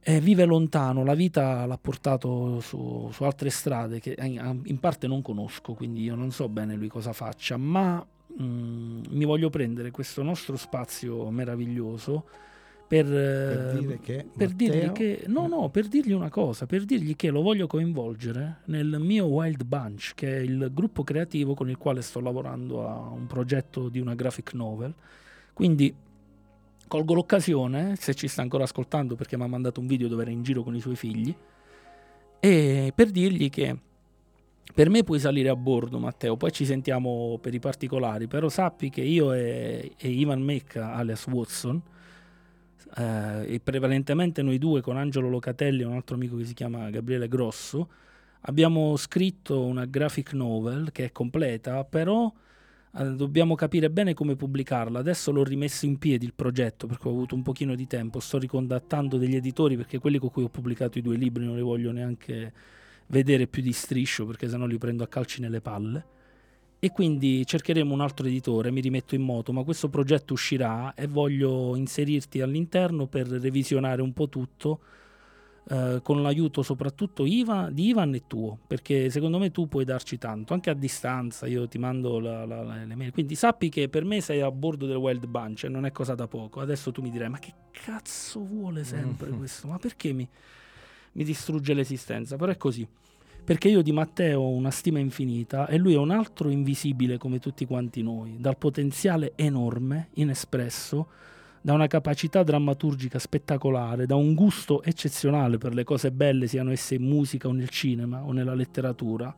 [0.06, 5.06] E vive lontano, la vita l'ha portato su, su altre strade che in, in parte
[5.06, 8.06] non conosco, quindi io non so bene lui cosa faccia, ma
[8.40, 12.26] mm, mi voglio prendere questo nostro spazio meraviglioso
[12.86, 16.84] per, Per eh, dire che per dirgli che no, no, per dirgli una cosa, per
[16.84, 21.70] dirgli che lo voglio coinvolgere nel mio Wild Bunch, che è il gruppo creativo con
[21.70, 24.94] il quale sto lavorando a un progetto di una graphic novel.
[25.54, 25.94] Quindi
[26.86, 30.30] colgo l'occasione, se ci sta ancora ascoltando, perché mi ha mandato un video dove era
[30.30, 31.34] in giro con i suoi figli,
[32.40, 33.76] e per dirgli che
[34.74, 38.90] per me puoi salire a bordo, Matteo, poi ci sentiamo per i particolari, però sappi
[38.90, 41.80] che io e, e Ivan Mecca, alias Watson,
[42.96, 46.90] eh, e prevalentemente noi due con Angelo Locatelli e un altro amico che si chiama
[46.90, 47.88] Gabriele Grosso,
[48.42, 52.32] abbiamo scritto una graphic novel che è completa, però
[53.02, 55.00] dobbiamo capire bene come pubblicarla.
[55.00, 58.38] Adesso l'ho rimesso in piedi il progetto perché ho avuto un pochino di tempo, sto
[58.38, 61.90] ricontattando degli editori perché quelli con cui ho pubblicato i due libri non li voglio
[61.90, 62.52] neanche
[63.08, 66.12] vedere più di striscio perché sennò li prendo a calci nelle palle.
[66.78, 71.06] E quindi cercheremo un altro editore, mi rimetto in moto, ma questo progetto uscirà e
[71.06, 74.80] voglio inserirti all'interno per revisionare un po' tutto
[75.70, 80.18] eh, con l'aiuto soprattutto Iva, di Ivan e tuo, perché secondo me tu puoi darci
[80.18, 83.88] tanto, anche a distanza, io ti mando la- la- la- le mail, quindi sappi che
[83.88, 86.92] per me sei a bordo del Wild Bunch e non è cosa da poco, adesso
[86.92, 90.28] tu mi dirai ma che cazzo vuole sempre questo, ma perché mi,
[91.12, 92.86] mi distrugge l'esistenza, però è così.
[93.44, 97.38] Perché io di Matteo ho una stima infinita e lui è un altro invisibile come
[97.40, 101.08] tutti quanti noi, dal potenziale enorme, inespresso,
[101.64, 106.96] da una capacità drammaturgica spettacolare, da un gusto eccezionale per le cose belle, siano esse
[106.96, 109.34] in musica o nel cinema o nella letteratura.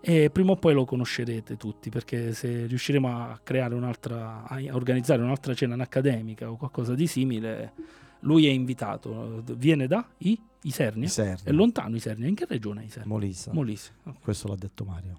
[0.00, 5.20] E prima o poi lo conoscerete tutti, perché se riusciremo a creare un'altra, a organizzare
[5.20, 7.72] un'altra cena accademica o qualcosa di simile,
[8.20, 9.42] lui è invitato.
[9.54, 10.40] Viene da I?
[10.62, 11.04] Isernia?
[11.04, 11.44] Isernia.
[11.44, 12.26] È lontano Isernia.
[12.26, 13.12] In che regione è Isernia?
[13.12, 13.50] Molise.
[13.52, 13.92] Molise.
[14.22, 15.18] Questo l'ha detto Mario.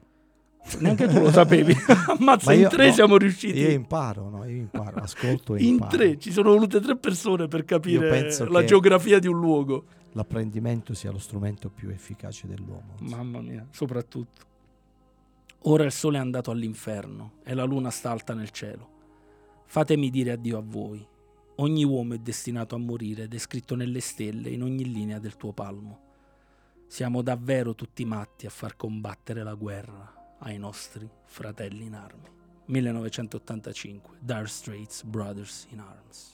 [0.79, 1.73] Neanche tu lo sapevi.
[2.17, 3.59] Ammazza, Ma in io- tre no, siamo riusciti.
[3.59, 4.43] Io imparo, no?
[4.45, 5.95] Io imparo, ascolto e In imparo.
[5.97, 9.85] tre, ci sono volute tre persone per Io capire la geografia di un luogo.
[10.13, 12.95] L'apprendimento sia lo strumento più efficace dell'uomo.
[12.99, 14.53] Mamma mia, soprattutto.
[15.67, 18.89] Ora il sole è andato all'inferno e la luna sta alta nel cielo.
[19.65, 21.05] Fatemi dire addio a voi.
[21.57, 25.35] Ogni uomo è destinato a morire ed è scritto nelle stelle in ogni linea del
[25.37, 25.99] tuo palmo.
[26.87, 30.14] Siamo davvero tutti matti a far combattere la guerra
[30.45, 32.29] ai nostri fratelli in armi.
[32.67, 36.33] 1985, Dire Straits Brothers in Arms.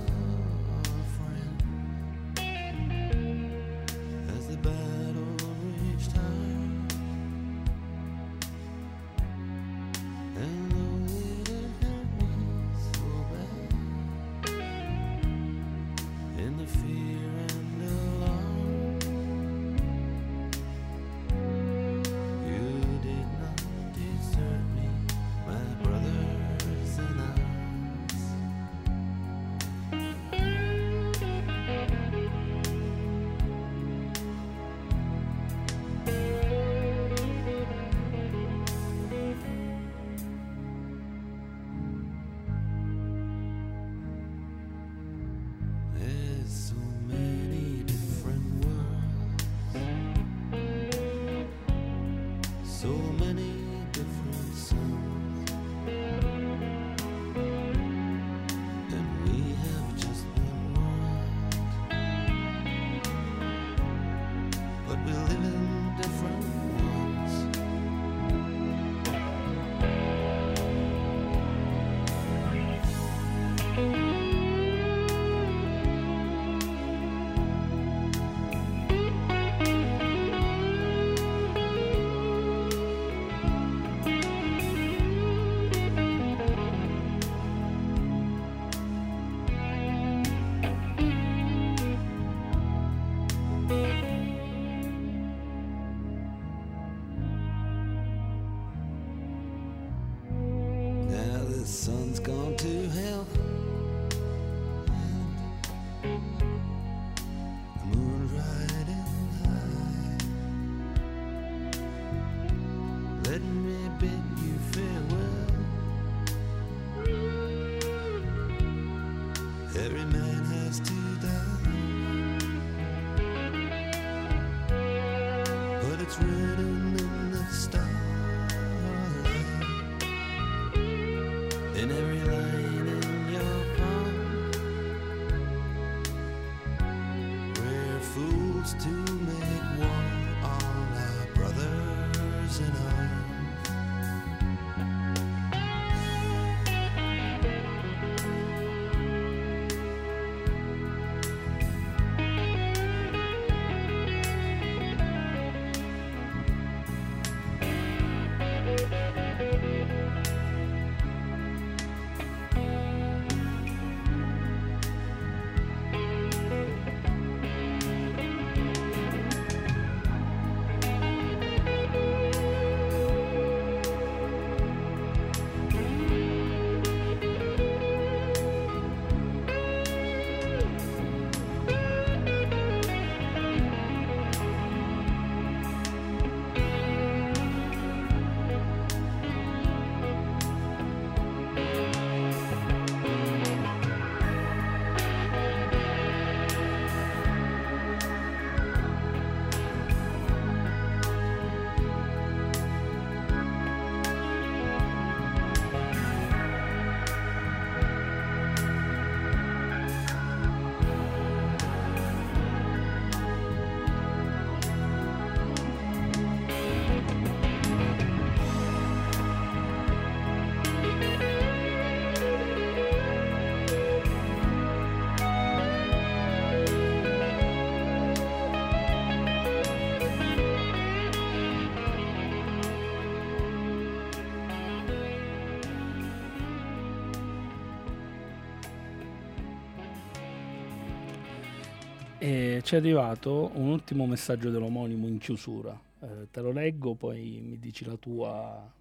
[242.23, 245.75] E ci è arrivato un ultimo messaggio dell'omonimo in chiusura.
[246.01, 248.71] Eh, te lo leggo, poi mi dici la tua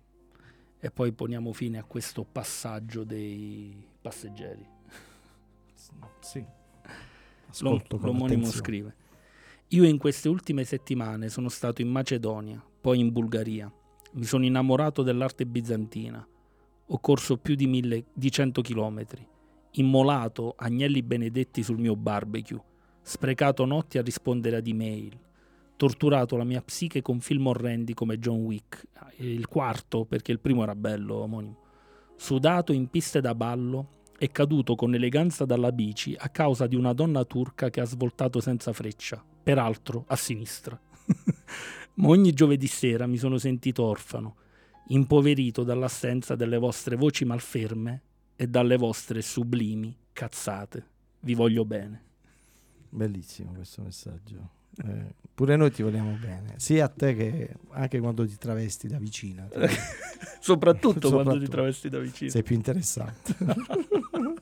[0.78, 4.66] e poi poniamo fine a questo passaggio dei passeggeri.
[6.20, 6.38] Sì.
[6.40, 8.62] L'om- Ascolto con L'omonimo attenzione.
[8.62, 8.94] scrive:
[9.68, 13.72] Io in queste ultime settimane sono stato in Macedonia, poi in Bulgaria.
[14.12, 16.26] Mi sono innamorato dell'arte bizantina.
[16.88, 19.26] Ho corso più di, mille, di 100 chilometri,
[19.72, 22.60] immolato agnelli benedetti sul mio barbecue,
[23.02, 25.18] sprecato notti a rispondere ad email,
[25.76, 28.86] torturato la mia psiche con film orrendi come John Wick,
[29.16, 31.58] il quarto perché il primo era bello, omonimo,
[32.16, 36.92] sudato in piste da ballo e caduto con eleganza dalla bici a causa di una
[36.92, 40.78] donna turca che ha svoltato senza freccia, peraltro a sinistra.
[41.94, 44.36] Ma ogni giovedì sera mi sono sentito orfano,
[44.88, 48.02] impoverito dall'assenza delle vostre voci malferme
[48.36, 50.86] e dalle vostre sublimi cazzate.
[51.20, 52.09] Vi voglio bene.
[52.90, 54.50] Bellissimo questo messaggio.
[54.84, 58.98] Eh, pure noi ti vogliamo bene, sia a te che anche quando ti travesti da
[58.98, 59.44] vicina.
[59.44, 59.58] ti-
[60.40, 61.50] Soprattutto, quando ti Soprattutto.
[61.50, 62.30] travesti da vicino.
[62.30, 63.36] Sei più interessante.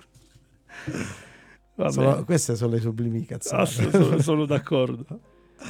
[1.91, 3.67] Sono- queste sono le sublimi Ah, cazzate.
[3.67, 5.21] sono, sono- sono d'accordo.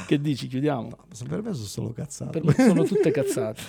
[0.07, 0.47] Che dici?
[0.47, 0.89] Chiudiamo?
[1.27, 2.39] Per me sono solo cazzate.
[2.39, 3.61] Per me sono tutte cazzate.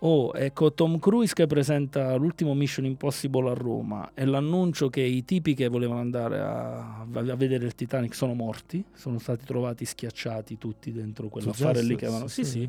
[0.00, 5.24] Oh, ecco Tom Cruise che presenta l'ultimo Mission Impossible a Roma e l'annuncio che i
[5.24, 10.56] tipi che volevano andare a, a vedere il Titanic sono morti, sono stati trovati schiacciati
[10.56, 12.28] tutti dentro quell'affare lì che avevano.
[12.28, 12.68] Sì, sì.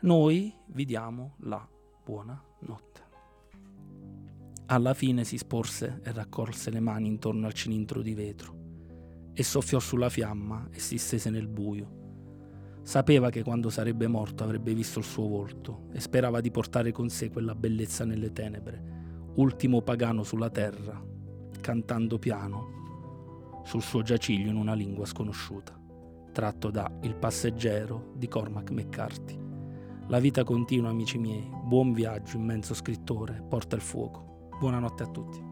[0.00, 1.66] Noi vi diamo la
[2.04, 3.00] buona notte.
[4.66, 8.58] Alla fine si sporse e raccolse le mani intorno al cilindro di vetro
[9.32, 11.99] e soffiò sulla fiamma e si stese nel buio.
[12.82, 17.08] Sapeva che quando sarebbe morto avrebbe visto il suo volto e sperava di portare con
[17.08, 18.82] sé quella bellezza nelle tenebre,
[19.34, 21.00] ultimo pagano sulla terra,
[21.60, 25.78] cantando piano sul suo giaciglio in una lingua sconosciuta,
[26.32, 29.38] tratto da Il passeggero di Cormac McCarthy.
[30.08, 34.48] La vita continua, amici miei, buon viaggio, immenso scrittore, porta il fuoco.
[34.58, 35.49] Buonanotte a tutti.